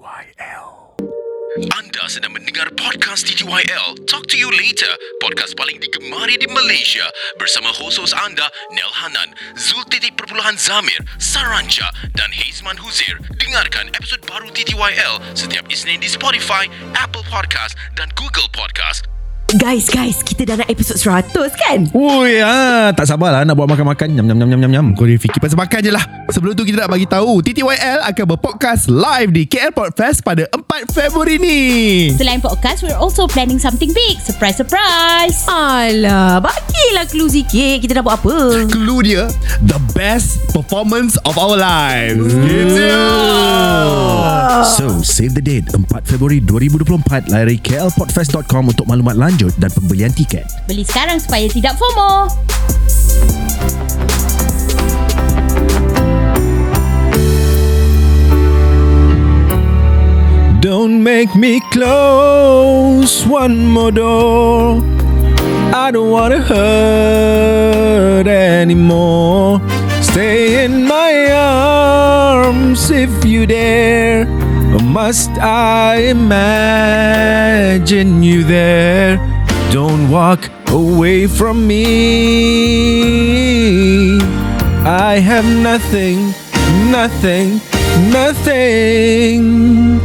[0.00, 0.96] TTYL.
[1.76, 4.88] Anda sedang mendengar podcast TTYL Talk to you later.
[5.20, 7.04] Podcast paling digemari di Malaysia.
[7.36, 13.20] Bersama hos-hos anda Nel Hanan Zul Titik Perpuluhan Zamir Saranca Dan Haizman Huzir.
[13.44, 16.64] Dengarkan episod baru TTYL Setiap Isnin di Spotify
[16.96, 19.19] Apple Podcast Dan Google Podcast
[19.50, 21.82] Guys, guys, kita dah nak episod 100 kan?
[21.90, 24.14] Ui, ah, tak sabarlah nak buat makan-makan.
[24.14, 24.86] Nyam, nyam, nyam, nyam, nyam, nyam.
[24.94, 26.06] Kau dia fikir pasal makan je lah.
[26.30, 30.94] Sebelum tu kita nak bagi tahu TTYL akan berpodcast live di KL Podfest pada 4
[30.94, 31.58] Februari ni.
[32.14, 34.22] Selain podcast, we're also planning something big.
[34.22, 35.42] Surprise, surprise.
[35.50, 37.82] Alah, bagilah clue sikit.
[37.82, 38.70] Kita dah buat apa?
[38.70, 39.26] Clue dia,
[39.66, 42.38] the best performance of our lives.
[42.38, 42.86] Gitu.
[44.78, 50.44] So, save the date 4 Februari 2024 layari klpodfest.com untuk maklumat lanjut dan pembelian tiket.
[50.68, 52.28] Beli sekarang supaya tidak FOMO.
[60.60, 64.84] Don't make me close one more door.
[65.72, 69.64] I don't wanna hurt anymore.
[70.04, 74.28] Stay in my arms if you dare.
[74.76, 79.29] Or must I imagine you there?
[79.72, 81.80] Don't walk away from me.
[84.82, 86.34] I have nothing,
[86.90, 87.60] nothing,
[88.10, 90.00] nothing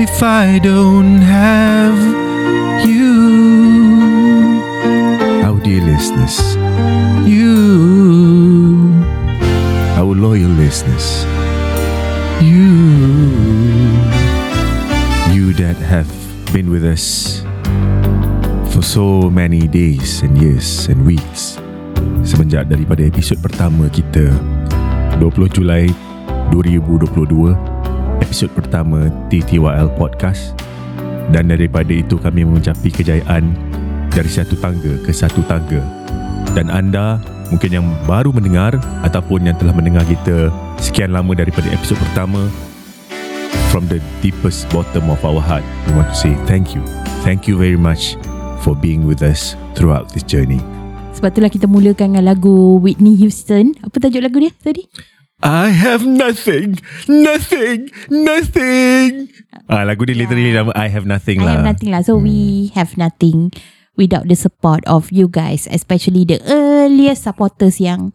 [0.00, 1.98] if I don't have
[2.86, 4.62] you.
[5.44, 6.54] Our dear listeners,
[7.26, 8.92] you,
[9.98, 11.24] our loyal listeners,
[12.40, 12.70] you,
[15.34, 16.06] you that have
[16.52, 17.43] been with us
[18.84, 21.56] so many days and years and weeks
[22.20, 24.28] semenjak daripada episod pertama kita
[25.16, 25.88] 20 Julai
[26.52, 27.56] 2022
[28.20, 30.52] episod pertama TTYL Podcast.
[31.32, 33.56] Dan daripada itu kami mencapai kejayaan
[34.12, 35.80] dari satu tangga ke satu tangga.
[36.52, 37.16] Dan anda
[37.48, 42.52] mungkin yang baru mendengar ataupun yang telah mendengar kita sekian lama daripada episod pertama
[43.72, 46.84] from the deepest bottom of our heart we want to say thank you.
[47.24, 48.20] Thank you very much
[48.64, 50.58] for being with us throughout this journey
[51.14, 53.70] Sebab itulah kita mulakan dengan lagu Whitney Houston.
[53.86, 54.82] Apa tajuk lagu dia tadi?
[55.46, 59.30] I have nothing nothing nothing
[59.70, 62.02] ah lagu dia literally nama I have nothing I lah have nothing lah.
[62.02, 63.54] So we have nothing
[63.94, 65.70] without the support of you guys.
[65.70, 68.10] Especially the earliest supporters yang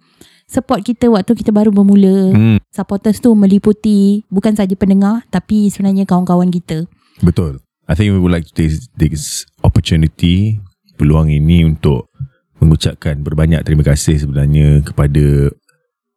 [0.50, 2.36] support kita waktu kita baru bermula.
[2.36, 6.84] hmm, Supporters tu meliputi bukan saja pendengar tapi sebenarnya kawan-kawan kita.
[7.20, 7.60] betul
[7.90, 10.62] I think we would like to take this opportunity
[11.02, 12.14] peluang ini untuk
[12.62, 15.50] mengucapkan berbanyak terima kasih sebenarnya kepada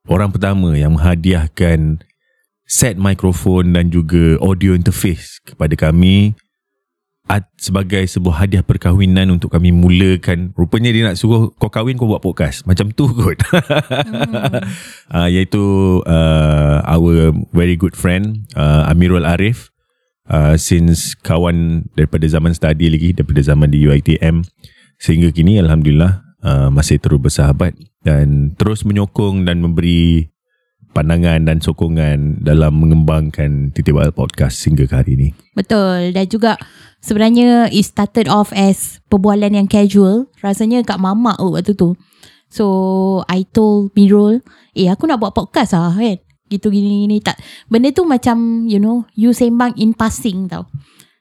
[0.04, 2.04] orang pertama yang menghadiahkan
[2.68, 6.36] set mikrofon dan juga audio interface kepada kami
[7.56, 10.52] sebagai sebuah hadiah perkahwinan untuk kami mulakan.
[10.52, 12.68] Rupanya dia nak suruh kau kahwin kau buat podcast.
[12.68, 13.40] Macam tu kot.
[15.08, 15.64] Uh, iaitu
[16.04, 19.71] uh, our very good friend uh, Amirul Arif
[20.32, 24.40] uh, since kawan daripada zaman study lagi daripada zaman di UiTM
[24.96, 30.32] sehingga kini Alhamdulillah uh, masih terus bersahabat dan terus menyokong dan memberi
[30.92, 35.28] pandangan dan sokongan dalam mengembangkan TTYL Podcast hingga ke hari ini.
[35.56, 36.12] Betul.
[36.12, 36.60] Dan juga
[37.00, 40.28] sebenarnya it started off as perbualan yang casual.
[40.44, 41.96] Rasanya kat mamak waktu tu.
[42.52, 42.66] So
[43.32, 44.44] I told Mirul
[44.76, 46.20] eh aku nak buat podcast lah kan
[46.52, 50.68] gitu gini gini tak benda tu macam you know you sembang in passing tau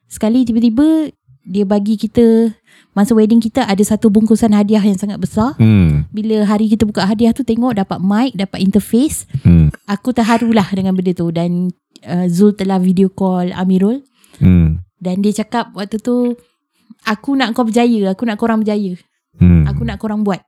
[0.06, 2.52] sekali tiba-tiba dia bagi kita
[2.92, 6.06] masa wedding kita ada satu bungkusan hadiah yang sangat besar Hmm.
[6.12, 9.72] bila hari kita buka hadiah tu tengok dapat mic dapat interface Hmm.
[9.88, 11.72] aku terharulah dengan benda tu dan
[12.04, 14.04] uh, Zul telah video call Amirul
[14.38, 14.84] Hmm.
[15.00, 16.36] dan dia cakap waktu tu
[17.02, 18.94] Aku nak kau berjaya Aku nak korang berjaya
[19.42, 19.66] Hmm.
[19.66, 20.44] Aku nak korang buat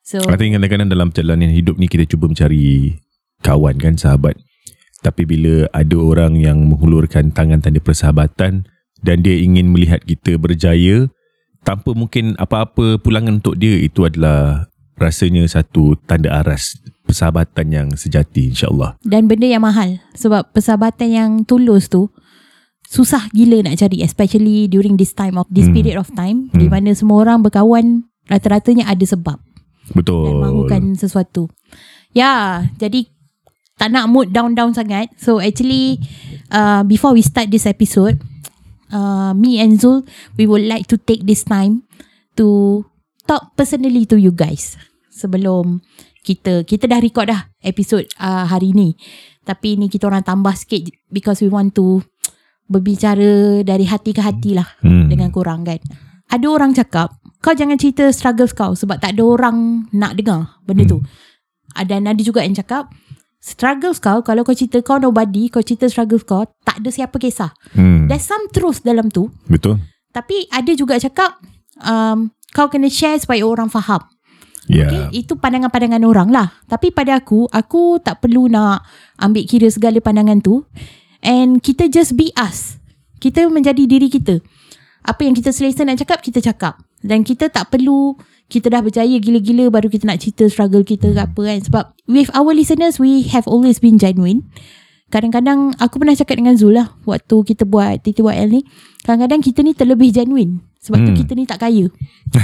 [0.00, 2.96] So I think kadang-kadang dalam perjalanan hidup ni kita cuba mencari
[3.42, 4.36] kawan kan, sahabat.
[4.98, 8.66] Tapi bila ada orang yang menghulurkan tangan tanda persahabatan
[8.98, 11.06] dan dia ingin melihat kita berjaya
[11.62, 14.66] tanpa mungkin apa-apa pulangan untuk dia itu adalah
[14.98, 16.74] rasanya satu tanda aras
[17.06, 18.98] persahabatan yang sejati insyaAllah.
[19.06, 22.10] Dan benda yang mahal Sebab persahabatan yang tulus tu
[22.88, 25.76] Susah gila nak cari Especially during this time of This Hmm.
[25.78, 26.58] period of time Hmm.
[26.58, 29.38] Di mana semua orang berkawan Rata-ratanya ada sebab
[29.94, 30.24] Betul.
[30.26, 31.46] Dan mahukan sesuatu
[32.10, 33.06] Ya Jadi
[33.78, 36.02] Tak nak mood down-down sangat So actually
[36.50, 38.18] uh, Before we start this episode
[38.90, 40.02] uh, Me and Zul
[40.34, 41.86] We would like to take this time
[42.34, 42.82] To
[43.24, 44.74] Talk personally to you guys
[45.14, 45.78] Sebelum
[46.26, 48.98] Kita Kita dah record dah Episode uh, hari ni
[49.46, 52.02] Tapi ni kita orang tambah sikit Because we want to
[52.68, 55.08] berbicara dari hati ke hati lah Hmm.
[55.08, 55.80] dengan korang kan.
[56.28, 60.84] Ada orang cakap, kau jangan cerita struggles kau sebab tak ada orang nak dengar benda
[60.84, 61.00] tu.
[61.88, 62.92] Dan ada juga yang cakap,
[63.38, 67.54] struggles kau, kalau kau cerita kau nobody, kau cerita struggles kau, tak ada siapa kisah.
[67.72, 68.10] Hmm.
[68.10, 69.30] There's some truth dalam tu.
[69.46, 69.78] Betul.
[70.10, 71.38] Tapi ada juga cakap,
[71.82, 74.02] um, kau kena share supaya orang faham.
[74.68, 74.84] Ya.
[74.84, 76.52] Okay, itu pandangan-pandangan orang lah.
[76.68, 78.84] Tapi pada aku, aku tak perlu nak
[79.16, 80.60] ambil kira segala pandangan tu.
[81.24, 82.76] And kita just be us.
[83.18, 84.38] Kita menjadi diri kita.
[85.08, 86.76] Apa yang kita selesa nak cakap, kita cakap.
[87.00, 88.12] Dan kita tak perlu,
[88.48, 91.58] kita dah berjaya gila-gila baru kita nak cerita struggle kita ke apa kan.
[91.60, 94.48] Sebab with our listeners, we have always been genuine.
[95.08, 98.64] Kadang-kadang aku pernah cakap dengan Zul lah waktu kita buat TTYL ni.
[99.04, 100.60] Kadang-kadang kita ni terlebih genuine.
[100.80, 101.20] Sebab tu Hmm.
[101.20, 101.88] kita ni tak kaya.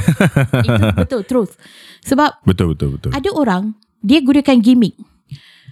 [0.65, 1.53] Itu betul, truth.
[2.05, 3.11] Sebab Betul betul betul.
[3.13, 4.97] ada orang dia gunakan gimmick.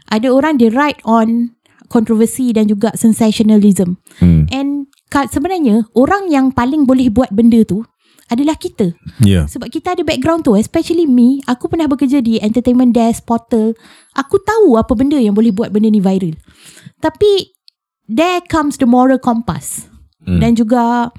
[0.08, 1.52] Ada orang dia ride on
[1.92, 4.00] kontroversi dan juga sensationalism.
[4.20, 4.48] Hmm.
[4.48, 7.84] And sebenarnya orang yang paling boleh buat benda tu
[8.32, 8.96] adalah kita.
[9.20, 9.44] Ya.
[9.44, 13.76] Sebab kita ada background tu Especially me Aku pernah bekerja di Entertainment desk Portal
[14.12, 16.32] Aku tahu apa benda Yang boleh buat benda ni viral
[16.98, 17.52] Tapi
[18.04, 19.86] There comes the moral compass
[20.22, 20.38] Hmm.
[20.38, 21.10] Dan juga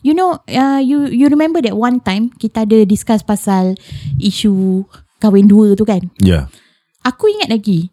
[0.00, 3.80] You know uh, You you remember that one time Kita ada discuss pasal
[4.16, 4.84] Isu
[5.16, 6.52] Kahwin dua tu kan Ya.
[7.00, 7.88] Aku ingat lagi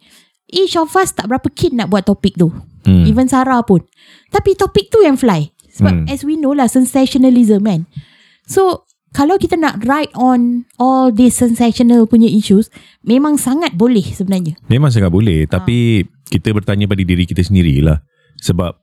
[0.45, 3.04] Each of us tak berapa keen nak buat topik tu Hmm.
[3.04, 3.83] Even Sarah pun
[4.30, 6.06] Tapi topik tu yang fly Sebab Hmm.
[6.07, 7.88] as we know lah Sensationalism kan
[8.49, 12.69] So Kalau kita nak ride on All these sensational punya issues
[13.05, 14.57] Memang sangat boleh sebenarnya.
[14.69, 15.61] Memang sangat boleh Ah.
[15.61, 18.01] Tapi Kita bertanya pada diri kita sendirilah.
[18.41, 18.73] Sebab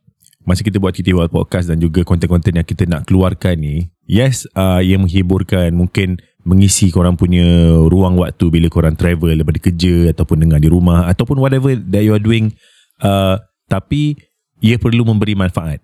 [0.47, 4.79] Masa kita buat TTY Podcast Dan juga konten-konten yang kita nak keluarkan ni Yes uh,
[4.79, 7.43] Ia menghiburkan Mungkin Mengisi korang punya
[7.91, 12.15] Ruang waktu Bila korang travel Daripada kerja Ataupun dengar di rumah Ataupun whatever That you
[12.15, 12.55] are doing.
[13.03, 14.15] Uh, Tapi
[14.63, 15.83] Ia perlu memberi manfaat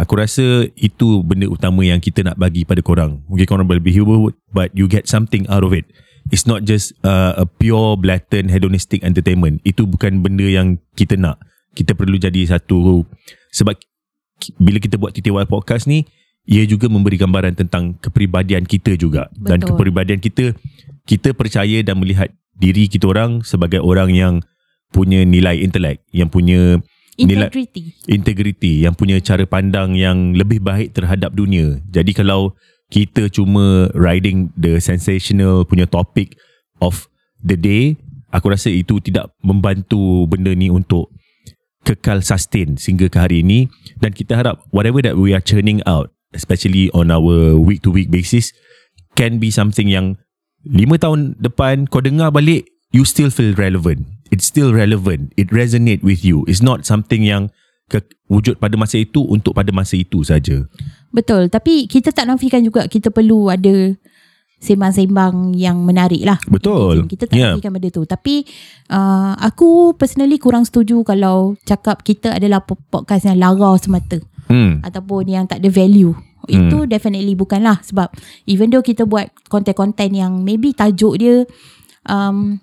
[0.00, 3.20] Aku rasa itu benda utama yang kita nak bagi pada korang.
[3.28, 5.84] Mungkin korang boleh hibur but you get something out of it.
[6.32, 9.60] It's not just uh, a pure blatant hedonistic entertainment.
[9.68, 11.36] Itu bukan benda yang kita nak.
[11.76, 13.04] Kita perlu jadi satu
[13.52, 13.76] sebab
[14.56, 16.08] bila kita buat TTY podcast ni
[16.48, 19.76] ia juga memberi gambaran tentang kepribadian kita juga dan Betul.
[19.76, 20.56] kepribadian kita
[21.04, 24.34] kita percaya dan melihat diri kita orang sebagai orang yang
[24.90, 26.82] punya nilai intelek, yang punya
[27.26, 27.82] nilai Integrity.
[28.08, 31.78] integriti yang punya cara pandang yang lebih baik terhadap dunia.
[31.92, 32.56] Jadi kalau
[32.90, 36.34] kita cuma riding the sensational punya topic
[36.82, 37.06] of
[37.40, 37.94] the day,
[38.34, 41.12] aku rasa itu tidak membantu benda ni untuk
[41.86, 43.70] kekal sustain sehingga ke hari ini.
[44.00, 48.10] Dan kita harap whatever that we are churning out especially on our week to week
[48.10, 48.54] basis
[49.18, 50.14] can be something yang
[50.62, 55.34] lima tahun depan kau dengar balik you still feel relevant it's still relevant.
[55.34, 56.46] It resonate with you.
[56.46, 57.50] It's not something yang
[57.90, 57.98] ke,
[58.30, 60.62] wujud pada masa itu untuk pada masa itu saja.
[61.10, 61.50] Betul.
[61.50, 63.90] Tapi kita tak nafikan juga Kita perlu ada
[64.60, 66.36] Sembang-sembang yang menarik lah.
[66.44, 67.08] Betul.
[67.08, 67.56] Kita tak Ya.
[67.56, 68.04] nafikan benda tu.
[68.04, 68.44] Tapi
[68.92, 74.20] uh, Aku personally kurang setuju Kalau cakap kita adalah po- podcast yang lara semata.
[74.46, 74.84] Hmm.
[74.84, 76.12] Ataupun yang tak ada value.
[76.46, 78.10] Itu definitely bukanlah sebab
[78.48, 81.44] even though kita buat konten-konten yang maybe tajuk dia
[82.08, 82.58] um,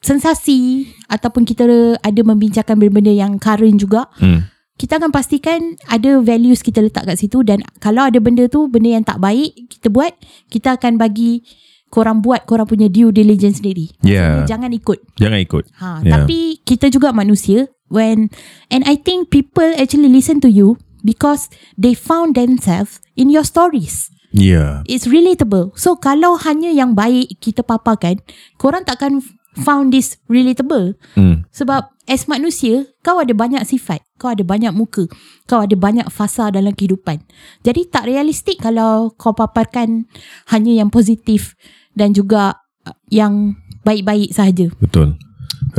[0.00, 1.66] sensasi ataupun kita
[2.00, 7.18] ada membincangkan benda-benda yang current juga, hmm kita akan pastikan ada values kita letak kat
[7.18, 10.14] situ dan kalau ada benda tu benda yang tak baik kita buat,
[10.54, 11.42] kita akan bagi
[11.90, 13.90] korang buat korang punya due diligence sendiri.
[14.06, 14.46] Yeah.
[14.46, 15.18] Jangan ikut.
[15.18, 16.14] jangan ikut Ha, yeah.
[16.14, 18.30] Tapi kita juga manusia when
[18.70, 24.14] and I think people actually listen to you because they found themselves in your stories.
[24.30, 25.74] yeah It's relatable.
[25.74, 28.22] So kalau hanya yang baik kita paparkan,
[28.60, 29.24] korang takkan
[29.60, 30.94] found this relatable.
[31.14, 35.04] hmm Sebab as manusia, kau ada banyak sifat, kau ada banyak muka,
[35.44, 37.20] kau ada banyak fasa dalam kehidupan.
[37.66, 40.06] Jadi tak realistik kalau kau paparkan
[40.48, 41.58] hanya yang positif
[41.92, 44.70] dan juga uh, yang baik-baik sahaja.
[44.80, 45.18] betul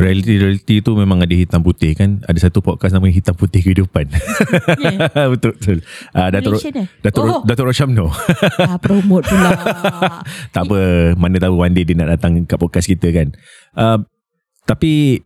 [0.00, 4.06] Reality-reality tu memang ada hitam putih kan Ada satu podcast namanya Hitam Putih Kehidupan
[5.34, 5.78] Betul betul
[6.14, 6.86] uh, eh?
[7.04, 7.42] Datuk, Oh.
[7.44, 8.08] Datuk Roshamno
[8.64, 9.50] ah, promote pula.
[10.54, 10.80] Tak apa
[11.18, 13.34] Mana tahu one day dia nak datang kat podcast kita kan
[13.76, 14.00] uh,
[14.66, 15.22] Tapi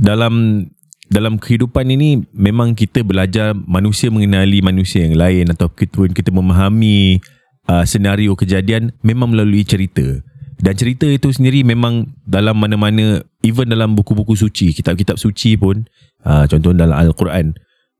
[0.00, 0.66] Dalam
[1.12, 7.20] dalam kehidupan ini memang kita belajar manusia mengenali manusia yang lain atau kita kita memahami
[7.68, 10.24] uh, senario kejadian memang melalui cerita.
[10.62, 15.84] Dan cerita itu sendiri memang dalam mana-mana even dalam buku-buku suci kitab-kitab suci pun
[16.24, 17.52] uh, contoh dalam al-Quran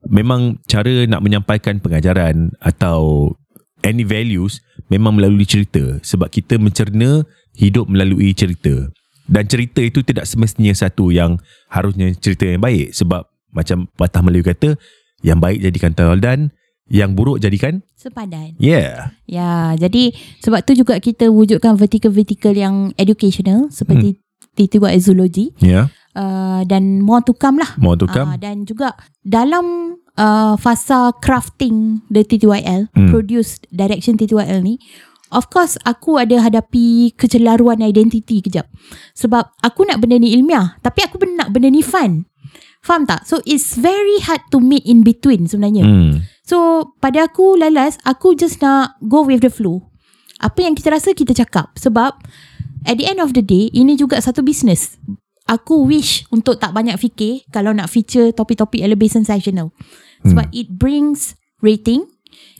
[0.07, 3.31] memang cara nak menyampaikan pengajaran atau
[3.83, 8.87] any values memang melalui cerita sebab kita mencerna hidup melalui cerita
[9.25, 14.43] dan cerita itu tidak semestinya satu yang harusnya cerita yang baik sebab macam patah Melayu
[14.43, 14.75] kata
[15.21, 16.51] yang baik jadikan tauladan
[16.85, 18.53] yang buruk jadikan Sepadan.
[18.57, 24.19] yeah Ya, jadi sebab tu juga kita wujudkan vertical-vertical yang educational seperti
[24.53, 27.71] T2 Zoology yeah uh, dan more to come lah.
[27.79, 33.09] more to come Uh, dan juga dalam uh, fasa crafting the TTYL, Hmm.
[33.09, 34.75] produce direction TTYL ni,
[35.33, 38.69] of course aku ada hadapi kecelaruan identiti kejap.
[39.17, 42.29] Sebab aku nak benda ni ilmiah, tapi aku nak benda ni fun.
[42.83, 43.23] Faham tak?
[43.25, 45.87] So it's very hard to meet in between sebenarnya.
[45.87, 46.15] hmm.
[46.43, 49.87] So pada aku Lalas Aku just nak Go with the flow
[50.43, 52.19] Apa yang kita rasa Kita cakap Sebab
[52.83, 54.99] At the end of the day Ini juga satu business
[55.47, 59.71] Aku wish Untuk tak banyak fikir Kalau nak feature Topik-topik yang lebih sensational
[60.27, 62.12] Sebab it brings Rating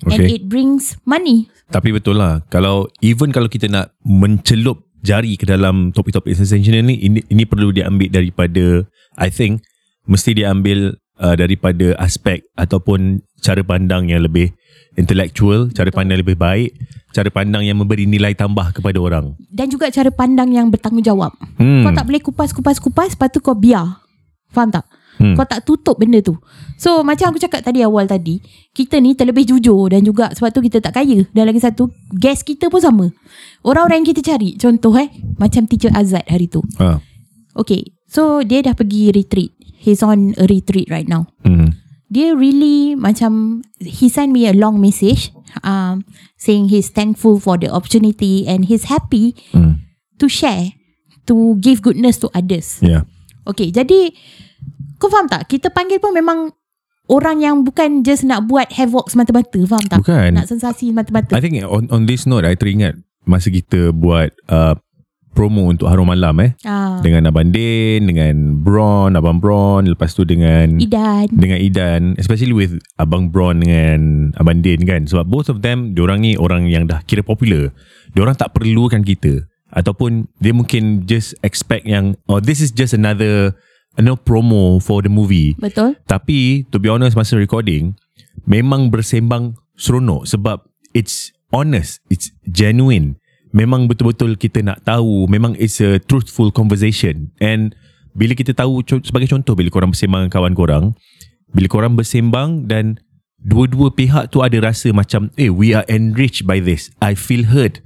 [0.07, 0.39] And Okay.
[0.39, 5.95] it brings Money Tapi betul lah Kalau Even kalau kita nak Mencelup jari ke dalam
[5.95, 8.83] Topik-topik sensational ni Ini, ini perlu diambil daripada
[9.15, 9.63] I think
[10.05, 14.51] Mesti diambil uh, Daripada aspek Ataupun Cara pandang yang lebih
[15.00, 16.75] Intellectual Cara pandang yang lebih baik
[17.13, 21.31] Cara pandang yang memberi nilai tambah kepada orang Dan juga cara pandang Yang bertanggungjawab
[21.62, 21.83] hmm.
[21.86, 24.03] Kau tak boleh kupas-kupas-kupas Lepas tu kau biar
[24.53, 24.86] Faham tak?
[25.23, 25.39] Hmm.
[25.39, 26.35] Kau tak tutup benda tu
[26.75, 28.43] So macam aku cakap tadi awal tadi
[28.75, 32.43] Kita ni terlebih jujur Dan juga sebab tu kita tak kaya Dan lagi satu Guest
[32.43, 33.05] kita pun sama
[33.63, 35.07] Orang-orang yang kita cari Contoh eh
[35.39, 36.99] Macam teacher Azad hari tu ha.
[37.55, 41.71] Okay So dia dah pergi retreat He's on a retreat right now hmm.
[42.11, 45.31] Dia really macam He sent me a long message
[45.63, 46.03] um,
[46.35, 49.87] Saying he's thankful for the opportunity And he's happy Hmm.
[50.19, 50.75] To share
[51.31, 53.07] To give goodness to others Yeah
[53.43, 54.07] Okay, jadi
[54.97, 55.47] kau faham tak?
[55.47, 56.51] Kita panggil pun memang
[57.05, 60.00] orang yang bukan just nak buat havoc semata-mata, faham tak?
[60.00, 60.29] Bukan.
[60.35, 61.35] Nak sensasi semata-mata.
[61.35, 64.75] I think on on this note I teringat Masa kita buat uh,
[65.31, 70.27] Promo untuk Harum Malam eh Ah, Dengan Abang Din Dengan Bron Abang Bron Lepas tu
[70.27, 71.31] dengan Idan.
[71.31, 76.19] dengan Idan especially with Abang Bron dengan Abang Din kan sebab both of them diorang
[76.19, 77.71] ni orang yang dah kira popular
[78.12, 83.55] diorang tak perlukan kita ataupun dia mungkin just expect yang oh this is just another
[84.01, 85.53] know, promo for the movie.
[85.62, 85.93] Betul?
[86.09, 87.93] tapi to be honest masa recording
[88.50, 90.65] memang bersembang seronok sebab
[90.97, 93.21] it's honest it's genuine.
[93.53, 97.29] Memang betul-betul kita nak tahu memang it's a truthful conversation.
[97.38, 97.77] And
[98.17, 100.85] bila kita tahu sebagai contoh bila korang bersembang dengan kawan korang
[101.53, 102.97] bila korang bersembang dan
[103.38, 106.89] dua-dua pihak tu ada rasa macam eh we are enriched by this.
[106.97, 107.77] I feel heard.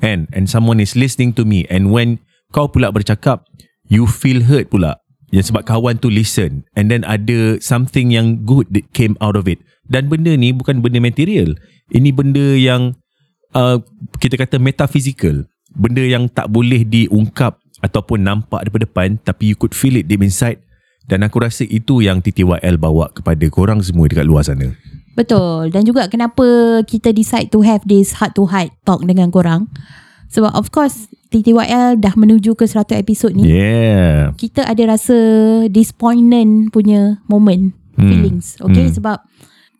[0.00, 1.68] And and someone is listening to me.
[1.68, 2.24] And when
[2.56, 3.44] kau pula bercakap
[3.92, 5.01] you feel heard pula
[5.32, 6.68] yang sebab kawan tu listen.
[6.76, 9.64] And then ada something yang good that came out of it.
[9.88, 11.56] Dan benda ni bukan benda material.
[11.88, 12.94] Ini benda yang
[13.56, 13.80] uh,
[14.20, 15.48] kita kata metaphysical.
[15.72, 20.20] Benda yang tak boleh diungkap ataupun nampak daripada depan tapi you could feel it deep
[20.20, 20.60] inside.
[21.08, 24.70] Dan aku rasa itu yang TTYL bawa kepada korang semua dekat luar sana.
[25.18, 25.72] Betul.
[25.72, 26.44] Dan juga kenapa
[26.86, 29.66] kita decide to have this heart to heart talk dengan korang.
[30.32, 33.48] Sebab of course TTYL dah menuju ke 100 episod ni.
[33.48, 35.16] yeah Kita ada rasa
[35.72, 38.08] disappointment punya moment, Hmm.
[38.08, 38.60] feelings.
[38.60, 38.94] Okay, Hmm.
[38.96, 39.16] sebab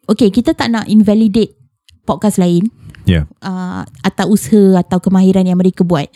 [0.08, 1.56] okay kita tak nak invalidate
[2.08, 2.72] podcast lain.
[3.02, 6.06] yeah uh, atau usaha atau kemahiran yang mereka buat.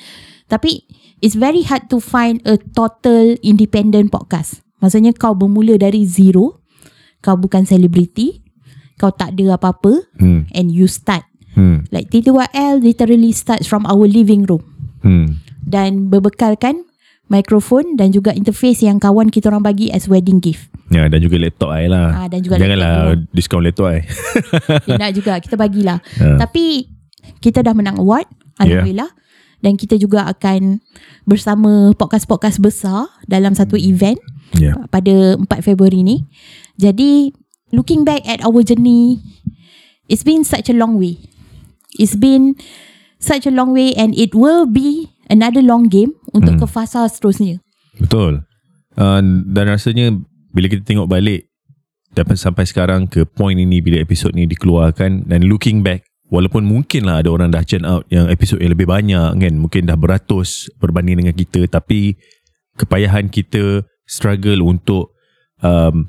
[0.47, 0.87] Tapi
[1.19, 4.63] it's very hard to find a total independent podcast.
[4.79, 6.63] Maksudnya kau bermula dari zero,
[7.27, 8.39] kau bukan selebriti,
[9.03, 10.47] kau tak ada apa-apa hmm.
[10.55, 11.27] and you start.
[11.59, 11.83] Hmm.
[11.91, 14.63] Like TTYL literally starts from our living room
[15.07, 15.39] Hmm.
[15.63, 16.83] dan berbekalkan
[17.27, 20.71] mikrofon dan juga interface yang kawan kita orang bagi as wedding gift.
[20.91, 24.07] Ya dan juga laptop I lah Ah, dan juga Janganlah laptop diskaun laptop I
[24.87, 25.99] Dia nak juga kita bagilah.
[26.15, 26.39] Ya.
[26.39, 26.87] Tapi
[27.43, 28.31] kita dah menang award
[28.63, 29.11] alhamdulillah
[29.59, 30.79] dan kita juga akan
[31.27, 34.15] bersama podcast-podcast besar dalam satu event
[34.55, 36.23] Ya pada 4 Februari ni.
[36.79, 37.35] Jadi
[37.75, 39.19] looking back at our journey
[40.07, 41.19] it's been such a long way.
[41.99, 42.55] It's been
[43.19, 46.63] such a long way and it will be another long game untuk Hmm.
[46.63, 47.59] ke fasa seterusnya.
[47.97, 48.45] Betul
[49.01, 50.13] uh, Dan rasanya
[50.53, 51.49] Bila kita tengok balik
[52.13, 57.09] Dapat sampai sekarang ke point ini Bila episod ni dikeluarkan Dan looking back Walaupun mungkin
[57.09, 60.69] lah ada orang dah churn out Yang episod yang lebih banyak kan Mungkin dah beratus
[60.77, 62.21] Berbanding dengan kita Tapi
[62.77, 65.17] Kepayahan kita Struggle untuk
[65.65, 66.05] um,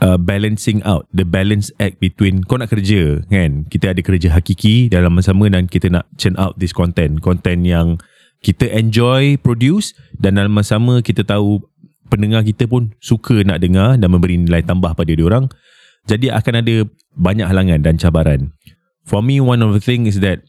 [0.00, 4.90] uh, Balancing out The balance act between Kau nak kerja kan Kita ada kerja hakiki
[4.92, 8.00] Dalam masa sama Dan kita nak churn out this content Content yang
[8.40, 11.60] kita enjoy produce dan dalam masa sama kita tahu
[12.08, 15.46] pendengar kita pun suka nak dengar dan memberi nilai tambah pada dia orang.
[16.08, 18.56] Jadi akan ada banyak halangan dan cabaran.
[19.04, 20.40] For me one of the thing is that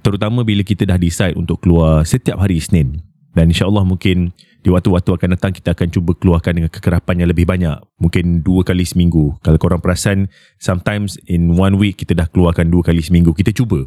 [0.00, 3.04] terutama bila kita dah decide untuk keluar setiap hari Isnin.
[3.36, 7.46] Dan insyaAllah mungkin di waktu-waktu akan datang kita akan cuba keluarkan dengan kekerapan yang lebih
[7.46, 7.78] banyak.
[8.02, 9.38] Mungkin dua kali seminggu.
[9.40, 13.30] Kalau korang perasan, sometimes in one week kita dah keluarkan dua kali seminggu.
[13.32, 13.86] Kita cuba.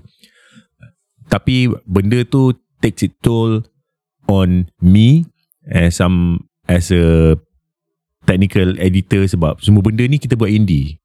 [1.27, 3.63] Tapi benda tu takes it toll
[4.27, 5.27] on me
[5.67, 7.35] as some as a
[8.25, 10.97] technical editor sebab semua benda ni kita buat indie.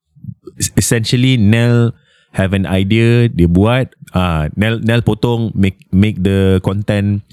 [0.79, 1.93] Essentially Nell
[2.37, 7.25] have an idea dia buat ah uh, Nell Nell potong make make the content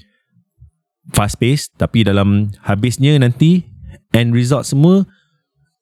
[1.12, 3.66] fast pace tapi dalam habisnya nanti
[4.16, 5.04] end result semua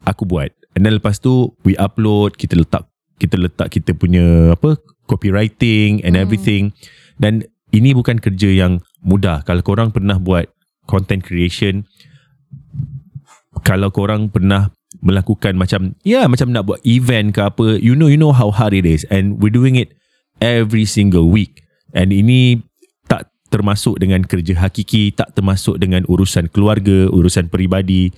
[0.02, 0.50] aku buat.
[0.74, 2.88] And then lepas tu we upload kita letak
[3.20, 6.72] kita letak kita punya apa copywriting and everything
[7.20, 9.44] dan ini bukan kerja yang mudah.
[9.46, 10.50] Kalau korang pernah buat
[10.90, 11.86] content creation
[13.62, 18.10] kalau korang pernah melakukan macam ya yeah, macam nak buat event ke apa you know
[18.10, 19.96] you know how hard it is and we're doing it
[20.42, 21.64] every single week
[21.96, 22.60] and ini
[23.52, 28.08] termasuk dengan kerja hakiki tak termasuk dengan urusan keluarga urusan peribadi.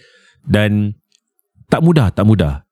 [0.46, 0.94] Dan
[1.66, 2.62] tak mudah tak mudah.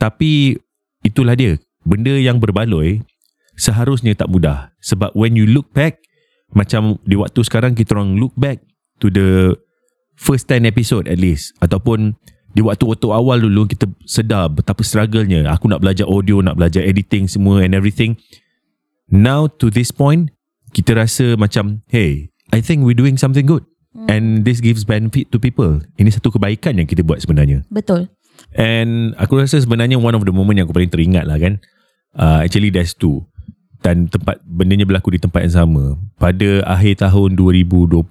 [0.00, 0.56] Tapi
[1.04, 1.60] itulah dia.
[1.84, 3.04] Benda yang berbaloi
[3.60, 4.72] seharusnya tak mudah.
[4.80, 6.00] Sebab when you look back
[6.56, 8.64] macam di waktu sekarang kita orang look back
[9.02, 9.52] to the
[10.16, 11.52] first 10 episode at least.
[11.60, 12.16] Ataupun
[12.56, 15.44] di waktu-waktu awal dulu kita sedar betapa struggle-nya.
[15.52, 18.16] Aku nak belajar audio nak belajar editing semua and everything.
[19.12, 20.32] Now to this point
[20.76, 23.64] kita rasa macam hey I think we're doing something good
[24.12, 28.12] and this gives benefit to people ini satu kebaikan yang kita buat sebenarnya Betul.
[28.56, 31.60] And aku rasa sebenarnya one of the moment yang aku paling teringat lah kan.
[32.16, 33.24] Uh, actually there's two.
[33.84, 35.84] Dan tempat bendanya berlaku di tempat yang sama.
[36.16, 38.04] Pada akhir tahun 2022,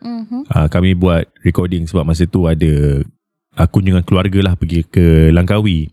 [0.00, 0.48] Mm-hmm.
[0.48, 3.04] uh, kami buat recording sebab masa tu ada
[3.52, 5.92] aku dengan keluarga lah pergi ke Langkawi.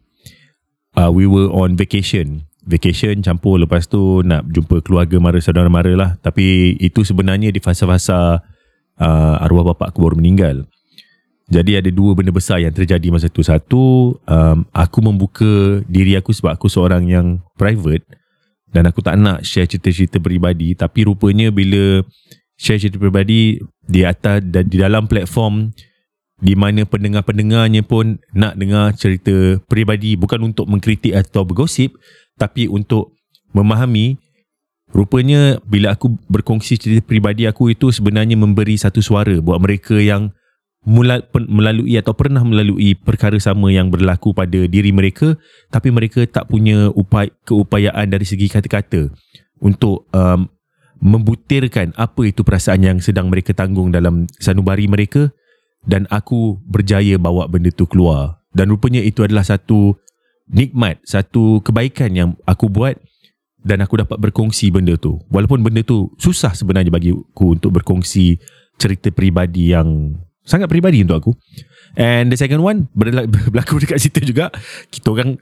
[0.95, 2.46] Uh, we were on vacation.
[2.67, 6.11] Vacation campur lepas tu nak jumpa keluarga mara saudara mara lah.
[6.19, 8.43] Tapi itu sebenarnya di fasa-fasa
[8.99, 10.67] uh, arwah bapa aku baru meninggal.
[11.47, 13.39] Jadi ada dua benda besar yang terjadi masa tu.
[13.39, 18.03] Satu, um, aku membuka diri aku sebab aku seorang yang private
[18.71, 22.03] dan aku tak nak share cerita-cerita peribadi tapi rupanya bila
[22.59, 25.71] share cerita peribadi di atas dan di dalam platform
[26.37, 31.97] di mana pendengar-pendengarnya pun nak dengar cerita peribadi bukan untuk mengkritik atau bergosip
[32.37, 33.17] tapi untuk
[33.51, 34.17] memahami
[34.93, 40.31] rupanya bila aku berkongsi cerita peribadi aku itu sebenarnya memberi satu suara buat mereka yang
[40.87, 45.35] mula- melalui atau pernah melalui perkara sama yang berlaku pada diri mereka
[45.67, 49.11] tapi mereka tak punya upaya keupayaan dari segi kata-kata
[49.59, 50.47] untuk um,
[50.97, 55.29] membutirkan apa itu perasaan yang sedang mereka tanggung dalam sanubari mereka
[55.85, 58.41] dan aku berjaya bawa benda tu keluar.
[58.51, 59.95] Dan rupanya itu adalah satu
[60.47, 62.95] nikmat satu kebaikan yang aku buat
[63.67, 65.19] dan aku dapat berkongsi benda tu.
[65.27, 68.39] Walaupun benda tu susah sebenarnya bagi aku untuk berkongsi
[68.79, 70.15] cerita peribadi yang
[70.47, 71.31] sangat peribadi untuk aku.
[71.99, 74.53] And the second one berla- berlaku dekat situ juga
[74.87, 75.35] kita orang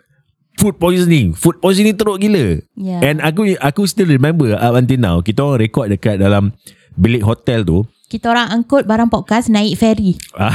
[0.57, 1.37] food poisoning.
[1.37, 2.57] Food poisoning teruk gila.
[2.73, 3.01] Yeah.
[3.05, 6.55] and aku aku still remember up until now kita orang record dekat dalam
[6.97, 10.13] bilik hotel tu Kita orang angkut barang podcast naik ferry.
[10.37, 10.53] Ah,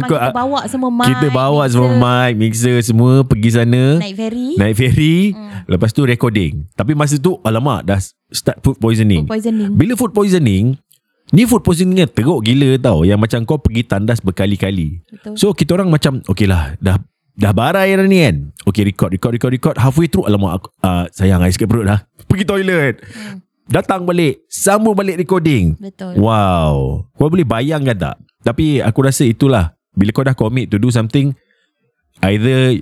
[0.00, 1.12] aku, kita bawa semua mic.
[1.12, 4.00] kita bawa mixer, semua mic, mixer semua pergi sana.
[4.00, 4.48] Naik ferry.
[4.56, 5.16] Naik ferry.
[5.68, 6.64] Lepas tu recording.
[6.72, 8.00] Tapi masa tu alamak dah
[8.32, 9.28] start food poisoning.
[9.28, 9.70] Food poisoning.
[9.76, 10.80] Bila food poisoning,
[11.36, 13.04] ni food poisoningnya teruk gila tau.
[13.04, 15.04] Yang macam kau pergi tandas berkali-kali.
[15.12, 15.36] Betul.
[15.36, 16.96] So kita orang macam okay lah dah
[17.36, 18.48] dah barai dah ni kan.
[18.64, 22.00] Okay record record record record halfway through alamak aku, uh, sayang I sikit perut dah.
[22.24, 23.04] Pergi toilet.
[23.68, 25.76] Datang balik, sambung balik recording.
[25.76, 26.16] Betul.
[26.16, 27.04] Wow.
[27.12, 28.16] Kau boleh bayangkan tak?
[28.40, 29.76] Tapi aku rasa itulah.
[29.92, 31.36] Bila kau dah commit to do something,
[32.24, 32.80] either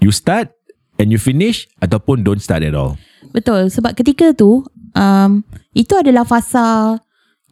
[0.00, 0.48] you start
[0.96, 2.96] and you finish ataupun don't start at all.
[3.36, 3.68] Betul.
[3.68, 4.64] Sebab ketika tu,
[4.96, 5.44] um,
[5.76, 6.96] itu adalah fasa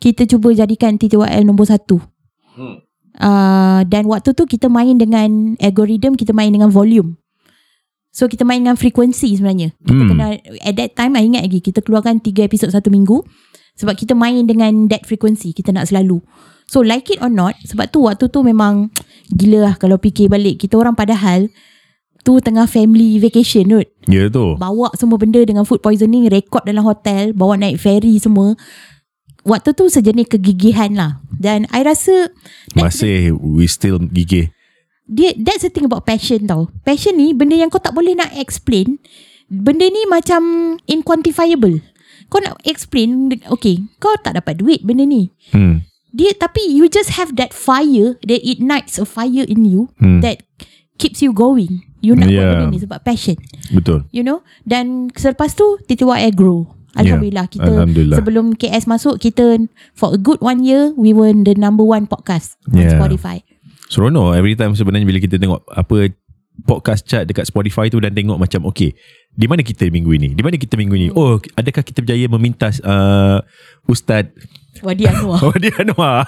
[0.01, 2.01] kita cuba jadikan TTYL nombor satu.
[2.57, 2.81] Hmm.
[3.21, 7.20] Uh, dan waktu tu kita main dengan algorithm, kita main dengan volume.
[8.11, 9.71] So kita main dengan frekuensi sebenarnya.
[9.87, 10.11] Kita Hmm.
[10.11, 10.27] kena
[10.67, 13.23] at that time I ingat lagi kita keluarkan 3 episod satu minggu
[13.79, 16.19] sebab kita main dengan that frequency kita nak selalu.
[16.67, 18.91] So like it or not sebab tu waktu tu memang
[19.39, 21.47] gila lah kalau fikir balik kita orang padahal
[22.21, 23.89] tu tengah family vacation kot.
[24.11, 24.59] Ya tu.
[24.59, 28.59] Bawa semua benda dengan food poisoning, rekod dalam hotel, bawa naik ferry semua.
[29.41, 31.25] Waktu tu sejenis kegigihan lah.
[31.33, 32.29] Dan I rasa
[32.77, 34.53] Masih we still gigih.
[35.11, 36.71] Dia that's the thing about passion tau.
[36.87, 39.03] Passion ni benda yang kau tak boleh nak explain.
[39.51, 40.41] Benda ni macam
[40.87, 41.83] inquantifiable.
[42.31, 45.35] Kau nak explain, okay, kau tak dapat duit benda ni.
[45.51, 45.83] Hmm.
[46.15, 50.23] Dia tapi you just have that fire that ignites a fire in you Hmm.
[50.23, 50.47] that
[50.95, 51.83] keeps you going.
[51.99, 52.51] You nak buat Yeah.
[52.57, 53.37] benda ni sebab passion.
[53.71, 54.07] Betul.
[54.11, 58.19] You know Dan selepas tu TTYL grow Alhamdulillah kita Alhamdulillah.
[58.19, 62.59] sebelum KS masuk kita for a good one year we were the number one podcast
[62.67, 62.99] on Yeah.
[62.99, 63.47] Spotify.
[63.91, 64.39] Seronok.
[64.39, 66.15] Every time sebenarnya bila kita tengok apa
[66.63, 68.95] podcast chart dekat Spotify tu dan tengok macam okay
[69.35, 70.29] di mana kita minggu ini?
[70.37, 71.09] Di mana kita minggu ini?
[71.15, 73.43] Oh adakah kita berjaya memintas uh,
[73.91, 74.31] Ustaz
[74.81, 75.43] Wadi Anwar.
[75.51, 76.23] Wadi Anwar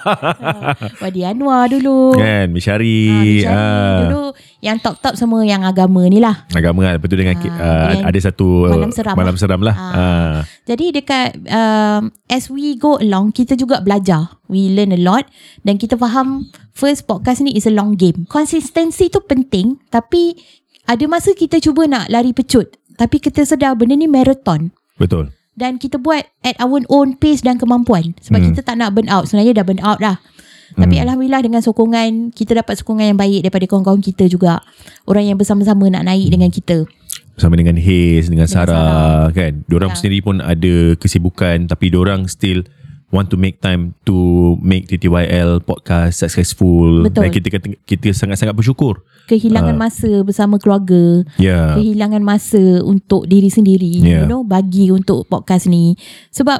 [1.03, 2.11] Wadi Anwar dulu.
[2.13, 4.23] kan Mishari Ah, ah, Dulu
[4.59, 6.43] yang top-top semua yang agama ni lah.
[6.51, 9.39] agama kan betul dengan Ah, uh, ada satu malam seram malam lah.
[9.39, 9.91] seram lah Ah.
[9.93, 10.35] Ah.
[10.63, 14.35] Jadi dekat um, as we go along kita juga belajar.
[14.45, 15.25] We learn a lot
[15.63, 18.27] dan kita faham first podcast ni is a long game.
[18.27, 20.35] Konsistensi tu penting tapi
[20.83, 25.77] ada masa kita cuba nak lari pecut tapi kita sedar benda ni marathon betul dan
[25.77, 28.47] kita buat at our own pace dan kemampuan sebab Hmm.
[28.51, 29.25] kita tak nak burn out.
[29.25, 30.17] Sebenarnya dah burn out dah.
[30.73, 34.57] Tapi Alhamdulillah dengan sokongan Kita dapat sokongan yang baik Daripada kawan-kawan kita juga
[35.05, 36.89] Orang yang bersama-sama Nak naik dengan kita
[37.29, 39.97] bersama dengan Haze dengan Sarah, kan diorang Ya.
[39.97, 42.61] sendiri pun ada kesibukan tapi diorang still
[43.13, 44.15] want to make time to
[44.59, 47.05] make TTYL podcast successful.
[47.05, 47.23] Betul.
[47.23, 47.47] dan kita
[47.85, 49.05] kita sangat-sangat bersyukur.
[49.29, 49.81] Kehilangan Ah.
[49.87, 51.23] masa bersama keluarga.
[51.39, 51.77] Ya.
[51.79, 54.25] Kehilangan masa Untuk diri sendiri Yeah.
[54.25, 55.95] You know Bagi untuk podcast ni.
[56.33, 56.59] Sebab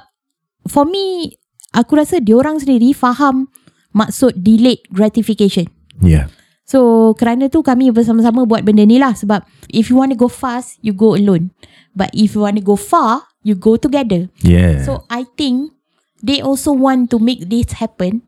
[0.69, 1.35] For me
[1.75, 3.51] Aku rasa diorang sendiri Faham
[3.91, 5.67] Maksud delayed gratification.
[5.99, 6.31] Ya.
[6.63, 9.11] So kerana tu kami bersama-sama buat benda ni lah.
[9.11, 11.51] Sebab if you want to go fast, you go alone.
[11.91, 14.31] But if you want to go far, you go together.
[14.39, 15.75] Yeah So I think
[16.23, 18.23] they also want to make this happen.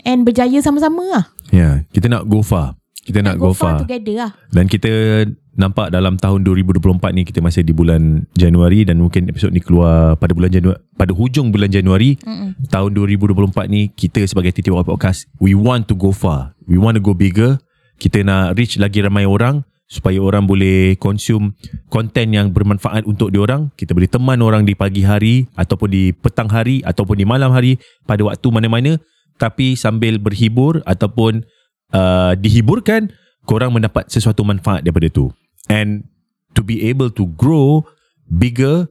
[0.00, 1.24] And berjaya sama-sama lah.
[1.50, 2.76] Ya kita nak go far.
[3.00, 3.88] Kita nak, Go go, far far.
[3.88, 4.30] together lah.
[4.52, 5.24] Dan kita
[5.56, 10.14] nampak dalam tahun 2024 ni kita masih di bulan Januari dan mungkin episod ni keluar
[10.14, 12.20] pada bulan Januari pada hujung bulan Januari.
[12.22, 12.60] Mm-mm.
[12.68, 16.52] tahun 2024 ni kita sebagai TTY Podcast we want to go far.
[16.68, 17.58] We want to go bigger.
[17.98, 21.50] Kita nak reach lagi ramai orang supaya orang boleh consume
[21.90, 26.46] konten yang bermanfaat untuk diorang kita boleh teman orang di pagi hari ataupun di petang
[26.46, 27.74] hari ataupun di malam hari
[28.06, 29.02] pada waktu mana-mana.
[29.34, 31.42] Tapi sambil berhibur ataupun
[31.90, 33.10] uh, dihiburkan
[33.50, 35.34] korang mendapat sesuatu manfaat daripada tu.
[35.66, 36.06] And
[36.54, 37.82] to be able to grow
[38.30, 38.86] bigger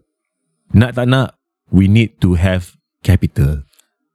[0.76, 1.40] nak tak nak
[1.72, 2.76] we need to have
[3.08, 3.64] capital.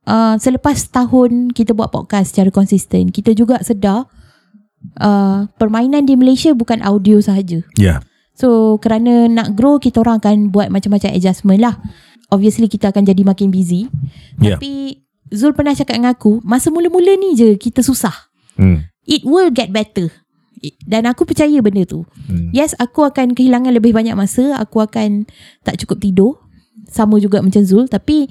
[0.04, 4.04] Uh, Selepas tahun kita buat podcast secara konsisten Kita juga sedar
[5.00, 10.36] uh, Permainan di Malaysia bukan audio sahaja yeah So kerana nak grow kita orang akan
[10.50, 11.78] buat macam-macam adjustment lah.
[12.34, 13.86] Obviously kita akan jadi makin busy.
[14.42, 14.58] Yeah.
[14.58, 18.12] Tapi Zul pernah cakap dengan aku, masa mula-mula ni je kita susah.
[18.58, 18.90] hmm.
[19.06, 20.10] It will get better.
[20.82, 22.08] Dan aku percaya benda tu.
[22.26, 22.50] Hmm.
[22.50, 25.28] Yes, aku akan kehilangan lebih banyak masa, aku akan
[25.62, 26.32] tak cukup tidur.
[26.90, 28.26] Sama juga macam Zul, tapi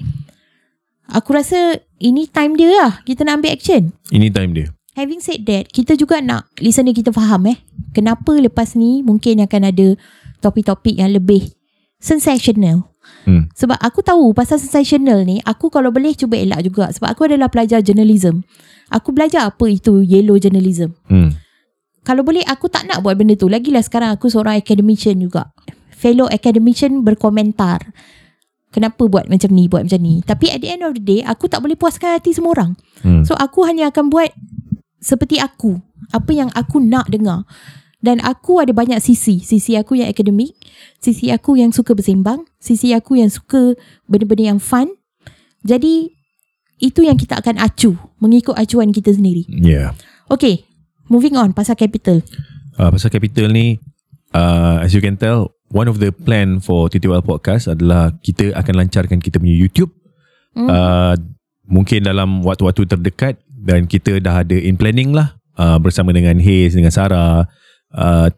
[1.08, 2.92] aku rasa ini time dia lah.
[3.06, 3.94] Kita nak ambil action.
[4.12, 7.58] ini time dia Having said that, kita juga nak listener kita faham eh.
[7.90, 9.98] Kenapa lepas ni mungkin akan ada
[10.38, 11.50] topik-topik yang lebih
[11.98, 12.86] sensational.
[13.26, 13.50] hmm.
[13.58, 16.94] Sebab aku tahu pasal sensational ni, aku kalau boleh cuba elak juga.
[16.94, 18.46] Sebab aku adalah pelajar journalism.
[18.92, 20.94] Aku belajar apa itu yellow journalism.
[21.10, 21.34] Hmm.
[22.04, 23.48] Kalau boleh aku tak nak buat benda tu.
[23.48, 25.50] Lagilah sekarang aku seorang academician juga.
[25.90, 27.80] Fellow academician berkomentar.
[28.70, 30.20] Kenapa buat macam ni, buat macam ni.
[30.20, 32.76] Tapi at the end of the day, aku tak boleh puaskan hati semua orang.
[33.00, 33.24] Hmm.
[33.24, 34.30] So aku hanya akan buat
[35.04, 35.76] seperti aku.
[36.10, 37.44] Apa yang aku nak dengar.
[38.00, 39.40] Dan aku ada banyak sisi.
[39.40, 40.56] Sisi aku yang akademik.
[40.96, 42.48] Sisi aku yang suka bersembang.
[42.56, 44.88] Sisi aku yang suka benda-benda yang fun.
[45.60, 46.12] Jadi,
[46.76, 47.96] itu yang kita akan acu.
[48.16, 49.44] Mengikut acuan kita sendiri.
[49.48, 49.92] yeah
[50.24, 50.64] Okay,
[51.06, 52.24] moving on pasal capital.
[52.76, 53.76] uh, pasal capital ni
[54.32, 58.84] uh, as you can tell one of the plan for TTWL podcast adalah kita akan
[58.84, 59.92] lancarkan kita punya YouTube
[60.54, 60.70] Hmm.
[60.70, 61.14] uh,
[61.66, 66.76] mungkin dalam waktu-waktu terdekat dan kita dah ada in planning lah uh, bersama dengan Haze
[66.76, 67.48] dengan Sarah
[67.96, 68.28] uh,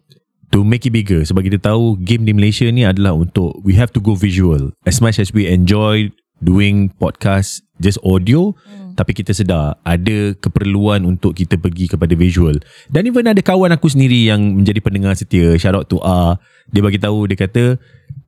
[0.55, 1.27] to make it bigger.
[1.27, 4.71] Sebab kita tahu game di Malaysia ni adalah untuk we have to go visual.
[4.87, 8.53] As much as we enjoy doing podcast just audio
[8.97, 12.57] tapi kita sedar ada keperluan untuk kita pergi kepada visual.
[12.89, 15.53] Dan even ada kawan aku sendiri yang menjadi pendengar setia.
[15.61, 16.41] Shout out to A
[16.73, 17.79] dia bagi tahu dia kata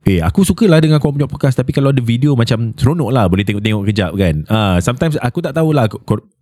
[0.07, 3.43] eh aku sukalah dengan kau punya podcast tapi kalau ada video macam seronok lah boleh
[3.43, 4.45] tengok-tengok kejap kan.
[4.45, 5.89] Ah sometimes aku tak tahulah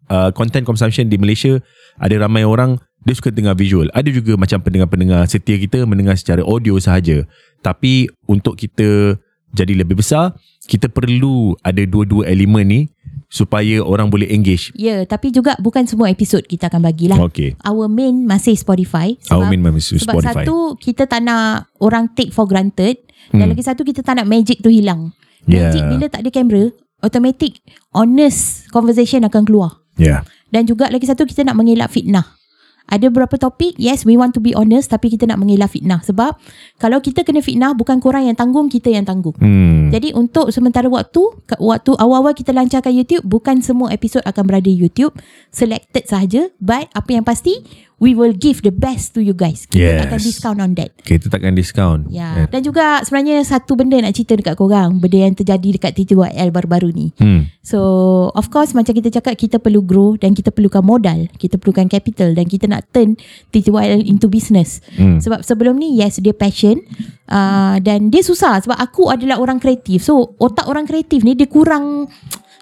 [0.09, 1.59] uh, content consumption di Malaysia
[1.97, 6.43] ada ramai orang dia suka dengar visual ada juga macam pendengar-pendengar setia kita mendengar secara
[6.43, 7.23] audio sahaja
[7.63, 9.15] tapi untuk kita
[9.55, 10.35] jadi lebih besar
[10.67, 12.81] kita perlu ada dua-dua elemen ni
[13.27, 17.19] supaya orang boleh engage Ya, yeah, tapi juga bukan semua episod kita akan bagilah.
[17.27, 17.59] Okay.
[17.67, 19.19] Our main masih Spotify.
[19.27, 20.47] Our main masih sebab Spotify.
[20.47, 22.95] satu, kita tak nak orang take for granted.
[23.35, 23.51] Dan Hmm.
[23.51, 25.11] lagi satu, kita tak nak magic tu hilang.
[25.43, 25.75] Yeah.
[25.75, 26.71] Magic bila tak ada kamera,
[27.03, 27.59] automatic
[27.91, 29.83] honest conversation akan keluar.
[29.97, 30.23] Yeah.
[30.53, 32.37] Dan juga lagi satu, kita nak mengelak fitnah.
[32.87, 36.39] Ada beberapa topik Yes we want to be honest Tapi kita nak mengelak fitnah Sebab
[36.79, 39.91] Kalau kita kena fitnah Bukan korang yang tanggung Kita yang tanggung Hmm.
[39.91, 41.19] Jadi untuk sementara waktu
[41.59, 45.11] Waktu awal-awal kita lancarkan YouTube Bukan semua episod akan berada di YouTube
[45.51, 47.59] Selected sahaja But apa yang pasti
[47.97, 50.05] We will give the best to you guys Kita Yes.
[50.05, 52.05] akan discount on that Kita takkan diskaun.
[52.13, 52.45] Ya.
[52.51, 54.99] Dan juga sebenarnya satu benda nak cerita dekat korang.
[55.01, 57.09] Benda yang terjadi dekat TTYL baru-baru ni.
[57.17, 57.47] Hmm.
[57.63, 57.79] So,
[58.35, 61.31] of course macam kita cakap kita perlu grow dan kita perlukan modal.
[61.39, 63.15] Kita perlukan capital dan kita nak turn
[63.55, 64.83] TTYL into business.
[64.99, 65.17] Hmm.
[65.23, 66.77] Sebab sebelum ni yes dia passion
[67.31, 70.03] uh, dan dia susah sebab aku adalah orang kreatif.
[70.03, 72.11] So, otak orang kreatif ni dia kurang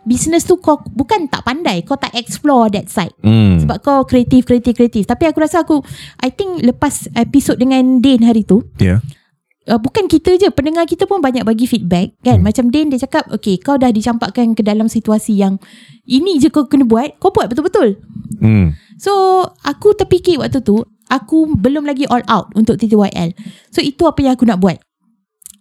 [0.05, 3.13] business tu kau bukan tak pandai, kau tak explore that side.
[3.25, 3.57] Hmm.
[3.59, 5.03] Sebab kau kreatif, kreatif, kreatif.
[5.09, 5.81] Tapi aku rasa aku,
[6.21, 9.01] I think lepas episod dengan Dane hari tu, Ya.
[9.67, 12.45] uh, bukan kita je pendengar kita pun banyak bagi feedback kan hmm.
[12.45, 15.57] macam Din dia cakap okay kau dah dicampakkan ke dalam situasi yang
[16.05, 17.97] ini je kau kena buat kau buat betul-betul
[18.35, 18.75] Hmm.
[18.99, 23.31] so aku terfikir waktu tu aku belum lagi all out untuk TTYL
[23.71, 24.77] so itu apa yang aku nak buat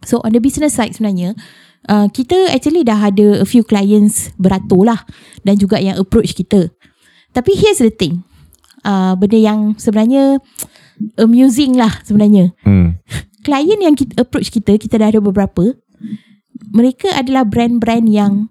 [0.02, 1.38] so on the business side sebenarnya
[1.88, 5.00] uh, kita actually dah ada a few clients beratur lah
[5.42, 6.70] dan juga yang approach kita
[7.34, 8.22] tapi here's the thing
[8.84, 10.38] uh, benda yang sebenarnya
[11.18, 13.00] amusing lah sebenarnya Hmm.
[13.44, 15.76] klien yang kita approach kita, kita dah ada beberapa.
[16.72, 18.48] Mereka adalah brand-brand yang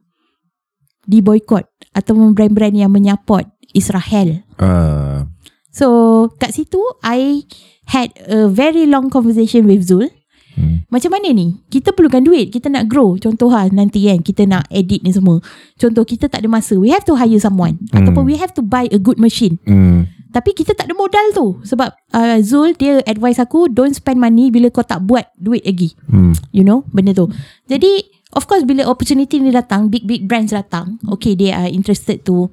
[1.09, 1.65] diboykot
[1.97, 3.43] atau brand-brand yang menyapot
[3.73, 4.45] Israel.
[4.61, 5.27] Ah.
[5.73, 7.43] So, kat situ I
[7.89, 10.13] had a very long conversation with Zul.
[10.53, 10.85] Hmm.
[10.89, 11.57] Macam mana ni?
[11.67, 13.17] Kita perlukan duit, kita nak grow.
[13.17, 15.41] Contoh lah nanti kan kita nak edit ni semua.
[15.75, 18.03] Contoh kita tak ada masa, we have to hire someone Hmm.
[18.03, 19.57] ataupun we have to buy a good machine.
[19.65, 20.05] Hmm.
[20.33, 24.49] Tapi kita tak ada modal tu sebab uh, Zul dia advise aku don't spend money
[24.49, 25.93] bila kau tak buat duit lagi.
[26.09, 26.33] Hmm.
[26.49, 27.29] You know benda tu.
[27.69, 28.01] Jadi
[28.33, 32.49] of course bila opportunity ni datang, big big brands datang, okay they are interested to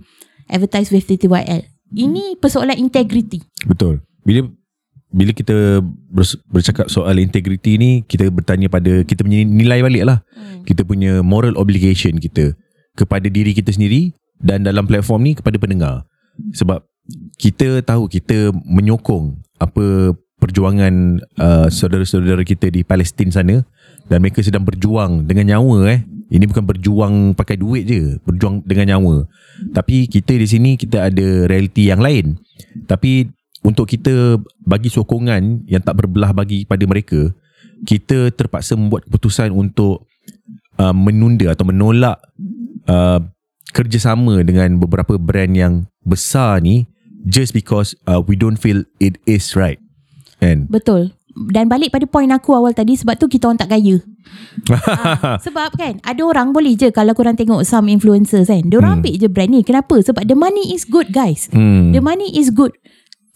[0.53, 1.65] advertise with TTYL.
[1.91, 3.41] Ini persoalan integrity.
[3.65, 4.05] Betul.
[4.23, 4.45] Bila
[5.11, 10.19] bila kita ber, bercakap soal integriti ni, kita bertanya pada kita punya nilai balik lah.
[10.35, 10.63] Hmm.
[10.63, 12.55] Kita punya moral obligation kita
[12.95, 15.95] kepada diri kita sendiri dan dalam platform ni kepada pendengar.
[16.55, 16.87] Sebab
[17.37, 23.61] kita tahu kita menyokong apa perjuangan uh, saudara-saudara kita di Palestin sana
[24.09, 26.01] dan mereka sedang berjuang dengan nyawa eh.
[26.31, 29.27] Ini bukan berjuang pakai duit je, berjuang dengan nyawa.
[29.75, 32.39] Tapi kita di sini kita ada realiti yang lain.
[32.87, 33.27] Tapi
[33.61, 37.33] untuk kita bagi sokongan yang tak berbelah bagi pada mereka,
[37.83, 40.09] kita terpaksa membuat keputusan untuk
[40.77, 42.17] uh, menunda atau menolak
[42.87, 43.21] uh,
[43.71, 46.89] kerjasama dengan beberapa brand yang besar ni
[47.23, 49.79] just because uh, we don't feel it is right.
[50.41, 50.67] Kan?
[50.67, 51.13] Betul.
[51.31, 54.03] Dan balik pada point aku awal tadi sebab tu kita orang tak gaya.
[54.83, 58.67] ha, sebab kan ada orang boleh je kalau korang tengok some influencers kan.
[58.67, 59.05] Dia orang Hmm.
[59.07, 59.61] ambil je brand ni.
[59.63, 59.95] Kenapa?
[60.03, 61.47] Sebab the money is good guys.
[61.55, 61.95] Hmm.
[61.95, 62.75] The money is good.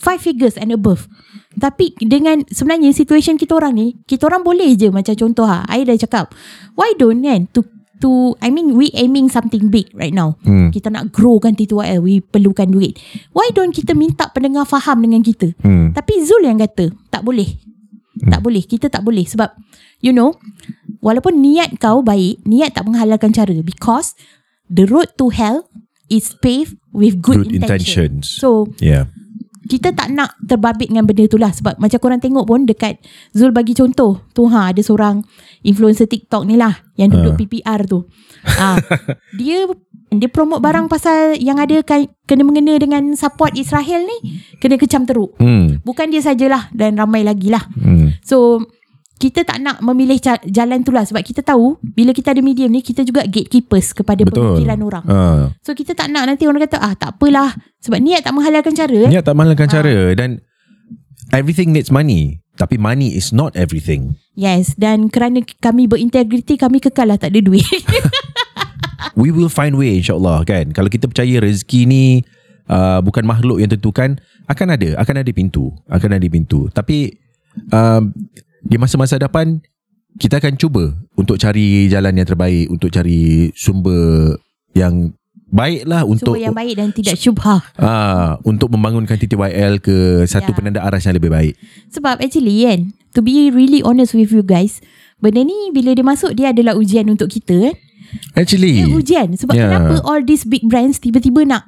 [0.05, 1.09] Five figures and above.
[1.57, 5.65] Tapi dengan sebenarnya situation kita orang ni, kita orang boleh je macam contoh ha.
[5.65, 6.37] I dah cakap,
[6.77, 7.65] why don't kan to
[8.03, 10.37] to I mean we aiming something big right now.
[10.45, 10.69] Hmm.
[10.69, 13.01] Kita nak grow kan TTYL, we perlukan duit.
[13.33, 15.55] Why don't kita minta pendengar faham dengan kita?
[15.65, 15.97] Hmm.
[15.97, 17.49] Tapi Zul yang kata tak boleh.
[18.15, 18.63] Tak boleh.
[18.63, 19.57] Kita tak boleh sebab
[20.05, 20.37] you know
[21.01, 24.13] walaupun niat kau baik, niat tak menghalalkan cara because
[24.69, 25.65] the road to hell
[26.13, 28.21] is paved with good, Good intention.
[28.21, 28.27] intentions.
[28.29, 29.09] So Yeah.
[29.65, 33.01] Kita tak nak terbabit dengan benda tu lah sebab macam korang tengok pun dekat
[33.31, 35.25] Zul bagi contoh tu ha ada seorang
[35.61, 37.39] influencer TikTok ni lah yang duduk Ha.
[37.41, 38.07] PPR tu.
[38.61, 38.77] ha,
[39.35, 39.67] dia
[40.11, 45.03] dia promote barang pasal yang ada kai- kena mengena dengan support Israel ni kena kecam
[45.03, 45.35] teruk.
[45.37, 45.83] Hmm.
[45.83, 47.67] Bukan dia sajalah dan ramai lagi lah.
[47.75, 48.15] Hmm.
[48.23, 48.63] So
[49.15, 52.83] kita tak nak memilih jalan tu lah sebab kita tahu bila kita ada medium ni
[52.83, 54.59] kita juga gatekeepers kepada Betul.
[54.59, 55.05] pemikiran orang.
[55.07, 55.43] Ah.
[55.63, 59.07] So kita tak nak nanti orang kata ah tak apalah sebab niat tak menghalalkan cara.
[59.07, 59.11] Eh.
[59.15, 59.75] Niat tak malangkan Ah.
[59.81, 60.43] cara dan
[61.31, 62.43] everything needs money.
[62.55, 64.19] Tapi money is not everything.
[64.35, 67.67] Yes dan kerana kami berintegriti kami kekal lah tak ada duit.
[69.15, 70.75] We will find way insyaAllah kan.
[70.75, 72.05] Kalau kita percaya rezeki ni
[72.67, 74.19] uh, bukan makhluk yang tentukan,
[74.51, 76.67] akan ada, akan ada pintu, akan ada pintu.
[76.75, 77.15] Tapi
[77.71, 78.11] um,
[78.65, 79.61] di masa-masa depan
[80.17, 84.39] kita akan cuba untuk cari jalan yang terbaik, untuk cari sumber
[84.73, 85.13] yang
[85.55, 87.63] baiklah untuk Sumber yang baik dan tidak syubhah.
[87.79, 90.57] Ah, untuk membangunkan TTYL ke satu Ya.
[90.57, 91.55] penanda aras yang lebih baik.
[91.95, 94.83] Sebab actually kan to be really honest with you guys
[95.23, 97.77] benda ni bila dia masuk dia adalah ujian untuk kita kan.
[98.35, 99.71] Actually, Dia ujian sebab Yeah.
[99.75, 101.67] kenapa all these big brands tiba-tiba nak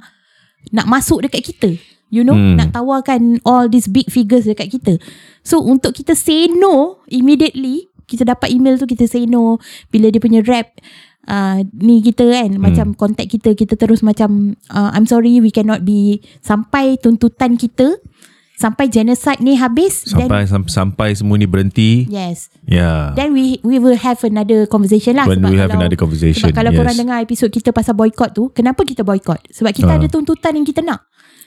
[0.71, 1.75] nak masuk dekat kita.
[2.09, 2.55] You know, Hmm.
[2.55, 4.95] nak tawarkan all these big figures dekat kita.
[5.41, 10.19] So untuk kita say no immediately, kita dapat email tu kita say no bila dia
[10.19, 10.71] punya rap
[11.27, 12.63] uh, ni kita kan hmm.
[12.63, 17.99] macam contact kita kita terus macam uh, I'm sorry we cannot be sampai tuntutan kita
[18.55, 22.07] sampai genocide ni habis Sampai sam- sampai semua ni berhenti.
[22.07, 23.13] then yes Ya.
[23.13, 26.47] then we we will have another conversation lah When sebab we have kalau, another conversation,
[26.47, 26.79] sebab kalau yes.
[26.79, 29.99] korang dengar episod kita pasal boycott tu kenapa kita boycott sebab kita Ah.
[29.99, 31.05] ada tuntutan yang kita nak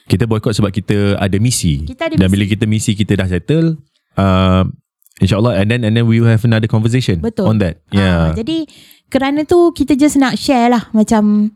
[0.10, 1.86] Kita boycott sebab kita ada misi.
[1.86, 2.34] Kita ada Dan misi.
[2.34, 3.78] bila kita misi kita dah settle,
[4.18, 4.66] uh,
[5.22, 7.46] insyaallah and then and then we will have another conversation Betul.
[7.46, 7.86] on that.
[7.94, 8.34] Yeah.
[8.34, 8.66] Ah, jadi
[9.14, 11.54] kerana tu kita just nak share lah macam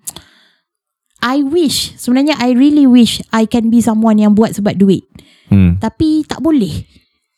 [1.23, 5.07] I wish sebenarnya I really wish I can be someone yang buat sebab duit.
[5.49, 5.79] hmm.
[5.79, 6.83] Tapi tak boleh.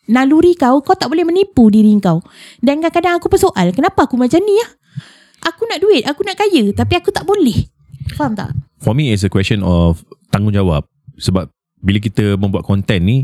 [0.05, 2.21] Naluri kau kau tak boleh menipu diri kau.
[2.61, 4.67] Dan kadang-kadang aku bersoal, kenapa aku macam ni ya?
[5.45, 7.69] Aku nak duit, aku nak kaya tapi aku tak boleh.
[8.17, 8.53] Faham tak?
[8.81, 10.01] For me it's a question of
[10.33, 10.85] tanggungjawab
[11.17, 11.49] sebab
[11.79, 13.17] bila kita membuat konten ni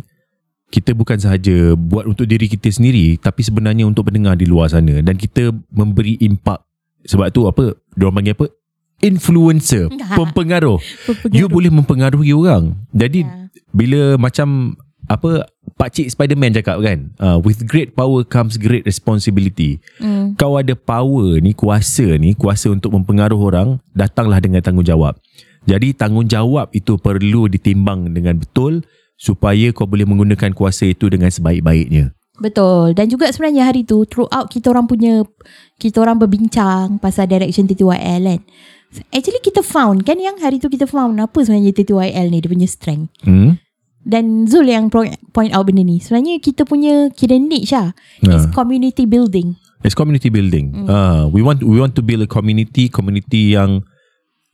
[0.71, 5.03] kita bukan sahaja buat untuk diri kita sendiri tapi sebenarnya untuk pendengar di luar sana.
[5.03, 6.63] Dan kita memberi impak
[7.03, 8.47] sebab tu apa diorang panggil apa?
[9.01, 10.79] Influencer pempengaruh.
[11.33, 12.77] You boleh mempengaruhi orang.
[12.93, 13.49] Jadi Ya.
[13.75, 14.77] bila macam
[15.09, 15.43] apa
[15.75, 19.81] pakcik Spiderman cakap kan uh, with great power comes great responsibility.
[19.99, 20.37] Hmm.
[20.39, 25.19] kau ada power ni kuasa ni kuasa untuk mempengaruhi orang datanglah dengan tanggungjawab
[25.65, 28.81] jadi tanggungjawab itu perlu ditimbang dengan betul
[29.15, 32.97] supaya kau boleh menggunakan kuasa itu dengan sebaik-baiknya Betul.
[32.97, 35.21] Dan juga sebenarnya hari tu throughout kita orang punya
[35.77, 38.41] kita orang berbincang pasal direction TTYL kan.
[39.13, 42.65] Actually kita found kan yang hari tu kita found apa sebenarnya TTYL ni dia punya
[42.65, 43.13] strength.
[43.21, 43.61] hmm?
[44.01, 46.01] Dan Zul yang point out benda ni.
[46.01, 47.93] Sebenarnya kita punya kira niche lah.
[48.25, 48.53] Is Ah.
[48.57, 49.53] community building.
[49.85, 50.73] It's community building.
[50.73, 50.89] Hmm.
[50.89, 53.85] Ah, we want we want to build a community, community yang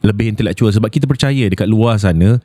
[0.01, 0.69] lebih intellectual.
[0.73, 2.37] Sebab kita percaya dekat luar sana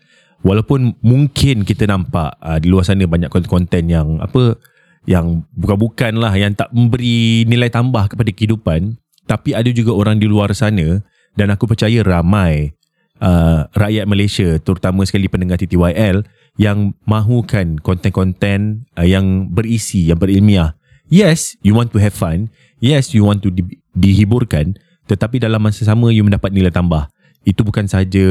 [0.42, 4.58] walaupun mungkin kita nampak uh, di luar sana banyak konten-konten yang apa
[5.06, 10.26] yang bukan-bukan lah yang tak memberi nilai tambah kepada kehidupan tapi ada juga orang di
[10.26, 11.02] luar sana
[11.38, 12.74] dan aku percaya ramai
[13.22, 16.26] uh, rakyat Malaysia terutama sekali pendengar TTYL
[16.60, 20.76] yang mahukan konten-konten uh, yang berisi yang berilmiah.
[21.08, 22.50] Yes you want to have fun.
[22.82, 24.74] Yes you want to di- dihiburkan.
[25.06, 27.10] Tetapi dalam masa sama you mendapat nilai tambah
[27.42, 28.24] itu bukan sahaja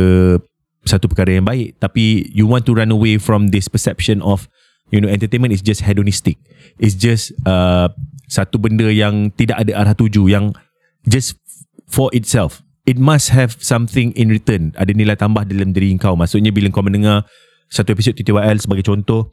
[0.81, 4.49] satu perkara yang baik tapi you want to run away from this perception of
[4.89, 6.37] you know entertainment is just hedonistic.
[6.77, 7.89] It's just uh,
[8.27, 10.55] satu benda yang tidak ada arah tuju yang
[11.07, 11.39] just
[11.87, 12.63] for itself.
[12.87, 14.73] It must have something in return.
[14.73, 16.17] Ada nilai tambah dalam diri kau.
[16.17, 17.29] Maksudnya bila kau mendengar
[17.71, 19.31] satu episod TTYL sebagai contoh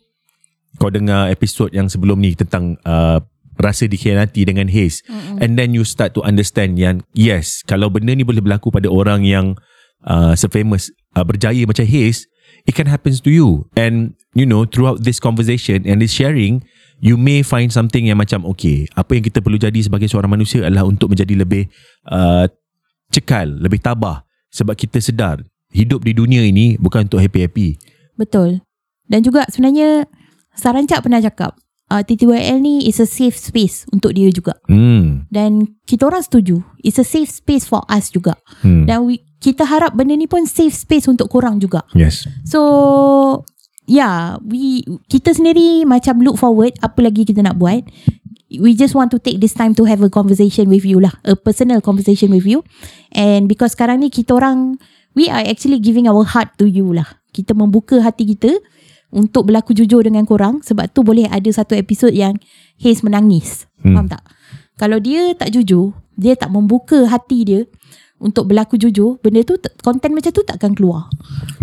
[0.77, 3.19] kau dengar episod yang sebelum ni tentang uh,
[3.59, 5.43] rasa dikhianati dengan Haze mm-hmm.
[5.43, 9.27] and then you start to understand yang yes kalau benda ni boleh berlaku pada orang
[9.27, 9.59] yang
[10.07, 12.27] uh, se-famous uh, berjaya macam Haze
[12.65, 16.63] it can happens to you and you know throughout this conversation and this sharing
[16.99, 20.67] you may find something yang macam okay apa yang kita perlu jadi sebagai seorang manusia
[20.67, 21.67] adalah untuk menjadi lebih
[22.11, 22.47] uh,
[23.11, 24.23] cekal lebih tabah
[24.55, 25.43] sebab kita sedar
[25.75, 27.77] hidup di dunia ini bukan untuk happy-happy
[28.19, 28.67] Betul.
[29.07, 30.05] Dan juga sebenarnya
[30.59, 31.55] Sarancak pernah cakap
[31.91, 34.57] uh, TTYL ni is a safe space untuk dia juga.
[34.69, 36.61] hmm Dan kita orang setuju.
[36.85, 38.37] It's a safe space for us juga.
[38.65, 41.85] hmm Dan we, kita harap benda ni pun safe space untuk korang juga.
[41.97, 42.61] yes So
[43.89, 47.83] yeah, we kita sendiri macam look forward apa lagi kita nak buat.
[48.49, 51.37] We just want to take this time to have a conversation with you lah, a
[51.37, 52.65] personal conversation with you.
[53.13, 54.81] And because sekarang ni kita orang
[55.13, 57.05] we are actually giving our heart to you lah.
[57.29, 58.57] Kita membuka hati kita
[59.09, 62.37] untuk berlaku jujur dengan korang sebab tu boleh ada satu episod yang
[62.77, 63.65] Haze menangis.
[63.81, 63.97] Hmm.
[63.97, 64.23] Faham tak?
[64.79, 67.61] Kalau dia tak jujur, dia tak membuka hati dia
[68.19, 71.07] untuk berlaku jujur, benda tu konten macam tu takkan keluar.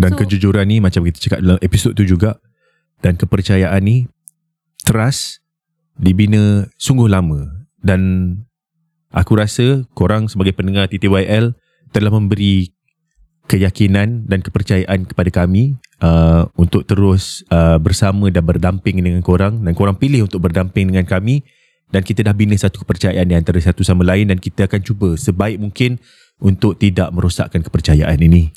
[0.00, 2.40] Dan So- kejujuran ni macam kita cakap dalam episod tu juga
[3.04, 4.08] dan kepercayaan ni
[4.84, 5.44] trust
[5.96, 7.44] dibina sungguh lama
[7.80, 8.00] dan
[9.12, 11.56] aku rasa korang sebagai pendengar TTYL
[11.92, 12.75] telah memberi
[13.46, 19.72] keyakinan dan kepercayaan kepada kami uh, untuk terus uh, bersama dan berdamping dengan korang dan
[19.72, 21.46] korang pilih untuk berdamping dengan kami
[21.94, 25.08] dan kita dah bina satu kepercayaan di antara satu sama lain dan kita akan cuba
[25.14, 26.02] sebaik mungkin
[26.42, 28.50] untuk tidak merosakkan kepercayaan ini.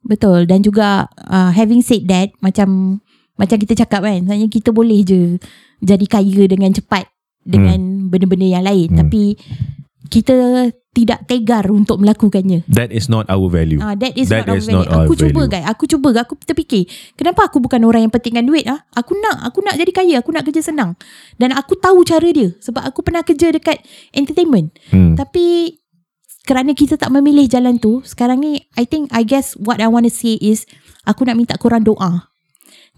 [0.00, 3.02] Betul dan juga uh, having said that macam
[3.36, 5.36] macam kita cakap kan sebenarnya kita boleh je
[5.80, 7.08] jadi kaya dengan cepat
[7.40, 8.08] dengan hmm.
[8.12, 8.98] benda-benda yang lain Hmm.
[9.04, 9.36] tapi
[10.10, 10.34] kita
[10.90, 12.66] tidak tegar untuk melakukannya.
[12.66, 13.78] That is not our value.
[13.78, 14.76] Ah, that is That not our is value.
[14.82, 15.52] not our Aku cuba value.
[15.54, 16.82] guys, aku cuba, aku terfikir,
[17.14, 18.82] kenapa aku bukan orang yang pentingkan duit ah?
[18.98, 20.98] Aku nak, aku nak jadi kaya, aku nak kerja senang.
[21.38, 23.78] Dan aku tahu cara dia sebab aku pernah kerja dekat
[24.10, 24.74] entertainment.
[24.90, 25.14] Hmm.
[25.14, 25.78] Tapi
[26.42, 30.10] kerana kita tak memilih jalan tu, sekarang ni I think I guess what I want
[30.10, 30.66] to say is
[31.06, 32.34] aku nak minta korang doa.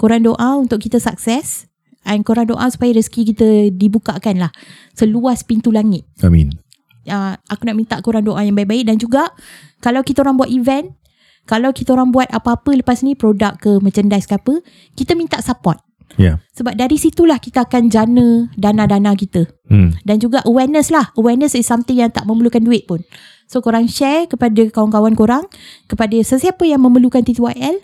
[0.00, 1.68] Korang doa untuk kita sukses
[2.08, 4.52] and korang doa supaya rezeki kita dibukakan lah
[4.96, 6.08] seluas pintu langit.
[6.24, 6.56] Amin.
[7.02, 9.34] Uh, aku nak minta korang doa yang baik-baik dan juga
[9.82, 10.94] kalau kita orang buat event,
[11.50, 14.62] kalau kita orang buat apa-apa lepas ni produk ke merchandise ke apa,
[14.94, 15.82] kita minta support.
[16.20, 16.44] Yeah.
[16.54, 19.48] Sebab dari situlah kita akan jana dana-dana kita.
[19.66, 19.96] Hmm.
[20.04, 21.08] Dan juga awareness lah.
[21.16, 23.00] Awareness is something yang tak memerlukan duit pun.
[23.48, 25.44] So korang share kepada kawan-kawan korang,
[25.88, 27.80] kepada sesiapa yang memerlukan TTYL,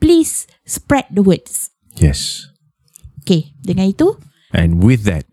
[0.00, 1.72] please spread the words.
[1.96, 2.48] Yes.
[3.24, 4.16] Okay, dengan itu,
[4.50, 5.28] And with that,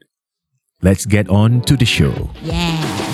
[0.83, 2.29] let's get on to the show.
[2.45, 3.06] yeah.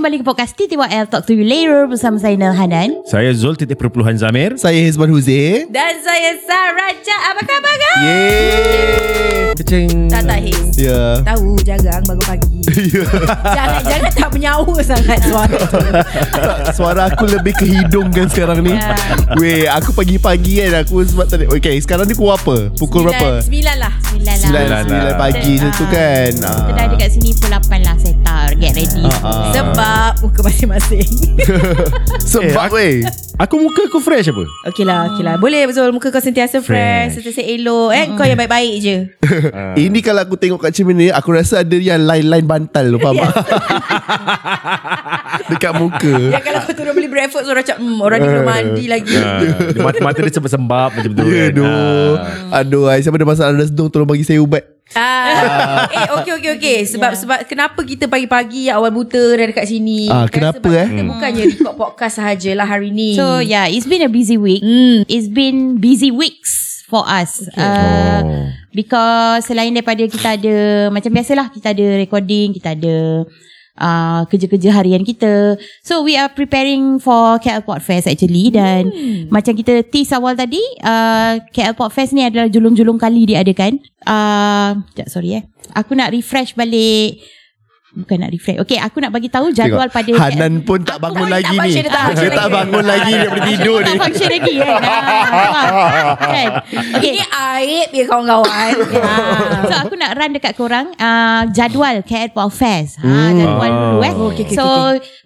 [0.00, 3.04] Kembali ke podcast TTYL Talk to you later bersama saya Nel Hanan.
[3.04, 4.56] Saya Zul titik perpuluhan Zamir.
[4.56, 5.68] Saya Hizman Huzi.
[5.68, 7.16] Dan saya Saraja.
[7.28, 7.96] Apa khabar kan?
[8.00, 9.52] Yeay.
[9.60, 10.08] Kecing.
[10.08, 10.72] Tak tak Hiz.
[10.80, 11.20] Ya.
[11.20, 12.58] Tahu jagang bangun pagi.
[13.60, 15.80] jangan jangan tak menyawa sangat suara tu.
[16.72, 18.72] Suara aku lebih ke hidung kan sekarang ni.
[18.72, 18.96] Ya.
[19.36, 21.44] Weh, aku pagi-pagi kan aku sebab tadi.
[21.44, 22.72] Okay, sekarang ni pukul apa?
[22.72, 23.44] Pukul berapa?
[23.44, 23.92] Sembilan lah.
[24.00, 24.48] Sembilan lah.
[24.48, 25.20] Sembilan, Sembilan sembilan lah.
[25.20, 26.30] pagi macam tu kan.
[26.40, 27.96] Kita dah dekat sini pukul 8 lah
[28.50, 29.52] Settle Get ready Ah, ah.
[29.54, 31.06] Sebab muka masing-masing.
[32.30, 32.94] Sebab Eh, weh.
[33.40, 34.44] Aku muka aku fresh apa?
[34.68, 35.40] Okey lah, okey lah.
[35.40, 37.24] Boleh betul muka kau sentiasa fresh, Fresh.
[37.24, 37.88] sentiasa elok.
[37.90, 38.96] Eh, kau yang baik-baik je.
[39.86, 43.32] Ini kalau aku tengok kat cermin ni, aku rasa ada yang lain-lain bantal faham tak?
[45.50, 46.14] Dekat muka.
[46.34, 49.14] Ya kalau kau turun beli breakfast orang macam hmm, orang ni belum mandi lagi.
[49.14, 51.50] Uh, mata, mata dia sembab-sembab macam tu Ya, kan.
[51.52, 52.10] doh.
[52.16, 52.58] Ah.
[52.62, 54.62] Aduh, ai, siapa ada masalah resdung tolong bagi saya ubat.
[54.90, 55.86] Ah.
[55.86, 60.10] eh okey okey okey sebab sebab kenapa kita pagi-pagi awal buta dah dekat sini?
[60.10, 60.86] Ah, Kan kenapa, sebab eh?
[60.88, 63.14] Kita bukannya record podcast sahajalah hari ni.
[63.14, 64.58] So yeah, it's been a busy week.
[64.60, 65.06] Hmm.
[65.06, 67.46] It's been busy weeks for us.
[67.48, 67.62] Okay.
[67.62, 68.46] Uh, Oh.
[68.70, 70.56] Because selain daripada kita ada
[70.90, 73.24] macam biasalah kita ada recording, kita ada
[73.78, 75.60] uh, kerja-kerja harian kita.
[75.84, 79.30] So we are preparing for KL Port Fest actually dan hmm.
[79.30, 83.78] macam kita tease awal tadi, uh, KL Port Fest ni adalah julung-julung kali diadakan.
[84.02, 85.42] Uh, sekejap, sorry eh.
[85.76, 87.22] Aku nak refresh balik
[87.92, 91.26] Bukan nak refresh Okay aku nak bagi tahu jadual Tengok, pada Hanan pun tak bangun
[91.26, 91.70] tak lagi ni.
[91.72, 92.54] dia tak function Dia tak lagi.
[92.54, 93.98] bangun lagi daripada tidur tak ni.
[93.98, 96.48] function lagi kan ah, kan
[96.96, 98.72] okay Ini aib ya kawan-kawan.
[99.00, 103.00] Ah, so aku nak run dekat korang uh, jadual KL Pop Fest.
[103.00, 103.78] Ha, jadual Ah.
[103.90, 104.12] dulu eh.
[104.12, 104.64] Oh, okay, okay, so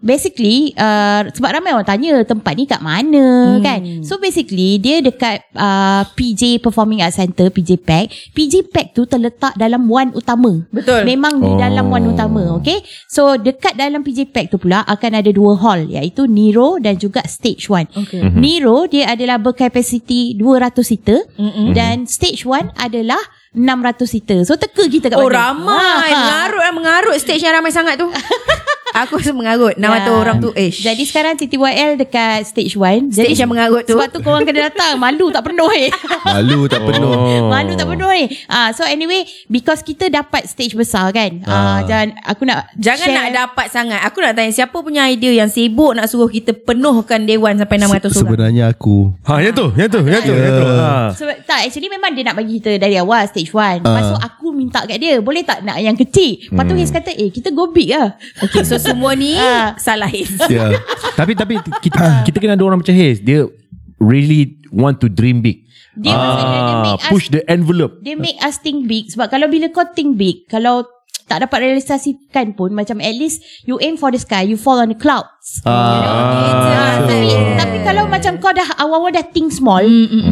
[0.00, 3.24] basically uh, sebab ramai orang tanya tempat ni kat mana
[3.60, 3.80] kan.
[4.00, 8.08] So basically dia dekat uh, PJ Performing Arts Center PJ Pack.
[8.32, 10.64] PJ Pack tu terletak dalam one utama.
[10.70, 11.04] Betul.
[11.04, 11.56] Memang di Oh.
[11.56, 12.78] dalam one utama, okay?
[13.06, 17.24] So dekat dalam PJ Pack tu pula akan ada dua hall iaitu Nero dan juga
[17.24, 17.90] Stage 1.
[17.94, 18.20] Okay.
[18.20, 18.38] Mhm.
[18.38, 21.72] Nero dia adalah berkapasiti 200 seater Mm-mm.
[21.72, 23.20] dan Stage 1 adalah
[23.54, 24.38] 600 seater.
[24.42, 25.54] So teka kita kat Oh mana?
[25.54, 26.18] ramai Ha.
[26.18, 28.10] Mengarut lah Mengarut stage yang ramai sangat tu
[28.94, 30.10] Aku rasa mengarut 600 Ya.
[30.12, 34.18] orang tu Eh Jadi sekarang TTYL dekat stage 1 Stage yang mengarut tu Sebab tu
[34.20, 35.90] korang kena datang Malu tak penuh eh
[36.30, 37.10] Malu tak penuh.
[37.10, 37.50] Oh.
[37.50, 41.82] Malu tak penuh eh ah, So anyway Because kita dapat stage besar kan ah.
[41.82, 43.16] Dan aku nak Jangan share.
[43.16, 47.26] nak dapat sangat Aku nak tanya Siapa punya idea yang sibuk Nak suruh kita penuhkan
[47.26, 49.10] Dewan Sampai 600 orang Sebenarnya aku.
[49.24, 50.66] Ha, yang tu, yang tu, yang tu, yang tu.
[50.66, 51.10] Ha.
[51.10, 53.80] Sebab tak actually memang dia nak bagi kita dari awal stage 1.
[53.80, 56.38] Lepas tu aku minta kat dia, boleh tak nak yang kecil?
[56.44, 59.72] Lepas tu Hiz kata, "Eh, kita go big lah." Okay so semua ni Ah.
[59.76, 60.76] Salah Hiz Ya.
[61.14, 63.18] tapi tapi kita kita kena ada orang macam Haze.
[63.18, 63.48] Dia
[63.96, 65.64] really want to dream big.
[65.94, 67.94] Dia maksudnya dia make us Ah, push the envelope.
[68.00, 70.82] dia make us think big sebab kalau bila kau think big, kalau
[71.24, 74.88] tak dapat realisasikan pun macam at least you aim for the sky, you fall on
[74.88, 75.60] the clouds.
[75.64, 79.84] Ah, tapi, tapi kalau macam kau dah awal-awal dah think small,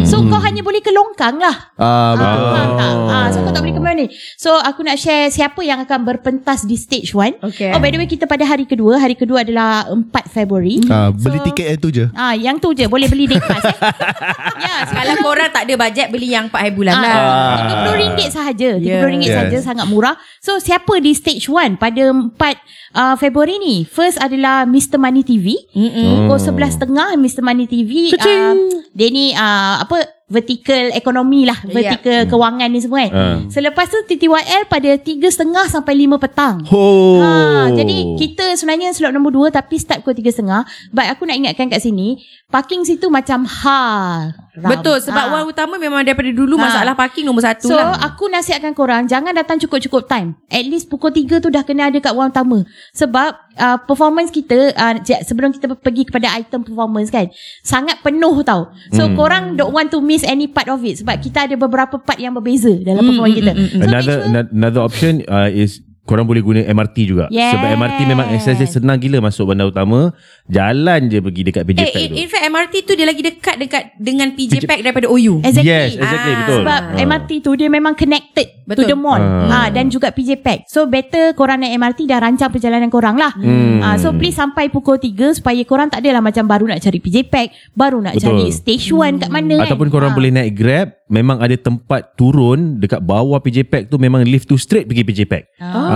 [0.02, 1.72] so kau hanya boleh ke longkang lah.
[1.74, 2.24] Ah, betul.
[2.24, 2.92] Ah, faham tak?
[3.08, 4.06] Ah, so kau tak boleh ke mana ni.
[4.34, 7.40] So aku nak share siapa yang akan berpentas di stage 1.
[7.42, 7.70] Okay.
[7.70, 10.80] Oh by the way kita pada hari kedua, hari kedua adalah 4 Februari.
[10.88, 12.04] Ah, beli So- tiket yang tu je.
[12.12, 13.76] Ah, yang tu je boleh beli pass eh.
[14.64, 18.70] ya, Kalau korang tak ada bajet Beli yang 4 hari bulan lah Ah, RM30 sahaja.
[18.74, 19.06] RM30 Yeah.
[19.22, 19.34] Yes.
[19.36, 20.14] sahaja sangat murah.
[20.38, 23.84] So siapa di stage 1 pada 4 uh, Februari ni?
[23.86, 25.54] First adalah Mr Money TV.
[25.76, 26.28] Mm-mm.
[26.28, 28.54] Pukul 11.30 Mr Money TV uh,
[28.92, 31.72] dia ni uh, apa vertical ekonomi lah, Ya.
[31.76, 33.10] vertical kewangan ni semua kan.
[33.12, 33.36] Ah.
[33.46, 36.64] Selepas tu TTYL pada 3.30 sampai 5 petang.
[36.72, 37.20] Oh.
[37.20, 40.64] Ha, jadi kita sebenarnya slot nombor 2 tapi start pukul 3.30.
[40.88, 42.16] But aku nak ingatkan kat sini,
[42.48, 44.32] parking situ macam hal.
[44.52, 45.34] Betul sebab Ah.
[45.40, 46.68] one utama memang daripada dulu Ha.
[46.68, 50.92] Masalah parking nombor satu So lah aku nasihatkan korang Jangan datang cukup-cukup time At least
[50.92, 52.60] pukul 3 tu Dah kena ada kat one utama
[52.92, 57.32] Sebab uh, Performance kita uh, Sebelum kita pergi kepada item performance kan
[57.64, 59.16] Sangat penuh tau So hmm.
[59.16, 61.02] korang don't want to miss Any part of it.
[61.02, 63.52] Sebab kita ada beberapa part Yang berbeza Dalam performance kita.
[63.52, 67.26] So make Another sure, ano- another option uh, is korang boleh guna MRT juga.
[67.28, 67.54] Yes.
[67.54, 70.10] Sebab MRT memang akses dia senang gila masuk bandar utama.
[70.46, 72.16] Jalan je pergi dekat PJ Eh, Pack in, tu.
[72.16, 75.40] in fact MRT tu dia lagi dekat dekat dengan PJ Pack daripada OU.
[75.40, 75.64] Exactly.
[75.64, 76.38] Yes, exactly Ah.
[76.40, 76.58] betul.
[76.60, 76.98] Sebab Ah.
[77.00, 78.84] MRT tu dia memang connected Betul.
[78.84, 79.16] to the mall.
[79.16, 79.46] Ah.
[79.46, 80.66] Ha, dan juga PJ Pack.
[80.66, 83.30] So better korang naik MRT dah rancang perjalanan korang lah.
[83.32, 83.78] Hmm.
[83.80, 87.24] Ha, so please sampai pukul 3 supaya korang tak adalah macam baru nak cari PJ
[87.24, 88.34] Pack, baru nak Betul.
[88.36, 89.66] cari stage 1 kat mana kan.
[89.68, 90.16] Ataupun korang Ha.
[90.16, 94.56] boleh naik Grab Memang ada tempat turun Dekat bawah PJ Pack tu Memang lift tu
[94.56, 95.91] straight Pergi PJ Pack ah,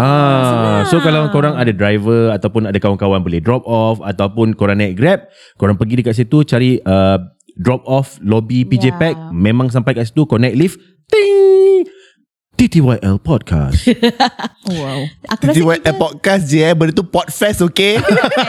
[0.93, 5.27] So kalau korang ada driver Ataupun ada kawan-kawan Boleh drop off Ataupun korang naik Grab
[5.57, 7.19] Korang pergi dekat situ Cari uh,
[7.57, 8.97] Drop off Lobby PJ Ya.
[9.01, 10.77] Pack Memang sampai kat situ naik lift
[11.09, 11.89] Ting
[12.67, 13.87] TTYL Podcast
[14.67, 15.07] Wow.
[15.31, 18.03] Aku rasa TTY kita podcast je eh Benda tu podfest okay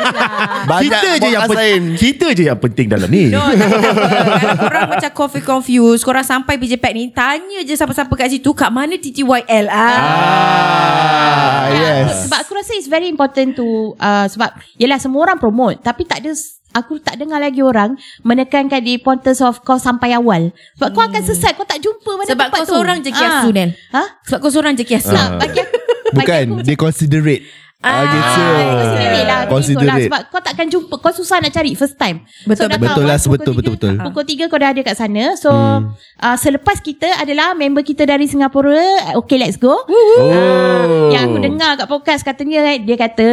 [0.70, 3.70] Banyak Kita je yang podcast lain pen- Kita je yang penting dalam ni No, tak
[3.70, 3.90] apa.
[4.38, 8.50] Kalau korang macam coffee confused, korang sampai PJ Pack ni, tanya je siapa-siapa kat situ,
[8.52, 9.66] kat mana TTYL.
[9.68, 10.00] Ah.
[10.00, 13.66] Ah, yes Sebab aku rasa it's very important to
[13.98, 16.34] uh, sebab yelah semua orang promote tapi tak ada
[16.78, 20.54] aku tak dengar lagi orang menekankan the importance of kau sampai awal.
[20.78, 22.74] Sebab kau akan sesat kau tak jumpa mana Sebab tempat kau tu.
[22.78, 23.50] seorang je kiasu.
[23.50, 23.70] Nel.
[23.94, 24.04] Ha?
[24.30, 25.14] Sebab kau seorang je kiasu.
[25.14, 27.42] Tak, bagi aku bagi Bukan aku Dia considerate
[27.78, 28.42] Ah, gitu.
[28.82, 29.54] Considerate lah tu
[29.86, 29.98] lah.
[30.02, 33.54] Sebab kau takkan jumpa Kau susah nak cari First time Betul, dah betul lah, betul,
[33.54, 33.94] tiga- betul, betul.
[34.02, 38.26] Pukul 3 kau dah ada kat sana So uh, Selepas kita adalah Member kita dari
[38.26, 43.30] Singapura Okay let's go Oh Yang aku dengar kat podcast katanya kan, dia kata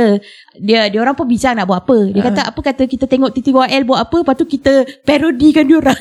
[0.54, 2.14] dia dia orang pun bincang nak buat apa.
[2.14, 5.98] Dia kata apa kata kita tengok TTYL buat apa lepas tu kita parodikan dia orang.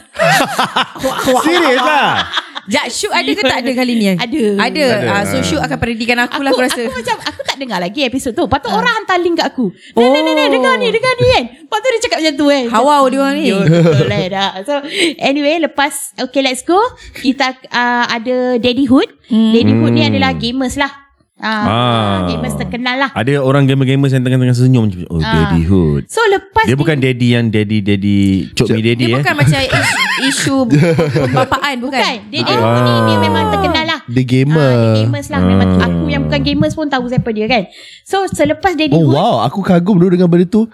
[1.41, 2.21] Serius lah
[2.63, 4.05] Jap, Syuk ada ke tak ada kali ni?
[4.15, 4.19] Ada.
[4.23, 4.43] Ada.
[4.63, 4.85] Ada.
[5.11, 6.81] Ah, so Syuk akan perdikan aku, Aku, lah aku rasa.
[6.87, 8.47] aku macam aku tak dengar lagi episod tu.
[8.47, 9.67] Lepas tu orang hantar link kat aku.
[9.73, 11.43] Ni ni ni ni dengar ni dengar ni kan.
[11.59, 12.63] Lepas tu dia cakap macam tu kan.
[12.71, 13.51] Hawau dia orang ni.
[13.51, 14.51] Betul lah dah.
[14.63, 14.73] So
[15.19, 16.79] anyway lepas okay let's go.
[17.19, 19.11] Kita uh, ada Daddyhood.
[19.27, 21.02] Daddyhood ni adalah gamers lah.
[21.43, 22.17] Ah, Ah.
[22.25, 23.09] gamers terkenal lah.
[23.11, 25.51] Ada orang gamer-gamers yang tengah-tengah senyum Oh Ah.
[25.51, 29.19] daddy hood So lepas Dia bukan daddy yang daddy daddy Cok mi daddy Dia eh
[29.19, 29.75] bukan macam isu,
[30.23, 30.55] isu
[31.27, 31.99] pembapaan bukan?
[31.99, 35.69] Bukan Dia, dia, ni, dia memang terkenal lah Dia gamer Ah, dia gamers lah Memang
[35.73, 35.85] Ah.
[35.85, 37.63] aku yang bukan gamers pun tahu siapa dia kan
[38.01, 40.67] So selepas Daddy Oh wow Aku kagum dulu dengan benda tu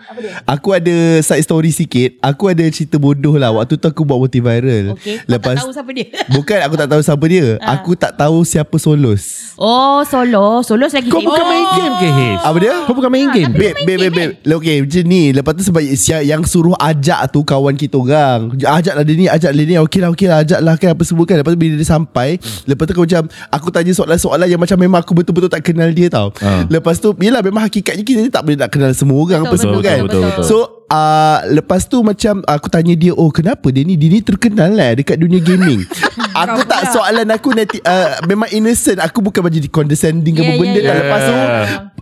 [0.43, 4.95] Aku ada side story sikit Aku ada cerita bodoh lah Waktu tu aku buat multiviral
[4.95, 6.05] Okay Kau tak tahu siapa dia
[6.35, 11.07] Bukan aku tak tahu siapa dia Aku tak tahu siapa Solos Oh Solo Solo lagi
[11.07, 11.51] Kau bukan famous.
[11.51, 12.73] main game ke Hiz Apa dia?
[12.83, 14.57] Kau bukan main game tapi- Babe, babe, babe, babe.
[14.59, 15.23] Okay, macam ni.
[15.29, 15.81] Lepas tu sebab
[16.21, 18.55] yang suruh ajak tu kawan kita orang.
[18.55, 19.75] Ajak lah dia ni, ajak dia ni.
[19.77, 21.35] Okey lah, okey lah, ajak lah kan apa semua kan.
[21.35, 23.18] Lepas tu bila dia sampai, lepas tu aku macam,
[23.49, 26.29] aku tanya soalan-soalan yang macam memang aku betul-betul tak kenal dia tau.
[26.39, 26.63] Ah.
[26.69, 29.55] Lepas tu, yelah memang hakikatnya kita ni tak boleh nak kenal semua orang Betul, apa
[29.57, 29.99] semua betul, kan.
[30.05, 30.45] betul, betul.
[30.45, 30.55] So,
[30.87, 34.95] uh, lepas tu macam aku tanya dia, oh kenapa dia ni, dia ni terkenal lah
[34.95, 35.83] dekat dunia gaming.
[36.45, 39.01] aku tak soalan aku nanti, uh, memang innocent.
[39.01, 40.79] Aku bukan macam condescending ke Yeah, apa benda.
[40.79, 40.93] yeah, tak.
[40.93, 41.01] yeah.
[41.03, 41.33] Lepas tu,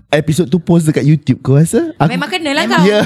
[0.07, 1.91] episod tu post dekat YouTube kau rasa?
[1.99, 2.79] Aku, Memang kena lah Memang.
[2.79, 2.87] kau.
[2.87, 2.99] Ya.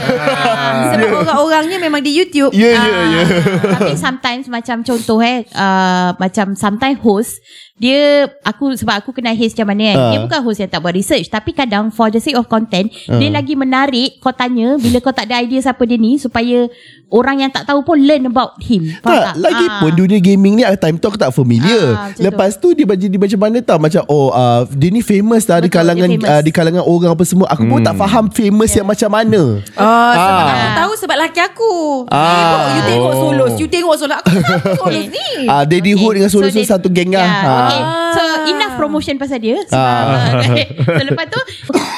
[0.94, 2.54] Sebab orang-orangnya memang di YouTube.
[2.54, 3.24] Ya, ya, ya.
[3.74, 7.42] Tapi sometimes macam contoh eh uh, macam sometimes host
[7.82, 9.98] dia aku sebab aku kenal Haze macam mana kan.
[9.98, 10.10] Ah.
[10.12, 13.28] Dia bukan host yang tak buat research tapi kadang for the sake of content dia
[13.28, 16.70] lagi menarik kau tanya bila kau tak ada idea siapa dia ni supaya
[17.10, 18.86] orang yang tak tahu pun learn about him.
[19.02, 19.36] Faham Tak, tak?
[19.36, 19.80] lagi Ah.
[19.80, 21.84] pun dunia gaming ni time tu aku tak familiar.
[21.92, 25.44] Ah, macam Lepas tu dia jadi macam mana tau macam oh uh, dia ni famous
[25.44, 26.30] lah di Betul, kalangan dia famous.
[26.30, 27.48] uh, di kalangan orang apa semua.
[27.50, 29.42] Aku pun tak faham famous yang macam mana.
[29.58, 30.54] Oh, sebab Ah.
[30.54, 31.74] aku tahu sebab laki aku.
[32.08, 32.22] Ah.
[32.22, 32.68] Ah.
[32.70, 33.20] You tengok Oh.
[33.26, 33.52] solos.
[33.58, 34.18] You tengok solos.
[34.22, 35.28] Aku tahu solos ni.
[35.46, 37.26] Ah, Daddy Hood dengan Solo dia- satu geng lah.
[37.26, 38.11] yeah, Ah.
[38.12, 38.18] Okay.
[38.18, 39.58] So enough promotion pasal dia.
[39.64, 40.44] Sebab, Ah.
[40.98, 41.40] so lepas tu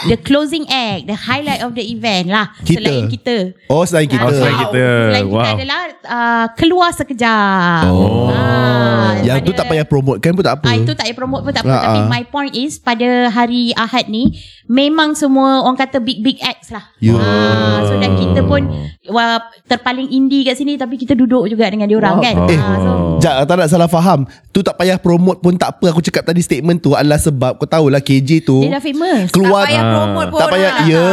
[0.06, 2.54] the closing act, the highlight of the event lah.
[2.60, 2.80] Kita.
[2.80, 3.36] Selain kita.
[3.66, 4.22] Oh, selain kita.
[4.22, 4.84] Oh, selain kita.
[5.10, 5.56] Selain kita Wow.
[5.56, 7.84] adalah uh, keluar sekejap.
[7.88, 8.30] Oh.
[8.30, 10.68] Ah, Yang tu pada- tak payah promote kan pun tak apa.
[10.68, 11.72] Ah, itu tak payah promote pun tak apa.
[11.72, 12.08] Ah, Tapi ah.
[12.08, 14.36] my point is pada hari Ahad ni
[14.66, 16.84] memang semua orang kata big big acts lah.
[17.00, 17.16] Ya.
[17.16, 18.68] Ah, so dan kita pun
[19.08, 22.36] wah, terpaling indie kat sini tapi kita duduk juga dengan diorang kan.
[22.46, 22.60] Eh.
[22.60, 24.28] Ah, so Jap, tak nak salah faham.
[24.52, 25.96] Tu tak payah promote pun tak apa.
[25.96, 29.32] Aku cakap tadi statement tu adalah sebab kau tahulah KJ tu dia dah famous.
[29.32, 29.94] keluar tak payah Ah.
[29.96, 30.40] promote pun.
[30.40, 31.08] tak payah ya.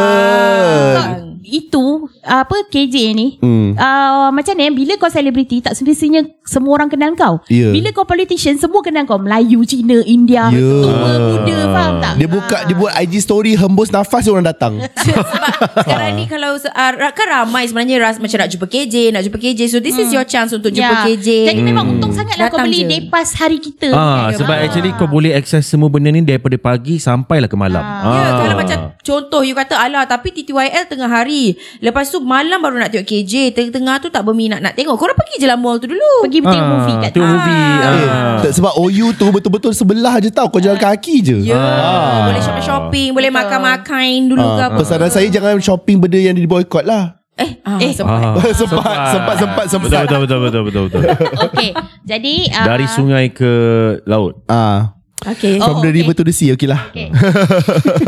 [0.93, 1.30] datang.
[1.43, 1.87] Itu
[2.21, 3.73] apa KJ ni Hmm.
[3.73, 7.71] uh, macam ni bila kau selebriti tak semestinya semua orang kenal kau Ya.
[7.71, 10.61] bila kau politician semua kenal kau Melayu Cina India Ya.
[10.61, 14.77] tua muda faham tak Dia buka dia buat IG story hembus nafas orang datang.
[15.01, 15.25] Sebab
[15.79, 19.61] sekarang ni kalau uh, kan ramai sebenarnya ras, macam nak jumpa KJ, nak jumpa KJ.
[19.67, 21.07] So this is your chance untuk jumpa Ya.
[21.07, 21.29] KJ.
[21.47, 22.89] Jadi memang untung sangat lah kau Datang beli je.
[22.89, 24.65] day pass hari kita Ah, Ya, sebab betul.
[24.67, 27.81] actually kau boleh access semua benda ni daripada pagi sampailah ke malam.
[27.81, 28.03] Ah.
[28.05, 28.39] Ya, Ah.
[28.39, 31.30] kalau macam contoh you kata alah tapi TTYL tengah hari.
[31.81, 33.53] Lepas tu malam baru nak tengok KJ.
[33.53, 34.95] Tengah-tengah tu tak berminat nak tengok.
[34.95, 36.15] Korang pergi je lah mall tu dulu.
[36.23, 38.39] Pergi tengok movie kat Tengok movie ah.
[38.41, 42.27] tak- sebab OU tu betul-betul sebelah je tau Kau jalan kaki je Ya, Ah.
[42.27, 44.77] boleh shopping-shopping, boleh makan-makan dulu ke Ah, apa.
[44.77, 48.21] Pesanan saya jangan shopping benda yang di boycott lah Eh, ah, Eh, sempat.
[48.21, 48.37] Ah.
[48.53, 49.89] Sempat, sempat, sempat, sempat.
[50.03, 51.01] Betul betul betul betul betul.
[51.01, 51.29] betul.
[51.47, 51.71] Okay
[52.05, 53.53] Jadi uh, Dari sungai ke
[54.05, 54.45] laut.
[54.45, 55.61] Ah, Okay.
[55.61, 56.01] Oh, From the okay.
[56.01, 57.13] river to the sea Okay lah Okay.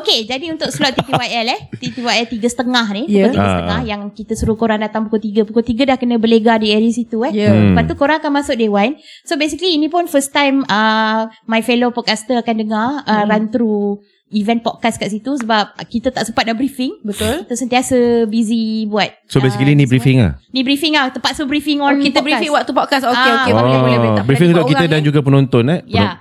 [0.00, 3.28] okay, jadi untuk slot TTYL eh, TTYL tiga setengah ni, Ya.
[3.28, 3.52] pukul tiga Ah.
[3.52, 6.88] setengah yang kita suruh korang datang pukul tiga, pukul tiga dah kena berlega di area
[6.88, 7.32] situ eh.
[7.36, 7.52] Ya.
[7.52, 7.76] Hmm.
[7.76, 8.96] Lepas tu korang akan masuk Dewan.
[9.24, 14.00] So basically ini pun first time uh, my fellow podcaster akan dengar uh, run through
[14.30, 16.94] event podcast kat situ sebab kita tak sempat nak briefing.
[17.02, 17.42] Betul.
[17.44, 19.10] Kita sentiasa busy buat.
[19.26, 20.38] So basically uh, ni briefing ah.
[20.50, 21.10] Ni briefing lah.
[21.10, 22.24] Terpaksa briefing on Oh, kita podcast.
[22.24, 23.04] briefing waktu podcast.
[23.04, 23.42] Okay, Ah.
[23.42, 23.52] okay.
[23.52, 24.10] Boleh, boleh, boleh.
[24.14, 25.04] Tak briefing pernah untuk kita dan eh.
[25.04, 25.80] juga penonton eh.
[25.86, 25.98] Ya.
[25.98, 26.14] Yeah.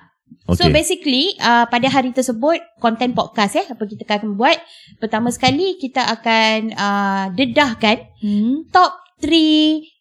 [0.49, 0.74] So Okay.
[0.74, 4.57] basically uh, pada hari tersebut konten podcast eh apa kita akan buat
[4.97, 8.66] pertama sekali kita akan uh, dedahkan Hmm.
[8.70, 9.30] top 3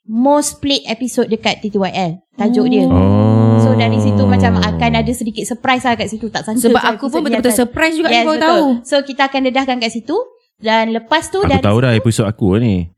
[0.09, 2.89] most played episode dekat TTYL tajuk dia.
[2.89, 3.38] Oh.
[3.79, 6.89] So dari situ macam akan ada sedikit surprise lah kat situ tak sangka Sebab so
[6.89, 8.43] aku pun betul-betul akan- surprise juga Yes, yes, kau betul.
[8.45, 8.67] tahu.
[8.83, 10.17] So kita akan dedahkan kat situ
[10.59, 12.91] dan lepas tu Aku dari tahu dah episod aku ni.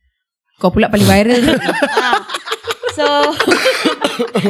[0.57, 1.41] Kau pula paling viral.
[1.93, 2.17] Ah.
[2.91, 3.07] So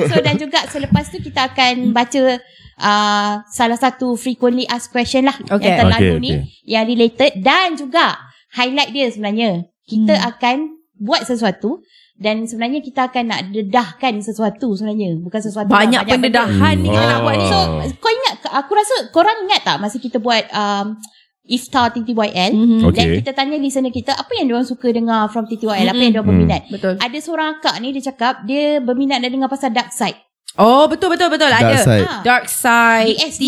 [0.07, 2.39] So dan juga selepas tu kita akan baca
[2.77, 5.67] uh, salah satu frequently asked question lah Okay.
[5.67, 6.43] yang terlalu Okay, ni okay.
[6.65, 8.19] yang related dan juga
[8.53, 9.51] highlight dia sebenarnya
[9.85, 10.29] kita Hmm.
[10.29, 10.57] akan
[10.97, 11.83] buat sesuatu
[12.21, 17.01] dan sebenarnya kita akan nak dedahkan sesuatu sebenarnya bukan sesuatu Banyak lah, pendedahan ni kita
[17.03, 17.49] nak buat ni.
[17.49, 17.59] So
[17.97, 21.01] kau ingat aku rasa korang ingat tak masa kita buat um,
[21.43, 22.81] Iftar TTYL Mhm.
[22.85, 22.95] Okay.
[22.95, 26.29] dan kita tanya listener kita apa yang diorang suka dengar from TTYL apa yang diorang
[26.29, 26.39] Hmm.
[26.39, 26.95] berminat Betul.
[26.95, 30.15] ada seorang akak ni dia cakap dia berminat nak dengar pasal dark side.
[30.53, 31.47] Oh, betul, betul, betul.
[31.47, 31.79] Dark Ada.
[31.79, 32.05] side.
[32.05, 32.21] Ah.
[32.21, 33.15] Dark side.
[33.15, 33.43] DS, T,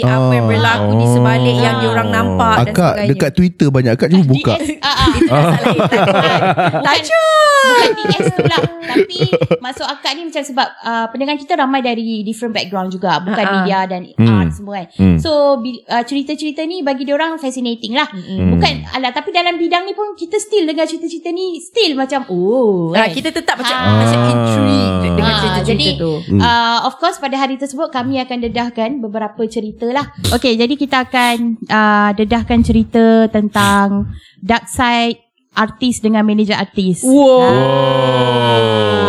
[0.00, 0.02] DS.
[0.02, 0.50] Apa yang Oh.
[0.50, 1.80] berlaku di sebalik yang Ah.
[1.80, 3.10] diorang nampak dan Akak sebagainya.
[3.12, 5.08] dekat Twitter banyak Akak cuba buka DS, ah, ah.
[5.12, 5.74] Itu dah salah.
[5.76, 6.82] Bukan.
[6.82, 7.44] Tajuk.
[7.66, 9.18] Bukan DS tu lah Tapi
[9.58, 13.54] Masuk akak ni macam sebab uh, Pendengar kita ramai dari Different background juga Bukan Ha-ha.
[13.58, 14.38] media dan Hmm.
[14.38, 15.18] art semua kan Hmm.
[15.18, 18.54] So bi- uh, cerita-cerita ni Bagi diorang fascinating lah Mm-mm.
[18.54, 22.92] Bukan alah, Tapi dalam bidang ni pun Kita still dengar cerita-cerita ni Still macam Oh
[22.92, 23.08] Ah, kan?
[23.12, 23.98] kita tetap macam Ah.
[23.98, 26.12] macam intrigued dengan Ah, cerita-cerita jadi- tu.
[26.28, 26.40] Hmm.
[26.46, 30.14] Uh, of course pada hari tersebut kami akan dedahkan beberapa cerita lah.
[30.30, 35.18] Okay, jadi kita akan uh, dedahkan cerita tentang dark side
[35.56, 37.02] artis dengan manager artis.
[37.02, 37.50] Wow.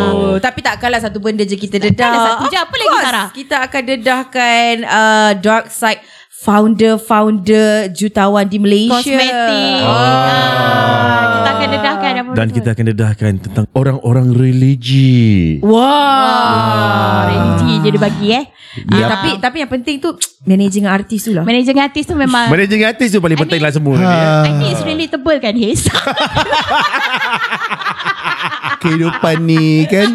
[0.08, 0.36] Oh.
[0.40, 1.92] Tapi tak kalah satu benda je kita dedah.
[1.94, 2.58] Takkanlah satu je.
[2.58, 3.28] Apa lagi, Sarah?
[3.36, 6.02] Kita akan dedahkan uh, dark side
[6.38, 8.96] founder-founder jutawan di Malaysia.
[8.96, 9.82] Kosmetik.
[9.84, 9.92] Oh.
[9.92, 15.58] Ah, kita akan dedahkan apa Dan kita akan dedahkan tentang orang-orang religi.
[15.62, 15.80] Wah.
[15.80, 18.46] Ah, religi je dia bagi eh.
[18.94, 20.12] Ah, tapi tapi yang penting tu
[20.44, 21.42] managing artis tu lah.
[21.42, 24.04] Manager dengan artis tu memang Managing artis tu paling I penting mean- lah semua ni.
[24.04, 24.06] eh.
[24.06, 25.88] Ah, I think it's relatable kan Haze
[28.78, 30.10] Kehidupan ni kan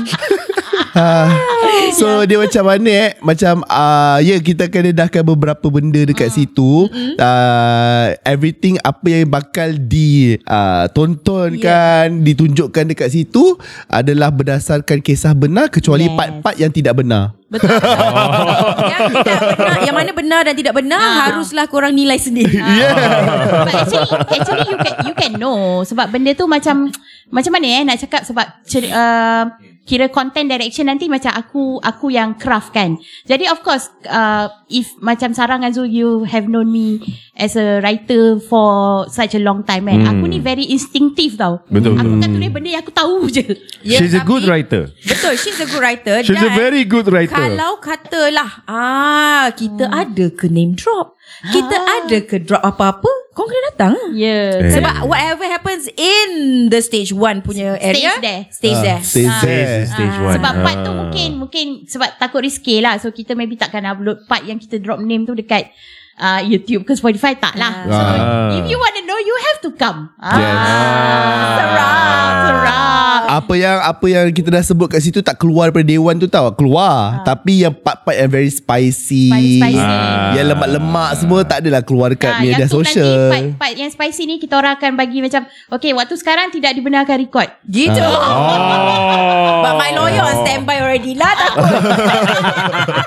[0.94, 1.26] ha.
[1.98, 3.10] So dia macam mana eh?
[3.18, 6.88] Macam uh, Ya kita akan dedahkan beberapa benda dekat situ.
[7.16, 13.56] Uh, Everything apa yang bakal di uh, Tonton kan Ditunjukkan dekat situ
[13.86, 16.18] Adalah berdasarkan kisah benar Kecuali Yes.
[16.18, 17.30] part-part yang tidak benar.
[17.46, 17.68] Betul.
[18.90, 21.16] yang tidak benar, yang mana benar dan tidak benar Ah.
[21.28, 22.56] haruslah korang nilai sendiri.
[23.68, 26.88] But actually actually you can you can know sebab benda tu macam
[27.28, 29.52] macam mana eh nak cakap sebab cer, uh,
[29.84, 32.96] kira content direction nanti macam aku aku yang craft kan.
[33.24, 37.00] Jadi of course uh, if macam Sarah dengan Zul you have known me
[37.34, 40.02] as a writer for such a long time kan.
[40.02, 40.10] Hmm.
[40.12, 41.62] Aku ni very instinctive tau.
[41.68, 41.96] Betul.
[41.96, 43.44] Aku kan tulis benda yang aku tahu je.
[43.82, 44.82] Ya, She's a tapi- good writer.
[45.02, 46.16] Betul, she's a good writer.
[46.22, 47.32] She's a very good writer.
[47.32, 51.16] Kalau katalah, ah kita ada ke name drop?
[51.42, 51.98] Kita Ah.
[51.98, 53.10] ada ke drop apa-apa?
[53.32, 53.94] Kau kena datang.
[54.12, 54.60] Ya.
[54.60, 54.70] Eh.
[54.70, 56.28] Sebab whatever happens in
[56.68, 58.46] the stage one punya area, there.
[58.46, 59.00] Stays Ah, there.
[59.02, 59.40] stays Ah.
[59.40, 59.66] there.
[59.88, 60.34] Stage Ah, one.
[60.36, 60.98] Sebab part tu Ah.
[61.02, 63.00] mungkin mungkin sebab takut risky lah.
[63.00, 65.72] So kita maybe takkan upload part yang kita drop name tu dekat
[66.14, 67.84] uh, YouTube ke Spotify tak lah.
[67.84, 68.52] So, Ah.
[68.52, 70.10] if you want to know you have to come.
[70.18, 70.32] Yes.
[70.32, 73.20] Ah, seram, seram.
[73.32, 76.52] Apa yang apa yang kita dah sebut kat situ tak keluar daripada dewan tu tau
[76.52, 79.80] keluar tapi yang part-part yang very spicy, Spicy, spicy.
[79.80, 80.36] Ah.
[80.36, 83.72] yang lemak-lemak semua tak adalah keluar dekat Ah, media yang tu nanti sosial part, part
[83.74, 87.48] yang spicy ni kita orang akan bagi macam okay waktu sekarang tidak dibenarkan record.
[87.64, 88.04] Gitu.
[88.04, 89.62] Oh.
[89.62, 91.72] But my lawyer on standby already lah takut.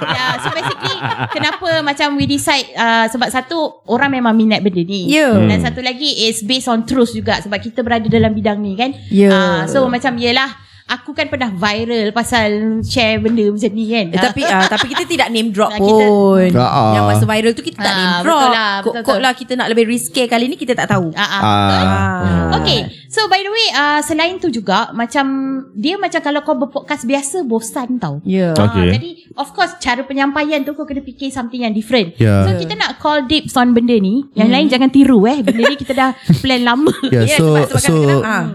[0.09, 0.95] yeah, so basically
[1.31, 5.07] kenapa macam we decide uh, sebab satu orang memang minat benda ni.
[5.07, 5.33] Ya.
[5.33, 8.91] Dan satu lagi is based on truth juga sebab kita berada dalam bidang ni kan.
[9.07, 9.29] Ya.
[9.29, 10.49] Ah, so macam yelah
[10.85, 15.01] Aku kan pernah viral Pasal share benda macam ni kan Eh, tapi uh, tapi kita
[15.09, 16.49] tidak name drop Nah, kita- pun.
[16.53, 16.89] Ah, ah.
[16.93, 18.45] Yang masa viral tu kita tak Ah, name betul drop.
[18.45, 19.17] lah, betul, Kok betul.
[19.17, 21.09] lah kita nak lebih risky kali ni kita tak tahu.
[21.17, 21.41] Ah, ah.
[21.41, 22.61] Ah.
[22.61, 22.85] Okay
[23.15, 25.25] So by the way uh, Selain tu juga Macam
[25.71, 28.51] Dia macam kalau kau berpodcast biasa Bosan tau Ya.
[28.51, 28.91] Ah, Okay.
[28.91, 32.43] Jadi of course Cara penyampaian tu Kau kena fikir something yang different Ya.
[32.43, 35.77] So kita nak call dips on benda ni Yang lain jangan tiru eh Benda ni
[35.77, 36.11] kita dah
[36.43, 37.95] plan lama Ya, Ya, so sebab- sebab so.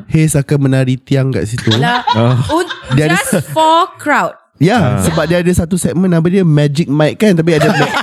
[0.07, 1.71] Haze akan menari tiang kat situ.
[1.71, 2.45] Ada-
[2.91, 4.40] just for crowd.
[4.61, 7.97] Ya, sebab dia ada satu segmen apa dia Magic Mic kan tapi ada ma-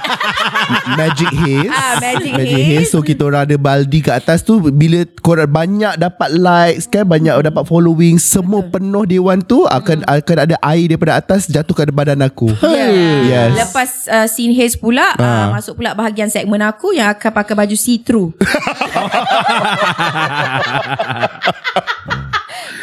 [1.00, 1.70] Magic Haze.
[1.70, 2.82] Ah, Magic Magic Haze.
[2.82, 2.90] Haze.
[2.90, 7.30] So kita orang ada baldi kat atas tu bila korang banyak dapat likes kan banyak
[7.30, 12.20] dapat following semua penuh dewan tu akan akan ada air daripada atas jatuh ke badan
[12.20, 12.50] aku.
[12.60, 12.90] Yeah.
[13.24, 13.52] Yes.
[13.62, 15.54] Lepas uh, scene haze pula uh, Ah.
[15.54, 18.34] masuk pula bahagian segmen aku yang akan pakai baju see through.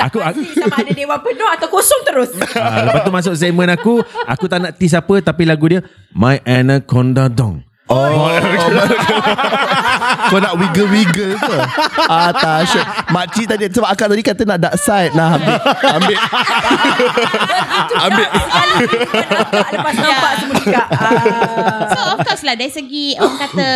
[0.04, 2.30] Aku aku sama ada dewan penuh atau kosong terus.
[2.54, 4.00] Ah, lepas tu masuk segmen aku
[4.30, 5.82] Aku tak nak tease apa Tapi lagu dia
[6.14, 8.32] My Anaconda Dong Oh, oh
[10.32, 11.56] Kau nak wiggle-wiggle ke?
[12.08, 12.86] Ah, tak sure.
[13.12, 15.36] Makcik tadi Sebab akak tadi kata nak dark side Nah,
[15.92, 16.16] ambil
[18.08, 18.88] Ambil Ambil
[19.68, 20.82] lepas nampak semua juga.
[21.92, 23.68] So of course lah Dari segi Orang kata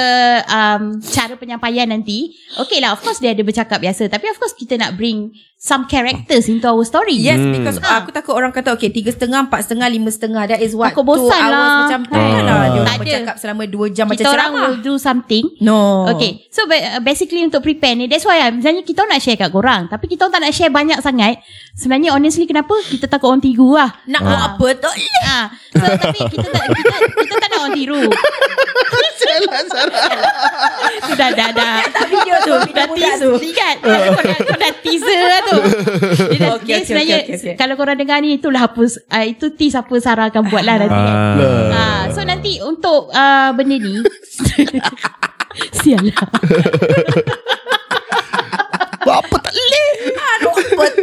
[0.48, 4.56] um, Cara penyampaian nanti Okay lah of course Dia ada bercakap biasa Tapi of course
[4.56, 8.88] kita nak bring Some characters Into our story Yes, because aku takut orang kata okay
[8.88, 10.46] tiga setengah, empat setengah, lima setengah.
[10.46, 11.74] That is what Takut bosan two hours lah.
[11.82, 12.06] macam Ah.
[12.06, 12.30] kan lah.
[12.30, 13.02] Dia orang Tak ada.
[13.02, 14.62] bercakap selama dua jam macam Kita orang ceramah.
[14.64, 16.06] will do something No.
[16.08, 19.34] Okay So ba- basically untuk prepare ni That's why lah Misalnya kita orang nak share
[19.36, 21.42] kat korang Tapi kita orang tak nak share banyak sangat
[21.74, 24.90] Sebenarnya honestly kenapa Kita takut orang tiru lah Nak buat apa tu?
[25.24, 28.00] Ah, so tapi kita tak kita kita tak nak orang tiru.
[31.00, 31.76] tu dah dah dah.
[32.06, 33.32] Video tu, video dah budak tease tu.
[33.52, 33.74] Kan?
[33.78, 35.58] Kau dah, teaser tu.
[36.28, 37.54] Dia, Okey, dia okey, sebenarnya okey, okey, okey.
[37.56, 40.92] kalau korang dengar ni itulah apa uh, itu tease apa Sarah akan buat lah nanti.
[40.92, 41.16] kan.
[41.38, 41.72] Ah.
[41.72, 43.98] Ah, so nanti untuk uh, benda ni
[45.78, 46.22] Sial lah
[49.02, 49.86] Buat apa tak boleh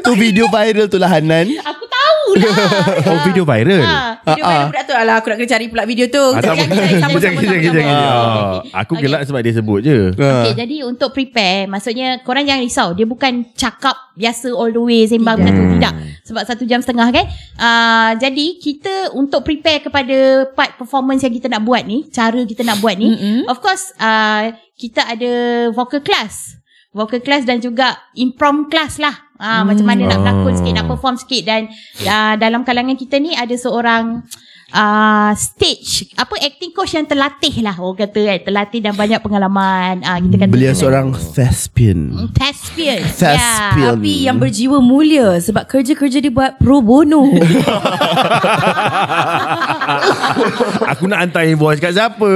[0.05, 2.55] Tu video viral tu lah Hanan Aku tahu lah
[3.09, 4.65] Oh video viral Ah, Video Ah, uh, ah.
[4.69, 7.17] budak tu Alah aku nak kena cari pula video tu Ah, tak apa.
[8.81, 9.11] Aku Okay.
[9.11, 12.87] gelak sebab dia sebut je Okay, jadi untuk prepare, maksudnya korang jangan risau.
[12.93, 15.65] Dia bukan cakap biasa all the way sembang macam tu.
[15.75, 15.93] Tidak.
[16.23, 17.25] Sebab satu jam setengah kan.
[17.55, 20.17] Uh, jadi kita untuk prepare kepada
[20.53, 23.11] part performance yang kita nak buat ni, cara kita nak buat ni,
[23.45, 25.31] of course uh, kita ada
[25.71, 26.55] vocal class.
[26.91, 29.24] Vocal class dan juga improv class lah.
[29.35, 31.41] Ah, Macam mana nak berlakon sikit, nak perform sikit.
[31.43, 31.61] Dan
[32.07, 34.23] uh, dalam kalangan kita ni ada seorang
[34.71, 38.39] uh, stage apa acting coach yang terlatih lah orang kata kan.
[38.47, 39.99] Terlatih dan banyak pengalaman.
[40.07, 42.31] Uh, kita kata Beliau seorang thespian.
[42.31, 43.03] Thespian.
[43.03, 43.99] Thespian.
[43.99, 47.27] Tapi yang berjiwa mulia Sebab kerja-kerja dia buat pro bono.
[50.95, 52.31] Aku nak hantar invoice kat siapa?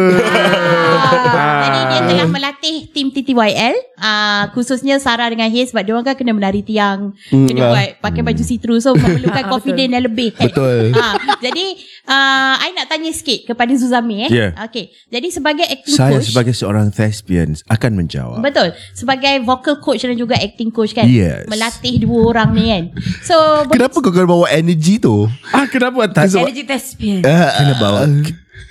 [1.29, 6.07] Ah, jadi dia telah melatih tim TTYL uh, khususnya Sarah dengan Haze sebab dia orang
[6.07, 7.71] kan kena menari tiang kena ah.
[7.75, 10.47] buat pakai baju see through so memerlukan confidence yang lebih kan?
[10.49, 10.95] Betul.
[10.95, 11.65] Ah, jadi
[12.07, 14.31] uh, I nak tanya sikit kepada Zuzami eh.
[14.31, 14.51] Yeah.
[14.71, 14.95] Okay.
[15.11, 18.73] Jadi sebagai acting Saya coach sebagai seorang thespian Akan menjawab Betul.
[18.95, 21.05] Sebagai vocal coach dan juga acting coach kan.
[21.05, 21.45] Yes.
[21.51, 22.83] Melatih dua orang ni kan.
[23.21, 23.35] So
[23.69, 25.27] Kenapa kau kena bawa energy tu?
[25.51, 28.07] Ah kenapa tak Energy thespian Kena bawa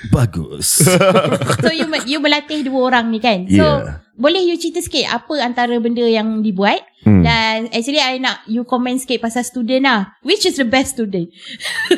[0.09, 0.79] Bagus
[1.63, 3.45] so you you melatih dua orang ni kan.
[3.47, 3.99] So Yeah.
[4.15, 7.23] boleh you cerita sikit apa antara benda yang dibuat Hmm.
[7.23, 10.19] dan actually I nak you comment sikit pasal student lah.
[10.21, 11.31] Which is the best student?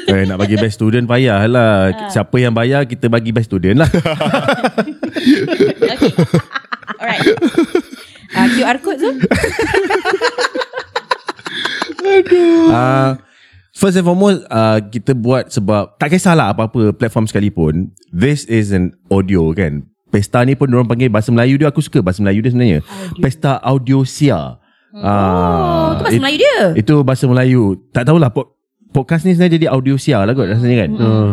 [0.06, 3.90] eh, Nak bagi best student payah lah Siapa yang bayar Kita bagi best student lah
[5.90, 6.12] Okay.
[6.96, 7.24] Alright.
[8.30, 9.10] uh, QR code tu
[12.70, 13.10] uh,
[13.80, 18.92] First and foremost uh, Kita buat sebab Tak kisahlah apa-apa Platform sekalipun This is an
[19.08, 19.88] audio kan?
[20.12, 21.72] Pesta ni pun Diorang panggil Bahasa Melayu dia.
[21.72, 22.80] Aku suka bahasa Melayu dia sebenarnya.
[22.84, 23.22] Audio.
[23.24, 24.60] Pesta audio sia
[24.90, 26.58] Oh tu bahasa Melayu dia?
[26.74, 27.62] Itu bahasa Melayu.
[27.94, 28.58] Tak tahulah pod,
[28.90, 30.90] Podcast ni sebenarnya jadi audio sia lah kot rasanya kan?
[30.98, 31.32] Hmm.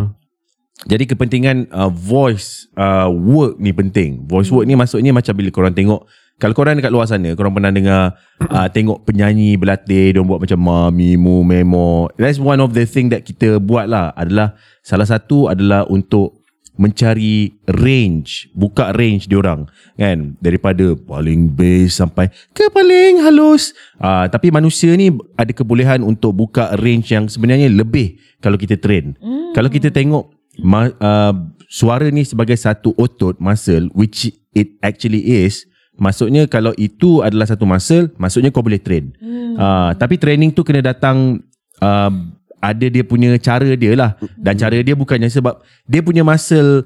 [0.86, 4.30] Jadi kepentingan uh, voice uh, work ni penting.
[4.30, 6.06] Voice work ni maksudnya macam bila korang tengok
[6.38, 8.14] kalau korang dekat luar sana, korang pernah dengar
[8.46, 12.14] uh, tengok penyanyi berlatih, dia buat macam mami mu memo.
[12.14, 14.54] That's one of the thing that kita buat lah adalah
[14.86, 16.46] salah satu adalah untuk
[16.78, 19.66] mencari range, buka range diorang
[19.98, 23.74] kan daripada paling bass sampai ke paling halus.
[23.98, 29.18] Uh, tapi manusia ni ada kebolehan untuk buka range yang sebenarnya lebih kalau kita train.
[29.18, 29.58] Mm.
[29.58, 30.30] Kalau kita tengok
[30.62, 31.34] ma, uh,
[31.66, 35.66] suara ni sebagai satu otot muscle which it actually is
[35.98, 39.14] maksudnya kalau itu adalah satu muscle maksudnya kau boleh train.
[39.18, 39.54] Hmm.
[39.58, 41.42] uh, tapi training tu kena datang
[41.82, 42.12] uh,
[42.58, 44.18] ada dia punya cara dia lah.
[44.38, 46.86] Dan cara dia bukannya sebab dia punya muscle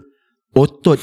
[0.52, 1.00] otot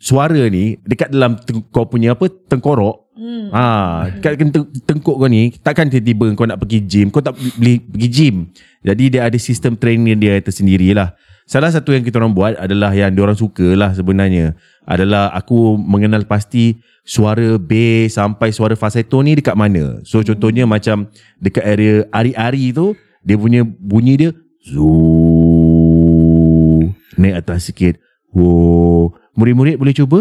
[0.00, 1.36] suara ni dekat dalam
[1.68, 3.52] kau punya apa tengkorok Hmm.
[3.52, 7.76] Ha, dekat teng- tengkuk kau ni takkan tiba-tiba kau nak pergi gym, kau tak boleh
[7.76, 8.48] pergi gym.
[8.80, 11.12] Jadi dia ada sistem training dia tersendiri lah.
[11.44, 14.56] Salah satu yang kita orang buat adalah yang diorang suka lah sebenarnya
[14.88, 20.00] adalah aku mengenal pasti suara bass sampai suara falsetto ni dekat mana.
[20.08, 21.12] So contohnya macam
[21.44, 24.30] dekat area ari-ari tu dia punya bunyi dia
[24.64, 24.88] zu
[27.20, 28.00] naik atas sikit.
[28.32, 29.12] Wo.
[29.32, 30.18] Murid-murid boleh cuba?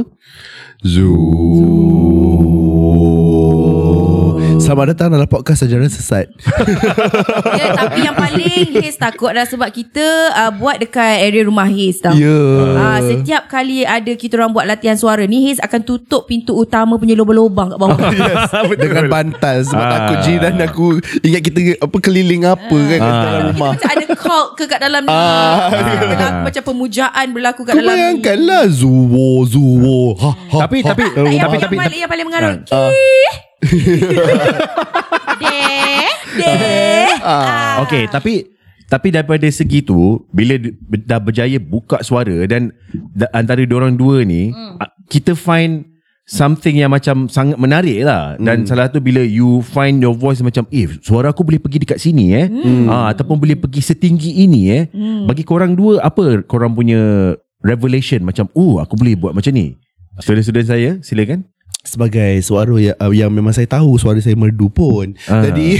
[4.60, 6.30] Selamat datang dalam podcast Sejarah Sesat
[7.60, 11.99] Ya, tapi yang paling Haze takut adalah sebab kita uh, buat dekat area rumah Haze
[11.99, 12.14] tau.
[12.14, 12.38] Ya
[12.78, 16.95] Ah, setiap kali ada kita orang buat latihan suara ni Haze akan tutup pintu utama
[16.95, 17.97] punya lubang-lubang kat bawah.
[18.14, 19.91] Yes, dengan bantal sebab Ah.
[19.97, 20.86] takut jiran aku
[21.22, 23.72] ingat kita apa keliling apa kan kat dalam rumah.
[23.74, 25.09] Macam ada cult ke kat dalam ni.
[25.09, 25.72] Ah.
[25.72, 27.95] Berlaku, macam pemujaan berlaku kat Kau dalam ni.
[27.95, 32.11] bayangkanlah Zuwo Zuwo ha, ha, Tapi- ha, tapi- Tak, yang, Tapi- yang, tapi- paling, yang
[32.11, 32.59] paling mengarut.
[32.70, 32.91] Ah.
[35.39, 36.07] Deh.
[36.38, 37.11] Deh.
[37.22, 37.84] Ah.
[37.84, 38.47] Okay tapi
[38.86, 39.97] tapi daripada segi tu
[40.30, 40.57] bila
[40.99, 42.74] dah berjaya buka suara dan
[43.13, 44.76] da, antara diorang dua ni Hmm.
[44.76, 44.89] mm.
[45.07, 45.86] kita find
[46.30, 50.69] something yang macam sangat menarik lah dan salah tu bila you find your voice macam
[50.69, 52.86] eh suara aku boleh pergi dekat sini eh mm.
[52.86, 55.25] ah, ataupun boleh pergi setinggi ini eh mm.
[55.25, 57.34] bagi korang dua apa korang punya
[57.65, 59.73] revelation macam oh aku boleh buat macam ni
[60.19, 61.47] Student-student saya silakan
[61.80, 65.15] sebagai suara yang, uh, yang memang saya tahu suara saya merdu pun.
[65.32, 65.47] Ah.
[65.47, 65.80] Jadi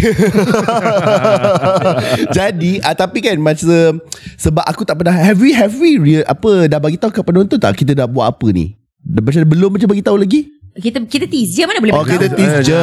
[2.40, 4.00] Jadi uh, tapi kan macam
[4.40, 7.60] sebab aku tak pernah have we have we real, apa dah bagi tahu ke penonton
[7.60, 8.79] tak kita dah buat apa ni?
[9.10, 10.42] Dah macam belum macam bagi tahu lagi?
[10.70, 12.40] Kita kita tease je mana boleh Oh kita beritahu.
[12.40, 12.82] tease je.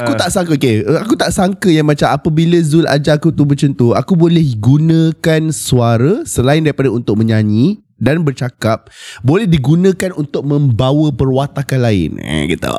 [0.00, 0.80] Aku tak sangka Okay.
[0.82, 5.52] Aku tak sangka yang macam Apabila Zul ajar aku tu macam tu Aku boleh gunakan
[5.52, 8.88] suara Selain daripada untuk menyanyi Dan bercakap
[9.20, 12.16] Boleh digunakan untuk membawa perwatakan lain.
[12.16, 12.72] Eh gitu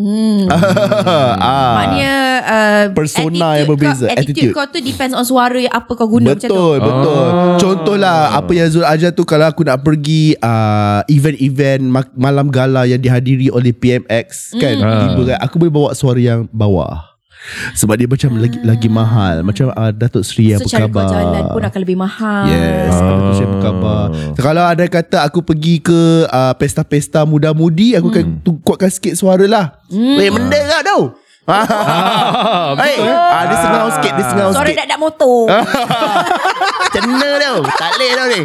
[0.00, 0.48] Hmm.
[1.44, 1.74] ah.
[1.76, 4.32] Maknanya uh, Persona attitude yang berbeza, kau, attitude.
[4.32, 4.52] attitude.
[4.56, 6.50] kau tu depends on suara yang apa kau guna macam tu.
[6.50, 7.58] Betul betul Ah.
[7.60, 12.82] Contohlah Apa yang Zul ajar tu Kalau aku nak pergi uh, Event-event ma- Malam gala
[12.82, 15.04] Yang dihadiri oleh PMX Kan Ah.
[15.04, 17.09] Tiba kan Aku boleh bawa suara yang bawah
[17.72, 19.40] sebab dia macam lagi lagi mahal.
[19.40, 21.08] Macam uh, Datuk Sri yang So cara kau berkhabar.
[21.10, 22.44] jalan pun akan lebih mahal.
[22.46, 23.00] Yes Ah.
[23.02, 24.02] Datuk Sri yang berkhabar.
[24.12, 29.14] So, Kalau ada kata Aku pergi ke uh, Pesta-pesta muda-mudi Aku akan tu, kuatkan sikit
[29.14, 29.80] suara lah.
[29.86, 30.16] Hmm.
[30.16, 31.02] Weh benda kau tau
[31.50, 34.78] Ah, Hey, ah, dia sengaw sikit Dia sengaw Suara sikit.
[34.78, 35.48] dak dak motor.
[36.90, 38.40] Cena tau Tak boleh tau ni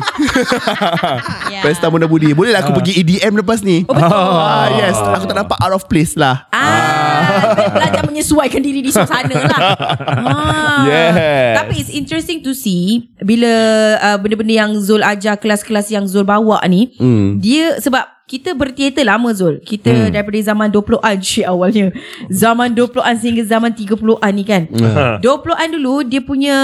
[1.56, 1.62] Ya.
[1.62, 4.12] Pesta muda-mudi Boleh lah aku pergi EDM lepas ni Oh, betul.
[4.12, 9.28] ah, Yes Aku tak nampak out of place lah Ah, belajar menyesuaikan diri di suasana
[9.28, 9.60] lah.
[10.08, 10.82] Ah.
[10.86, 11.54] Yes.
[11.58, 13.50] Tapi it's interesting to see bila
[13.98, 17.38] uh, benda-benda yang Zul ajar kelas-kelas yang Zul bawa ni, Hmm.
[17.38, 19.62] dia sebab kita berteater lama Zul.
[19.62, 20.10] Kita hmm.
[20.10, 21.94] daripada zaman 20-an syik awalnya.
[22.34, 24.66] Zaman 20-an sehingga zaman 30-an ni kan.
[24.66, 25.22] Hmm.
[25.22, 26.58] 20-an dulu dia punya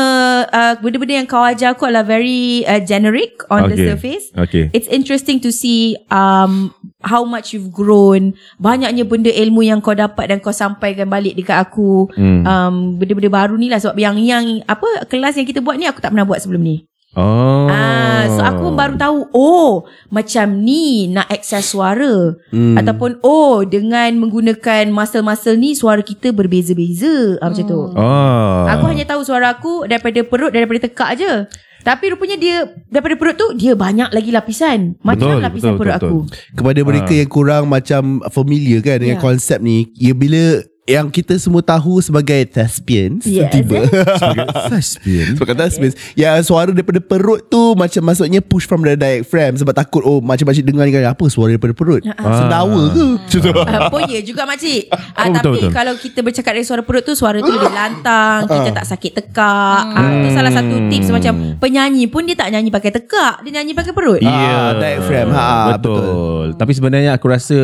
[0.50, 3.88] uh, benda-benda yang kau ajar aku adalah very uh, generic on the Okay.
[3.94, 4.26] surface.
[4.34, 4.66] Okay.
[4.74, 6.74] It's interesting to see um
[7.06, 8.34] how much you've grown.
[8.58, 12.10] Banyaknya benda ilmu yang kau dapat dan kau sampaikan balik dekat aku.
[12.18, 12.42] Hmm.
[12.42, 16.02] Um benda-benda baru ni lah sebab yang yang apa kelas yang kita buat ni aku
[16.02, 16.90] tak pernah buat sebelum ni.
[17.12, 17.68] Oh.
[17.68, 22.80] Ah, so aku pun baru tahu oh macam ni nak access suara Hmm.
[22.80, 27.82] ataupun oh dengan menggunakan muscle-muscle ni suara kita berbeza-beza ah, macam tu.
[27.92, 28.64] Oh.
[28.66, 31.34] Aku hanya tahu suara aku daripada perut daripada tekak je.
[31.82, 32.58] Tapi rupanya dia
[32.88, 34.96] daripada perut tu dia banyak lagi lapisan.
[35.02, 36.18] Macam Betul, lapisan betul, perut betul, aku.
[36.54, 39.24] Kepada mereka yang kurang macam familiar kan dengan Ya.
[39.24, 43.54] konsep ni, ya bila yang kita semua tahu sebagai thespians Yes.
[43.54, 43.86] tiba
[44.18, 45.28] Sebagai thespian.
[45.34, 50.02] sebagai thespians yang suara daripada perut tu macam maksudnya push from the diaphragm sebab takut
[50.02, 52.02] oh macam makcik dengar ni kan apa suara daripada perut?
[52.02, 53.06] Sendawa ke?
[53.14, 53.52] Macam tu.
[53.54, 54.90] Uh, pun ya juga makcik.
[54.90, 55.72] Uh, Oh, Tapi betul, betul.
[55.72, 59.82] kalau kita bercakap dari suara perut tu Suara tu lebih lantang Kita tak sakit tekak.
[59.92, 63.72] Uh, Itu salah satu tips Macam penyanyi pun Dia tak nyanyi pakai tekak Dia nyanyi
[63.72, 64.18] pakai perut.
[64.24, 65.30] Ah, diaphragm.
[65.30, 65.94] Ha, betul.
[65.94, 66.46] betul.
[66.58, 67.58] Tapi sebenarnya aku rasa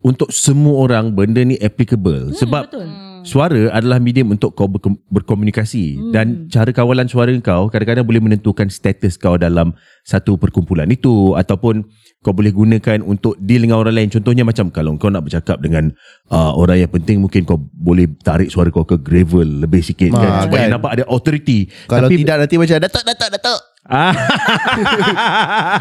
[0.00, 2.88] untuk semua orang benda ni applicable sebab betul.
[3.22, 5.84] Suara adalah medium untuk kau berkom- berkomunikasi.
[5.92, 6.10] Hmm.
[6.10, 11.32] dan cara kawalan suara kau kadang-kadang boleh menentukan status kau dalam satu perkumpulan itu.
[11.32, 11.84] Ataupun
[12.20, 14.10] kau boleh gunakan untuk deal dengan orang lain.
[14.10, 15.88] Contohnya macam kalau kau nak bercakap dengan
[16.28, 20.26] uh, orang yang penting mungkin kau boleh tarik suara kau ke gravel lebih sikit kan.
[20.26, 20.70] Ah, supaya kan.
[20.74, 21.66] nampak ada authority.
[21.84, 23.60] Kalau Tapi- tidak nanti macam datuk datuk datuk.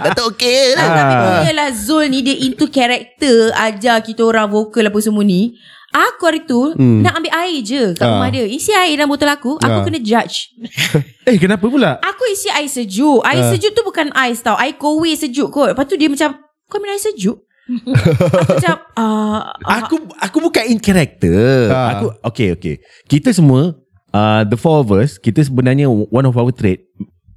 [0.02, 2.20] Datuk okey Ah, lah Tapi punyalah Zul ni.
[2.22, 5.60] Dia into character Ajar kita orang vokal apa semua ni
[5.90, 7.02] Aku hari tu hmm.
[7.02, 8.14] Nak ambil air je Kat Ah.
[8.14, 9.84] rumah dia Isi air dalam botol aku Aku Ah.
[9.84, 10.54] kena judge
[11.30, 11.98] Eh kenapa pula?
[12.00, 13.22] Aku isi air sejuk.
[13.22, 13.50] Air Ah.
[13.50, 14.54] sejuk tu bukan ais tau.
[14.54, 15.70] Air kowe sejuk kot.
[15.70, 16.34] Lepas tu dia macam,
[16.66, 17.38] kau minum air sejuk?
[17.70, 19.40] aku macam, uh,
[19.78, 21.70] Aku aku bukan in character.
[21.70, 21.94] Ah.
[21.94, 22.82] Aku okay okay.
[23.06, 23.78] Kita semua
[24.10, 26.82] uh, the four of us kita sebenarnya one of our trait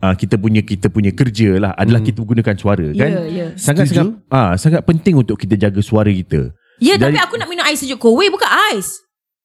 [0.00, 2.08] uh, kita punya kita punya kerja lah adalah Hmm.
[2.08, 3.10] kita gunakan suara kan.
[3.12, 3.46] Ya, ya.
[3.54, 4.00] Sangat Setuju.
[4.08, 6.48] sangat ah sangat penting untuk kita jaga suara kita.
[6.78, 9.02] Ya, Dari- tapi aku nak minum air sejuk kowe bukan ais.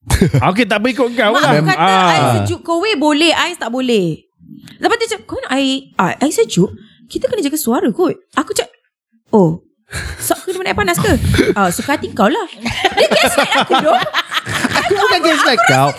[0.48, 1.52] okay tak boleh ikut kau Mak lah.
[1.54, 2.08] aku kata Ah.
[2.10, 4.24] air sejuk kowe boleh, ais tak boleh.
[4.78, 6.70] Lepas tu dia cakap, kau minum air, ah, air sejuk?
[7.06, 8.16] Kita kena jaga suara kot.
[8.34, 8.72] Aku cakap,
[9.30, 9.64] oh,
[10.18, 11.12] sok kena minum air panas ke?
[11.58, 12.48] Ah, suka hati kau lah.
[12.48, 14.02] Dia gaslight aku dong.
[14.78, 15.90] Aku bukan gaslight kau.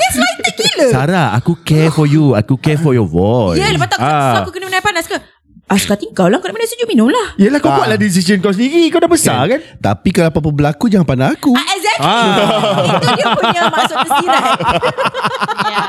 [0.88, 2.32] Sarah, aku care for you.
[2.32, 3.58] Aku care for your voice.
[3.58, 5.16] Ya, lepas tu aku cakap, sok aku kena minum air panas ke?
[5.68, 6.36] Ah, hati kau lah.
[6.36, 7.36] Kau nak minum sejuk, minum lah.
[7.36, 7.76] Yelah kau Ah.
[7.78, 11.52] buatlah decision kau sendiri Kau dah besar kan, Tapi kalau apa-apa berlaku Jangan pandang aku
[11.52, 12.08] Ah, exactly.
[12.08, 12.88] Ah.
[12.88, 14.56] Itu dia punya maksud tersirat.
[15.68, 15.84] Ya.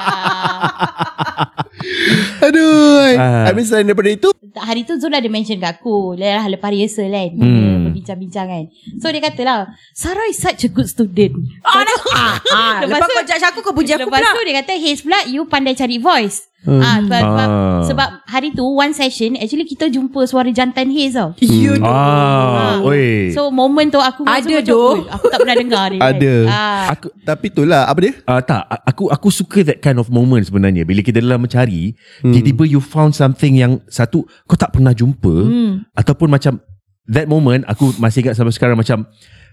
[2.41, 3.47] Aduh Ah.
[3.47, 6.67] I mean selain daripada itu Tak, hari tu Zul ada mention kat aku Lelah lepas
[6.67, 7.55] rehearsal kan Hmm.
[7.55, 8.63] Dia berbincang-bincang kan
[8.97, 9.59] So dia kata lah
[9.93, 12.77] Sarah is such a good student Ah, nak, ah, ah.
[12.82, 14.32] Lepas Lepas, tu- kau judge aku, kau puji aku Lepas pula.
[14.34, 16.80] tu dia kata Haze pula You pandai cari voice hmm.
[16.80, 17.82] ah, sebab, sebab, Ah.
[17.84, 22.76] sebab hari tu One session Actually kita jumpa Suara jantan Haze tau Ya, Ah, Ah.
[22.82, 23.30] oi.
[23.30, 24.97] So moment tu aku Ada doh.
[24.97, 26.12] "Oi, Aku tak pernah dengar ni kan.
[26.12, 26.34] Ada.
[26.45, 26.84] ah.
[26.91, 30.84] aku Tapi itulah Apa dia Uh, tak, aku aku suka that kind of moment sebenarnya.
[30.84, 32.30] Bila kita dalam mencari, hmm.
[32.30, 35.86] tiba-tiba you found something yang satu kau tak pernah jumpa Hmm.
[35.93, 36.60] ataupun macam
[37.05, 39.01] that moment aku masih ingat sampai sekarang macam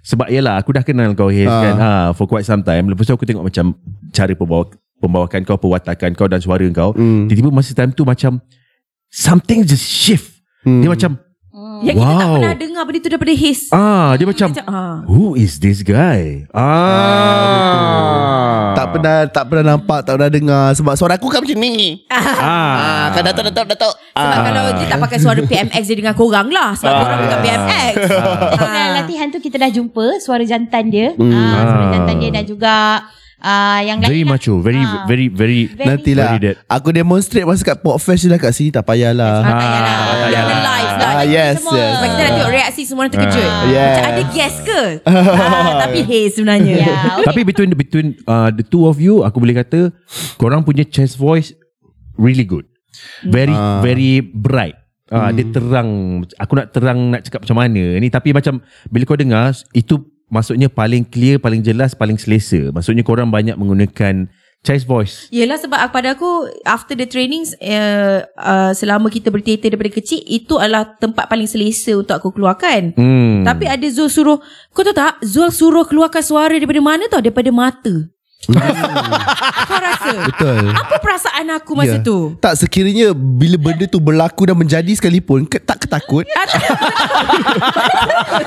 [0.03, 1.63] sebab yalah aku dah kenal kau Haze Ah.
[1.63, 2.87] kan ah for quite some time.
[2.87, 3.73] Lepas tu aku tengok macam
[4.11, 4.69] cara pembawa
[4.99, 6.93] pembawakan kau, perwatakan kau dan suara kau.
[6.93, 7.27] Hmm.
[7.27, 8.41] Tiba-tiba masa time tu macam
[9.09, 10.41] something just shift.
[10.63, 10.81] Hmm.
[10.81, 11.13] Dia macam
[11.79, 12.35] Yang kita tak Wow.
[12.35, 13.61] pernah dengar benda tu daripada his.
[13.69, 14.97] ah dia macam Macam, ah.
[15.05, 16.49] who is this guy?
[17.37, 18.73] Ah.
[18.73, 23.13] Tak pernah Tak pernah nampak Tak pernah dengar Sebab suara aku kan macam ni Ah.
[23.13, 26.73] Kan Datuk Datuk Datuk Sebab kalau dia tak pakai suara PMX dia dengan korang lah.
[26.75, 26.99] Sebab Ah.
[26.99, 27.95] korang bukan PMX.
[28.57, 31.29] Dalam latihan tu kita dah jumpa Suara jantan dia Hmm.
[31.31, 31.93] ah, Suara Ah.
[31.93, 32.75] jantan dia dan juga
[33.39, 34.31] ah, Yang lain Very lah.
[34.31, 35.05] macho, very Ah.
[35.05, 36.57] very very Very- Nantilah Very dead.
[36.67, 39.57] Aku demonstrate Masa kat Podfest je lah Kat sini tak payahlah Ah, tak
[40.23, 40.59] payahlah.
[40.63, 41.11] live lah.
[41.13, 41.73] Ah, yes, semua.
[41.73, 41.91] yes.
[41.91, 43.47] Sebab kita nak tengok reaksi semua orang terkejut.
[43.47, 43.65] Ah.
[43.67, 43.87] Yes.
[43.91, 44.81] Macam ada guest ke?
[45.09, 46.75] ah, tapi hey sebenarnya.
[46.77, 47.25] Ya, okay.
[47.25, 49.89] Tapi between between uh, the two of you, aku boleh kata
[50.37, 51.57] korang punya chest voice
[52.15, 52.69] really good.
[53.23, 53.81] Very Ah.
[53.81, 54.77] very bright.
[55.07, 55.89] Ah, dia terang.
[56.35, 60.67] Aku nak terang nak cakap macam mana ni tapi macam bila kau dengar itu maksudnya
[60.71, 62.71] paling clear, paling jelas, paling selesa.
[62.75, 64.27] Maksudnya korang banyak menggunakan
[64.67, 65.31] chest voice.
[65.31, 70.59] Yelah sebab pada aku after the trainings uh, uh, selama kita berteater daripada kecil itu
[70.59, 72.91] adalah tempat paling selesa untuk aku keluarkan.
[72.99, 73.47] Hmm.
[73.47, 74.43] Tapi ada Zul suruh
[74.75, 78.11] Kau tahu tak Zul suruh keluarkan suara Daripada mana tau Daripada mata
[78.47, 80.11] Kau rasa?
[80.25, 80.71] Betul.
[80.71, 82.01] Apa perasaan aku masa Ya.
[82.01, 82.35] tu?
[82.37, 86.23] Tak sekiranya Bila benda tu berlaku Dan menjadi sekalipun ke, Tak ketakut.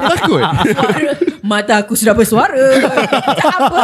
[0.10, 0.44] Takut?
[0.44, 2.56] Suara Mata aku sudah bersuara.
[2.80, 3.80] Macam apa.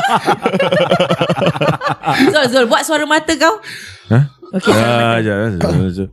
[2.32, 3.59] Zul Zul Buat suara mata kau.
[4.07, 4.20] Ha?
[4.53, 6.09] Okay Ah, jangan, jangan, jangan.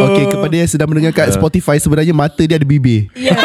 [0.00, 3.38] Okay kepada yang sedang mendengar kat Spotify Sebenarnya mata dia ada bibir Ya.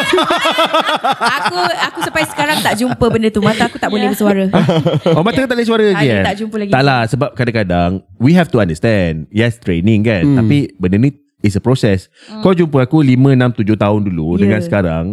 [1.37, 4.49] Aku Aku sampai sekarang Tak jumpa benda tu Mata aku tak boleh bersuara
[5.17, 6.23] Oh mata kau tak boleh suara Tak lagi kan?
[6.25, 6.71] tak jumpa lagi.
[6.73, 10.37] Tak lah sebab kadang-kadang We have to understand Yes training kan hmm.
[10.41, 12.41] Tapi benda ni Is a process hmm.
[12.41, 14.39] Kau jumpa aku 5, 6, 7 tahun dulu Ya.
[14.41, 15.05] Dengan sekarang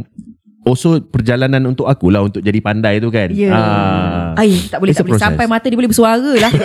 [0.61, 4.20] Also perjalanan untuk aku lah Untuk jadi pandai tu kan Ya Ah.
[4.35, 5.17] Ay, tak boleh It's tak boleh.
[5.17, 5.27] process.
[5.27, 6.53] Sampai mata dia boleh bersuara lah.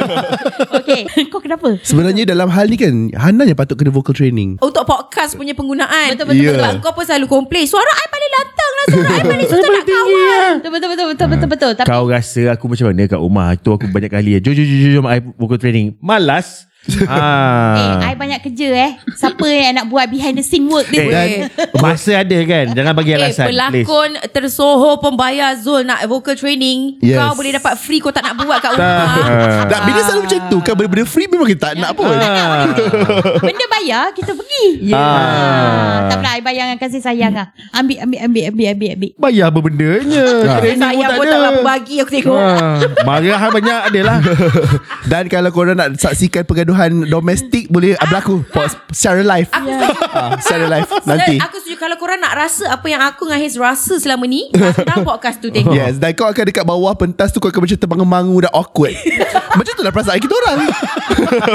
[0.76, 1.80] Okay Kau kenapa?
[1.82, 4.58] Sebenarnya dalam hal ni kan Hanan yang patut kena vocal training.
[4.58, 6.16] Untuk podcast punya penggunaan.
[6.16, 6.78] Betul, betul, Ya.
[6.78, 10.54] Kau pun selalu komplain Suara I paling lantang lah Suara I paling susah nak kawan.
[10.56, 11.72] Betul betul betul betul betul betul.
[11.74, 13.48] Tapi Kau rasa aku macam mana kat rumah?
[13.52, 15.96] Itu aku banyak kali Jom jom jom jom, jom I vocal training.
[16.00, 17.98] Malas eh, ah.
[18.04, 18.92] I banyak kerja eh.
[19.12, 21.10] Siapa yang nak buat behind the scene work Eh, ni?
[21.10, 23.58] Dan Masa ada kan Jangan bagi Eh, alasan please.
[23.82, 27.00] pelakon tersohor pembayar Zul nak vocal training.
[27.00, 27.18] Yes.
[27.18, 29.18] Kau boleh dapat free kau tak nak buat kat rumah.
[29.18, 29.66] Ah.
[29.66, 32.70] Tak bila selalu macam tu Kan benda-benda free Memang kita tak nak pun Ah.
[33.48, 34.66] Benda bayar kita pergi.
[34.86, 34.96] Ya.
[34.96, 37.48] Ah, tak pernah I bayar dengan kasih sayang ah.
[37.72, 39.12] Ambil ambil ambil ambil ambil ambil.
[39.18, 40.24] Bayar apa bendanya
[40.60, 42.38] Training Saya pun tak berapa bagi aku tengok.
[42.38, 44.18] Ah, Marah banyak ada lah
[45.12, 46.75] Dan kalau korang nak saksikan Pergaduhan
[47.06, 49.50] domestik Boleh berlaku Pos- Secara live.
[49.50, 49.68] Aku
[50.12, 51.36] Ah, Secara live Nanti.
[51.38, 51.76] Aku setuju.
[51.78, 55.48] Kalau korang nak rasa Apa yang aku dengan Haze rasa selama ni Datang podcast tu
[55.48, 55.72] tengok.
[55.72, 58.96] Yes Dan kau akan dekat bawah pentas tu Kau akan macam terbangun-bangun Dan awkward.
[59.56, 60.60] Macam tu lah perasaan kita orang.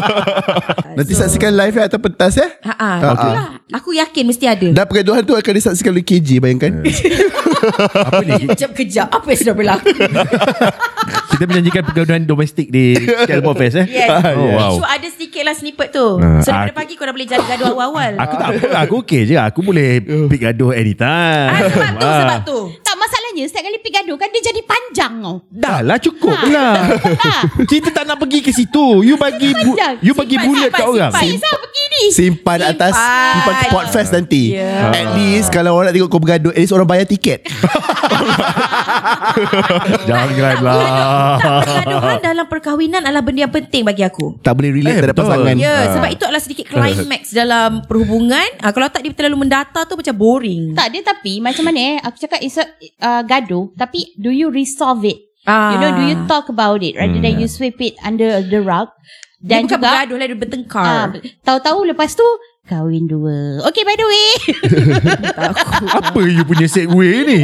[0.97, 2.49] Nanti saksikan live ya Atau pentas ya?
[2.63, 3.31] Ha ah, Ah, okay.
[3.31, 3.47] lah.
[3.77, 4.67] Aku yakin mesti ada.
[4.67, 6.81] Dan pergaduhan tu Akan disaksikan oleh KJ Bayangkan.
[7.95, 8.49] Apa ni?
[8.49, 9.89] Macam kejap Apa yang sudah berlaku
[11.41, 12.93] Kita menjanjikan pergaduhan domestik di
[13.41, 13.89] Pop Fest eh.
[13.89, 14.13] Yes.
[14.37, 14.77] Oh, wow.
[14.77, 16.21] Isu ada sedikit lah snippet tu.
[16.21, 18.13] Ah, So daripada pagi korang boleh jadi gaduh awal-awal.
[18.21, 18.61] Aku tak apa.
[18.85, 19.41] Aku okey je.
[19.41, 19.89] Aku boleh
[20.29, 21.49] pick gaduh anytime.
[21.49, 22.19] Ah, Sebab tu Ah.
[22.21, 22.59] Sebab tu.
[22.85, 22.93] Tak
[23.33, 26.47] masalahnya Setiap kali pergi gaduh kan Dia jadi panjang tau Dah lah cukup Ha.
[26.47, 26.75] lah
[27.71, 29.77] Kita tak nak pergi ke situ You bagi bu-.
[30.01, 31.27] You bagi Simpan, bulat simpan, kat orang simpan.
[31.29, 33.31] Aiza pergi ni Simpan atas Simpan.
[33.33, 34.91] Simpan ke podcast nanti Ya.
[34.91, 37.41] At least Kalau orang nak tengok kau bergaduh At least orang bayar tiket
[40.03, 40.81] Janganlah
[41.63, 45.55] Pergaduhan dalam perkahwinan Adalah benda yang penting bagi aku Tak boleh relate Eh, terhadap pasangan
[45.57, 45.95] Ya, Ah.
[45.95, 48.49] sebab itu adalah sedikit climax dalam perhubungan.
[48.59, 50.73] Ah, kalau tak dia terlalu mendata tu macam boring.
[50.73, 52.65] Tak dia tapi Macam mana eh Aku cakap It's a
[52.99, 55.19] uh, gaduh Tapi do you resolve it?
[55.49, 55.73] Ah.
[55.73, 58.89] You know do you talk about it Rather than you sweep it Under the rug?
[59.41, 60.85] Dan dia bukan juga bergaduh lah, dia bertengkar.
[60.85, 61.07] ah,
[61.41, 62.29] Tahu-tahu lepas tu
[62.69, 63.67] Kahwin dua.
[63.67, 64.31] Okay by the way.
[65.99, 67.43] Apa you punya segue ni?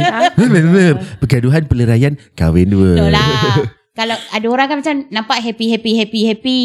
[1.19, 2.95] Pergaduhan pelerayan Kahwin dua.
[2.95, 6.61] No lah Kalau ada orang kan macam Nampak happy happy happy happy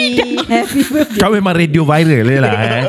[0.48, 1.20] happy birthday.
[1.20, 2.84] Kau memang radio viral je lah eh.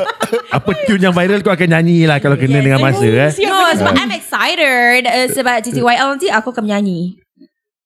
[0.50, 2.64] Apa tune yang viral Kau akan nyanyi lah Kalau kena Yes.
[2.64, 3.30] dengan masa eh.
[3.44, 7.20] No, sebab I'm excited uh, sebab TTYL nanti aku akan menyanyi.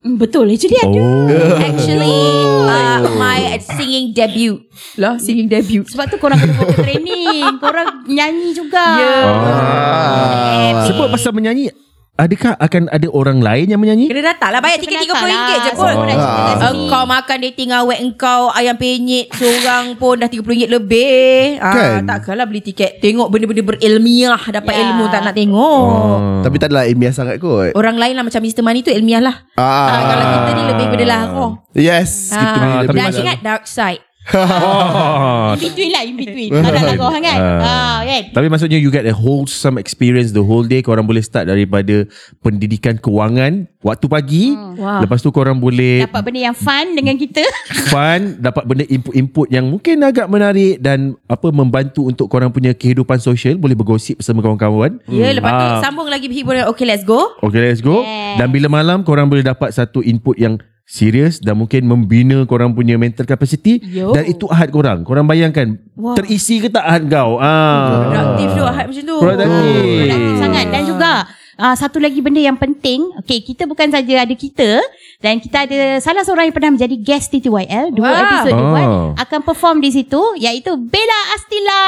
[0.05, 2.21] Hmm, Betul actually ada Oh Actually,
[2.69, 4.61] uh, my singing debut.
[5.01, 5.83] Lah, singing debut.
[5.89, 9.17] Sebab tu korang kena training Korang nyanyi juga Ya.
[9.25, 10.85] Ah.
[10.89, 11.73] Sebab pasal menyanyi
[12.17, 14.09] Adakah akan ada orang lain yang menyanyi?
[14.09, 15.77] Kena datang lah Bayar tiket Kena RM30 datang je lah.
[15.77, 16.53] pun kat sini.
[16.65, 22.09] Engkau makan dating awet Engkau ayam penyet Seorang pun dah RM30 lebih ah, Kan?
[22.09, 24.81] Takkanlah beli tiket Tengok benda-benda berilmiah Dapat Ya.
[24.87, 26.41] ilmu tak nak tengok Oh.
[26.41, 28.65] Tapi tak adalah ilmiah sangat kot Orang lain lah macam Mr.
[28.65, 29.61] Money tu ilmiah lah ah.
[29.61, 31.51] Ah, Kalau kita ni lebih pada lah oh.
[31.73, 35.55] Yes Kita Ah, tapi lebih Dan ingat dark side Oh.
[35.55, 39.07] In between lah In between Ada lah kau kan ah, kan Tapi maksudnya you get
[39.07, 40.83] a wholesome experience the whole day.
[40.83, 42.05] Korang boleh start daripada
[42.41, 44.45] pendidikan kewangan waktu pagi.
[44.53, 45.07] Wow.
[45.07, 47.47] Lepas tu korang boleh Dapat benda yang fun Dengan kita
[47.93, 53.19] fun, dapat benda input-input yang mungkin agak menarik dan apa membantu untuk korang punya kehidupan
[53.19, 53.55] sosial.
[53.57, 54.99] Boleh bergosip bersama kawan-kawan.
[55.07, 55.81] Ya lepas tu Ah.
[55.81, 58.37] sambung lagi berhibur Okay let's go Okay let's go Yes.
[58.37, 62.95] Dan bila malam Korang boleh dapat satu input yang Serius Dan mungkin membina Korang punya
[62.95, 64.15] mental capacity Yo.
[64.15, 66.15] Dan itu ahad korang Korang bayangkan Wah.
[66.15, 68.07] Terisi ke tak ahad kau ah.
[68.07, 70.07] Produktif tu Ahad macam tu Produktif.
[70.07, 71.11] Produktif sangat Dan juga
[71.59, 74.79] uh, Satu lagi benda yang penting Okay kita bukan saja ada kita
[75.19, 78.23] Dan kita ada Salah seorang yang pernah menjadi Guest TTYL Dua Wow.
[78.23, 78.63] episod Oh.
[78.65, 81.83] buat Akan perform di situ Iaitu Bella Astila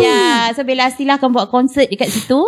[0.00, 2.40] Ya So Bella Astila akan buat konsert Dekat situ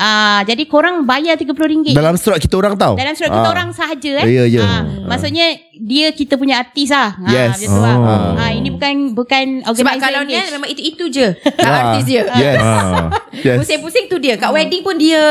[0.00, 3.50] uh, Jadi korang bayar RM30 Dalam slot kita orang tau dalam surat kita Ah.
[3.50, 4.26] orang sahaja eh.
[4.26, 4.62] Ya, ya.
[4.62, 7.14] Ah, maksudnya dia kita punya artis lah.
[7.16, 7.56] Ha, Yes.
[7.56, 7.94] Macam tu lah.
[7.96, 8.30] Oh.
[8.34, 11.26] Ha, ini bukan bukan Sebab organizer kalau ni memang itu-itu je
[11.56, 13.06] Kat Ah, artis dia Yes Ah.
[13.32, 15.20] Yes Pusing-pusing tu dia Kat wedding pun dia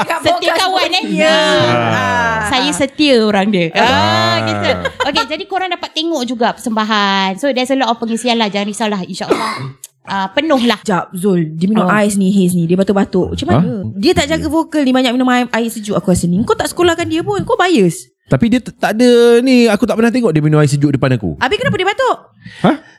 [0.00, 1.02] Kat Setia kawan eh.
[1.06, 1.36] dia
[1.70, 2.36] Ah.
[2.48, 3.68] Saya setia orang dia.
[3.72, 4.34] Ah, Ah.
[4.42, 4.70] gitu.
[5.06, 7.36] Okay, jadi korang dapat tengok juga persembahan.
[7.36, 8.46] So there's a lot of pengisian lah.
[8.46, 9.00] Jangan risaulah.
[9.00, 10.78] InsyaAllah uh, penuh lah.
[10.80, 11.56] Sekejap Zul.
[11.56, 11.92] Dia minum Oh.
[11.92, 12.64] ais ni Haze ni.
[12.64, 13.34] Dia batuk-batuk.
[13.34, 13.68] Macam mana?
[13.96, 14.84] Dia tak jaga vokal.
[14.84, 15.96] Ni Banyak minum air, air sejuk.
[15.96, 16.40] Aku rasa ni.
[16.44, 17.42] Kau tak sekolahkan dia pun.
[17.42, 20.94] Kau bias Tapi dia tak ada ni Aku tak pernah tengok Dia minum air sejuk
[20.94, 21.34] depan aku.
[21.42, 22.18] Habis kenapa dia batuk?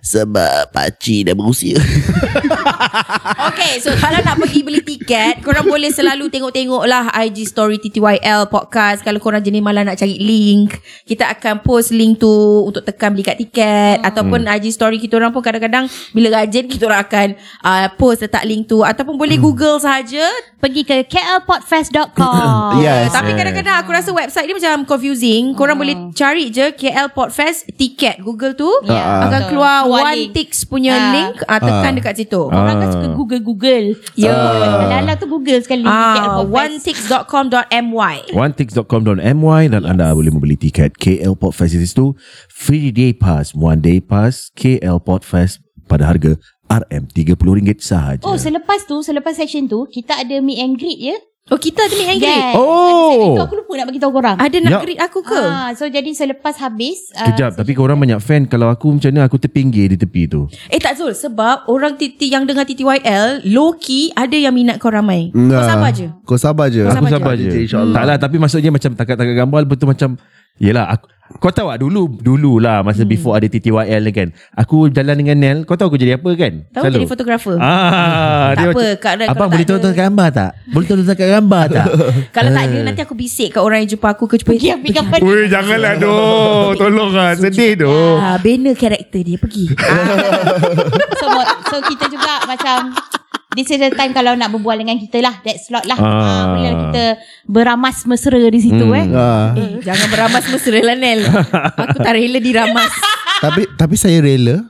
[0.01, 1.79] Sebab pakcik dah berusia.
[3.51, 8.49] Okay so Kalau nak pergi beli tiket Korang boleh selalu tengok-tengok lah IG story TTYL
[8.49, 9.05] podcast.
[9.05, 12.29] Kalau korang jenis malah nak cari link Kita akan post link tu
[12.65, 14.01] Untuk tekan beli kat tiket.
[14.03, 17.27] Ataupun IG story kita orang pun kadang-kadang Bila rajin kita orang akan
[17.63, 18.81] uh, Post letak link tu.
[18.81, 20.25] Ataupun boleh google saja
[20.57, 22.81] Pergi ke klpodfest.com.
[22.85, 25.20] Yes Tapi kadang-kadang aku rasa website dia macam confusing.
[25.53, 28.69] Korang boleh cari je KL Podfest tiket Google tu.
[28.83, 29.49] Ya, akan betul.
[29.51, 31.11] keluar Keluar one ticks punya Ah.
[31.11, 31.35] link.
[31.45, 32.41] Ah, tekan dekat situ.
[32.43, 32.93] Orang kan Ah.
[32.93, 33.85] suka Google-Google.
[34.15, 34.33] Ya.
[34.87, 35.83] Lala tu Google sekali.
[35.83, 36.85] Ah, KL Podfest.
[36.87, 42.13] onetix.com.my onetix.com.my dan anda boleh membeli tiket KL Pop Fest di situ
[42.47, 46.39] free day pass one day pass KL Pop Fest pada harga
[46.71, 48.23] RM30 sahaja.
[48.23, 51.17] Oh, selepas tu, selepas session tu, kita ada meet and greet ya.
[51.51, 52.31] Oh kita ada meet and greet.
[52.31, 52.55] Yes.
[52.55, 53.35] Oh.
[53.35, 54.37] Itu aku lupa nak bagi tahu korang.
[54.37, 54.79] Ada nak Ya.
[54.79, 55.35] greet aku ke?
[55.37, 59.27] Ah, so jadi selepas habis ah, Kejap Tapi korang banyak fan Kalau aku macam mana
[59.27, 63.75] Aku terpinggir di tepi tu Eh tak Zul Sebab orang titi yang dengar TTYL Low
[63.75, 65.67] key Ada yang minat kau ramai Kau Nah.
[65.67, 67.43] sabar je Kau sabar je Kau Aku sabar sabar je.
[67.45, 67.93] je InsyaAllah.
[67.93, 70.09] Tak lah Tapi maksudnya Macam takat-takat gambar Betul macam
[70.55, 71.07] Yelah aku,
[71.37, 75.37] Kau tahu tak dulu Dulu lah Masa before ada TTYL ni kan Aku jalan dengan
[75.37, 79.13] Nel Kau tahu aku jadi apa kan Tahu jadi fotografer Ah, Tak dia apa, Kak
[79.15, 80.51] Ran, Abang boleh tak ada- gambar tak?
[80.67, 81.85] Boleh tahu takat gambar tak?
[82.35, 84.91] Kalau tak ada Nanti aku bisik kat orang yang jumpa aku Ke jumpa pergi ambil
[84.91, 85.17] gambar.
[85.21, 88.37] Weh janganlah doh Tolong lah Sedih doh Ah,
[88.71, 89.67] karakter dia pergi.
[91.17, 91.27] so,
[91.69, 92.91] so kita juga macam
[93.53, 95.39] this is the time kalau nak berbual dengan kita lah.
[95.41, 95.95] That slot lah.
[95.95, 96.05] Ah.
[96.05, 96.43] Ah.
[96.49, 97.03] boleh lah kita
[97.45, 98.97] beramas mesra di situ Hmm.
[98.97, 99.05] eh.
[99.11, 99.47] Ah.
[99.53, 101.19] Eh, jangan beramas mesra lah Nel.
[101.77, 102.91] Aku tak rela diramas.
[103.39, 104.61] Tapi tapi saya rela.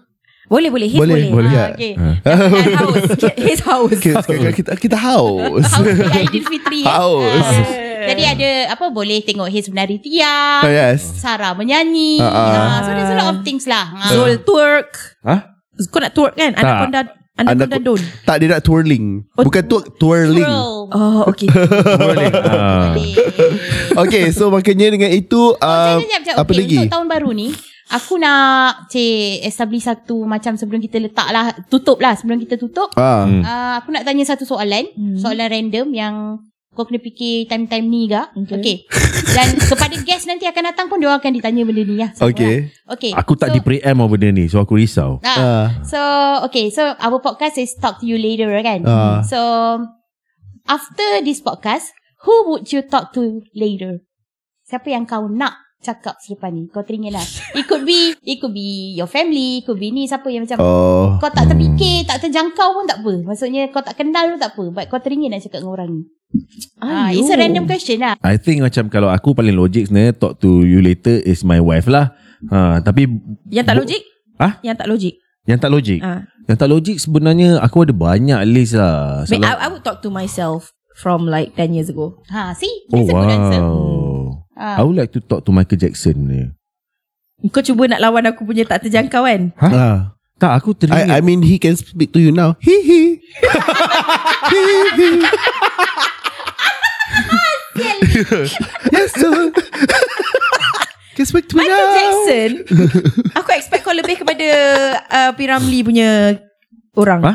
[0.45, 0.87] Boleh boleh.
[0.87, 1.27] His Boleh, boleh.
[1.31, 1.51] boleh.
[1.53, 1.65] Ah, ya.
[1.71, 1.93] okay.
[1.95, 3.03] Jangan haus.
[3.39, 3.91] His haus.
[3.95, 5.63] Kita kita, kita, kita haus.
[5.63, 6.91] Haus di Aidilfitri eh.
[6.91, 7.39] Haus.
[7.47, 7.63] Ah.
[8.01, 10.65] Jadi ada apa boleh tengok His Menari Tiang.
[10.65, 11.05] Oh, yes.
[11.15, 12.19] Sarah menyanyi.
[12.19, 12.51] Ah, ah.
[12.51, 13.95] Ah, so there's a lot of things lah.
[13.95, 14.09] Ah.
[14.09, 14.91] Zul twerk.
[15.23, 15.55] Hah?
[15.87, 16.51] Kau nak twerk kan?
[16.51, 16.79] Anak Tak.
[16.83, 17.01] konda
[17.41, 18.01] anak Anda konda don.
[18.23, 19.05] Tak dia nak twirling.
[19.33, 20.45] Oh, Bukan twerk, twirling.
[20.45, 20.89] Twirl.
[20.91, 21.47] Oh, okay.
[22.05, 22.29] Boleh.
[22.31, 22.93] Ah.
[24.31, 26.35] So makanya dengan itu Oh, uh, sekejap, sekejap.
[26.37, 26.77] apa okay, lagi?
[26.77, 27.47] Untuk tahun baru ni,
[27.89, 32.91] aku nak cik establish satu macam sebelum kita letak lah, tutup lah sebelum kita tutup.
[32.95, 33.25] Ah.
[33.25, 35.17] Uh, aku nak tanya satu soalan, Hmm.
[35.17, 36.15] soalan random yang
[36.71, 38.31] kau kena fikir time-time ni gak.
[38.47, 38.55] Okay.
[38.55, 38.75] Okay.
[39.35, 42.09] Dan kepada guest nanti akan datang pun dia akan ditanya benda ni lah.
[42.15, 42.55] semua Okay.
[42.71, 42.93] lah.
[42.95, 43.11] Okay.
[43.11, 45.65] Aku tak so, di pre-am apa benda ni So aku risau Ah, Ah.
[45.83, 45.99] So
[46.47, 49.19] okay So our podcast is Talk to you later kan Ah.
[49.23, 49.39] So
[50.63, 51.91] After this podcast
[52.23, 53.99] Who would you talk to later
[54.63, 58.53] Siapa yang kau nak Cakap selepas ni Kau teringin lah It could be It could
[58.53, 61.17] be Your family It could be ni Siapa yang macam Oh.
[61.17, 64.63] Kau tak terfikir Tak terjangkau pun tak apa Maksudnya kau tak kenal pun tak apa
[64.69, 66.01] But kau teringin nak cakap dengan orang ni
[66.77, 70.37] ah, It's a random question lah I think macam Kalau aku paling logik sebenarnya Talk
[70.39, 72.13] to you later Is my wife lah
[72.47, 73.09] ha, Tapi
[73.49, 74.01] Yang tak logik?
[74.37, 74.53] Hah?
[74.61, 75.13] Yang tak logik.
[75.43, 76.21] Yang tak logik Ah.
[76.45, 80.13] Yang tak logik sebenarnya Aku ada banyak list lah But I, I would talk to
[80.13, 82.21] myself from like 10 years ago.
[82.29, 83.61] ha, See Oh That's a good answer
[84.61, 84.77] ah.
[84.77, 86.41] I would like to talk to Michael Jackson ni.
[87.49, 89.49] Kau cuba nak lawan aku punya tak terjangkau kan?
[89.57, 90.13] Ah.
[90.37, 92.57] Tak aku teringin I, I mean he can speak to you now.
[92.61, 93.01] He he.
[94.53, 94.61] he
[94.97, 95.09] he.
[98.91, 99.53] yes sir.
[101.15, 101.95] can speak to me Michael now.
[101.95, 102.49] Jackson
[103.37, 104.47] Aku expect kau lebih kepada
[105.07, 106.39] uh, Piramli punya
[106.95, 107.33] Orang Ha?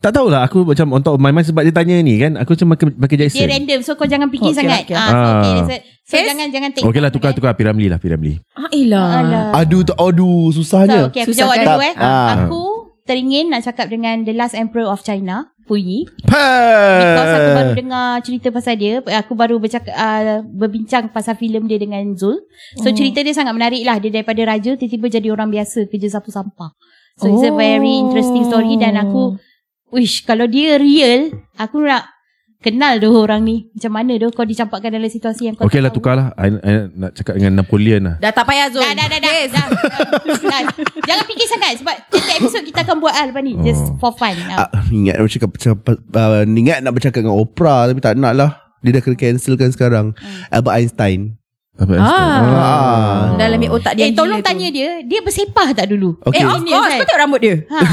[0.00, 2.56] Tak tahulah Aku macam on top of my mind Sebab dia tanya ni kan Aku
[2.56, 4.96] macam Michael, Michael Jackson Dia random So kau jangan fikir Okay, sangat okay.
[4.96, 5.80] ah, so, okay, Ah.
[6.10, 6.26] So Yes?
[6.26, 7.36] jangan jangan take Okey lah tukar eh.
[7.38, 8.66] tukar Piramli lah Piramli Ah.
[9.14, 9.54] Alah.
[9.56, 11.06] Aduh tu aduh So, susahnya.
[11.06, 11.66] okay, aku Susah jawab kan?
[11.70, 11.94] dulu eh.
[11.96, 12.28] Ah.
[12.36, 12.62] Aku
[13.06, 15.98] teringin nak cakap dengan The Last Emperor of China, Pu Yi.
[16.24, 16.46] Pa.
[16.98, 18.98] Because aku baru dengar cerita pasal dia.
[19.00, 22.38] Aku baru bercakap, uh, berbincang pasal filem dia dengan Zul.
[22.76, 22.94] So Oh.
[22.94, 23.98] cerita dia sangat menarik lah.
[23.98, 26.74] Dia daripada raja tiba-tiba jadi orang biasa kerja sapu sampah.
[27.18, 29.38] So it's a very interesting story dan aku
[29.90, 32.06] Wish kalau dia real Aku nak
[32.60, 33.72] Kenal tu orang ni.
[33.72, 36.28] Macam mana tu Kau dicampakkan dalam situasi yang kau Okey lah tukar lah.
[36.36, 38.14] I, I nak cakap dengan Napoleon lah.
[38.20, 38.84] Dah tak payah Zul.
[38.84, 39.66] Dah, dah, dah, dah, dah,
[40.44, 40.62] dah.
[41.08, 43.56] Jangan fikir sangat Sebab setiap episod kita akan buat lah lepas ni.
[43.64, 44.36] Just for fun.
[44.52, 48.50] Ah, ingat nak bercakap, bercakap uh, ingat nak bercakap dengan Oprah tapi tak nak lah.
[48.84, 50.06] Dia dah kena cancelkan sekarang.
[50.52, 51.39] Albert Einstein.
[51.80, 52.04] Apa Ah.
[52.04, 53.20] Ah.
[53.34, 54.48] Dalam otak dia Eh tolong gila tu.
[54.52, 54.90] tanya dia.
[55.00, 56.12] Dia bersepah tak dulu?
[56.22, 56.38] Okay.
[56.38, 56.92] Eh of course?
[56.92, 57.56] Kau tengok rambut dia.
[57.64, 57.92] Ha, ha.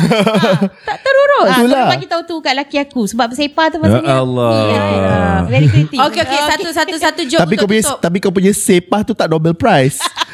[0.83, 4.13] Tak terurus ha, bagi tahu tu kat laki aku Sebab bersepah tu Ya maksudnya.
[4.17, 4.51] Allah.
[4.67, 7.99] Yeah, Very creative Okay okay Satu satu satu joke Tapi kau punya tutup.
[8.03, 10.03] tapi kau punya sepah tu tak Nobel Prize.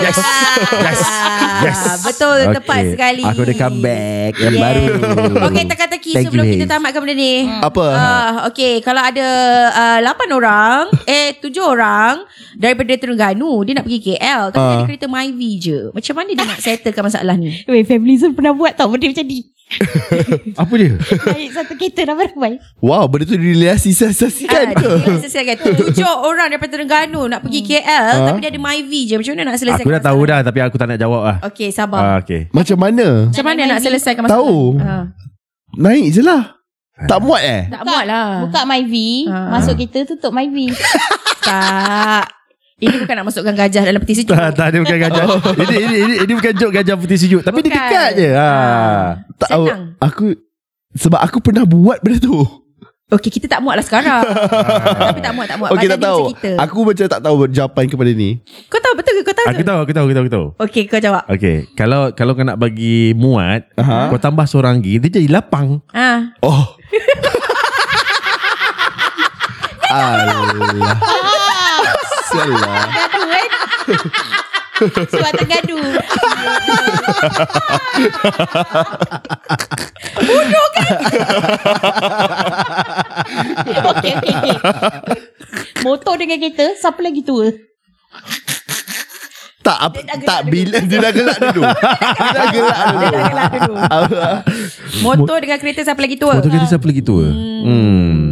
[0.00, 0.16] Yes.
[0.72, 1.00] Yes.
[1.60, 1.80] Yes.
[1.80, 2.92] Ah, Betul tepat Okey.
[2.94, 3.22] sekali.
[3.22, 4.62] Aku ada comeback Yang Yeah.
[4.62, 4.84] baru.
[5.46, 7.34] Okay teka-teki Thank sebelum you, kita tamatkan benda ni.
[7.46, 7.86] Apa?
[7.86, 9.26] Uh, okay Kalau ada
[9.98, 10.80] uh, 8 orang
[11.10, 14.74] Eh 7 orang Daripada Terengganu Dia nak pergi KL Tapi Ah.
[14.76, 15.78] ada kereta Myvi je.
[15.90, 17.52] Macam mana dia nak settlekan masalah ni?
[17.64, 19.44] Weh family pernah buat tau Benda macam ni
[20.56, 24.90] Apa dia Naik satu kereta ramai-ramai Wow, benda tu direalisasikan ke?
[25.20, 28.26] Ah, kata tujuh orang daripada Terengganu nak pergi KL Ah.
[28.26, 29.14] tapi dia ada Myvi je.
[29.14, 31.70] Macam mana nak selesaikan Aku dah tahu dah Tapi aku tak nak jawab lah Okey,
[31.70, 32.00] sabar.
[32.00, 33.30] ah, Okay Macam mana?
[33.30, 34.42] Macam mana nak selesaikan masalah?
[34.42, 34.58] Tahu.
[34.76, 34.94] Ha.
[35.72, 36.42] Naik je lah.
[37.00, 37.62] Tak muat eh?
[37.70, 38.44] Tak muat lah.
[38.44, 38.94] Buka MyV
[39.26, 39.54] Ah.
[39.54, 40.74] Masuk kereta tutup MyV
[41.48, 42.26] Tak.
[42.80, 44.32] Ini bukan nak masukkan gajah dalam peti sejuk.
[44.40, 45.24] Tak, tak, dia bukan gajah.
[45.62, 47.42] ini, ini, ini, ini bukan joke gajah putih sejuk.
[47.44, 47.84] Tapi dia Bukan.
[47.84, 48.28] dekat je.
[48.32, 48.50] Ha.
[49.36, 49.82] Tak Senang.
[50.00, 50.24] aku
[50.90, 52.40] sebab aku pernah buat benda tu.
[53.10, 54.22] Okey, kita tak muat lah sekarang.
[55.10, 55.74] Tapi tak muat, tak muat.
[55.74, 56.20] Okey Badan tak dia tahu.
[56.30, 56.50] kita.
[56.62, 58.30] Aku macam tak tahu jawapan kepada ni.
[58.70, 59.22] Kau tahu betul ke?
[59.26, 59.66] Kau tahu Aku ke?
[59.66, 60.46] tahu, aku tahu, aku tahu, aku tahu.
[60.62, 61.22] Okey, kau jawab.
[61.26, 64.14] Okay, kalau kalau kau nak bagi muat, Aha.
[64.14, 65.82] kau tambah seorang lagi, dia jadi lapang.
[65.90, 66.30] Ah.
[66.38, 66.78] Oh.
[69.90, 70.54] Alah.
[72.30, 72.86] Salah.
[72.94, 73.48] Gaduh kan
[74.80, 75.76] Sebab tergaduh
[80.24, 80.88] Bodoh kan
[83.92, 84.56] okay, okay, okay.
[85.84, 87.52] Motor dengan kereta Siapa lagi tua
[89.60, 89.92] Tak ap,
[90.24, 91.60] tak bila dia dah gelak dulu.
[92.16, 92.96] Dia dah gelak dulu.
[92.96, 93.76] Dia dah gelak dulu.
[95.04, 96.40] Motor dengan kereta siapa lagi tua?
[96.40, 97.28] Motor kereta siapa lagi tua?
[97.28, 98.29] Hmm.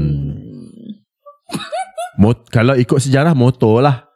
[2.18, 4.07] Mot, kalau ikut sejarah motor lah.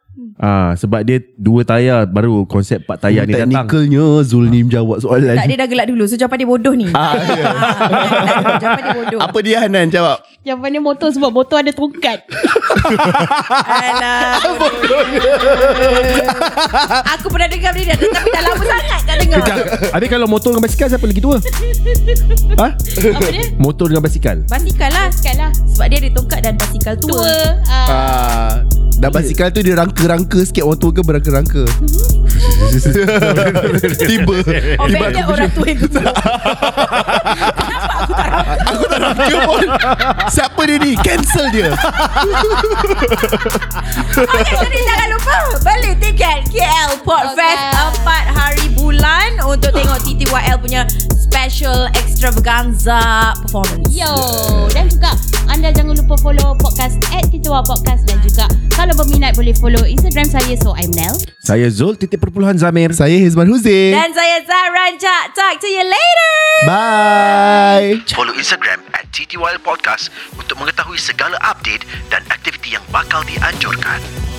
[0.43, 3.63] Ah, sebab dia dua tayar baru konsep empat tayar ni datang.
[3.63, 6.85] Technicalnya Zul ni menjawab soalan Tak dia dah gelak dulu So jawapan dia bodoh ni
[6.91, 7.43] Ah, ya.
[8.43, 12.19] Ah, Jawapan dia bodoh Apa dia Hanan jawab Jawapannya motor sebab motor ada tongkat.
[13.63, 14.43] Alah
[17.13, 19.55] Aku pernah dengar benda ni Tapi dah lama sangat tak dengar Kejap.
[19.89, 21.35] Habis kalau motor dengan basikal siapa lagi tua?
[22.57, 22.67] ha?
[22.75, 23.43] Apa dia?
[23.55, 24.35] Motor dengan basikal.
[24.45, 25.49] Basikal lah Basikal lah.
[25.69, 27.35] Sebab dia ada tongkat dan basikal tua, Tua.
[27.65, 27.87] Ah.
[27.87, 28.53] Ah,
[28.93, 31.63] Dan basikal tu dia rangka-rangka sikit Orang tua ke berangka-rangka
[34.09, 35.05] Tiba Tiba.
[35.13, 36.01] Aku orang tua yang tua
[37.53, 39.65] Kenapa aku tak rasa Aku tak rangka pun
[40.29, 40.91] Siapa dia ni?
[40.95, 41.69] Cancel dia.
[44.13, 47.63] Okay jadi jangan lupa Beli tiket KL Port Fest
[48.05, 50.81] 4 hari bulan Untuk tengok TTYL punya
[51.33, 53.89] Special extravaganza performance.
[53.89, 54.13] Yo
[54.69, 55.11] Dan juga
[55.49, 60.29] Anda jangan lupa follow podcast At Titiwa Podcast Dan juga Kalau berminat boleh follow Instagram
[60.29, 61.17] saya So I'm Nel.
[61.41, 62.93] Saya Zul titik perpuluhan Zamir.
[62.93, 66.33] Saya Hizman Huzain Dan saya Zahra Cak Talk to you later.
[66.63, 67.99] Bye.
[68.07, 71.83] Follow Instagram at TTYL Podcast untuk mengetahui segala update
[72.13, 74.32] dan aktiviti yang bakal dianjurkan.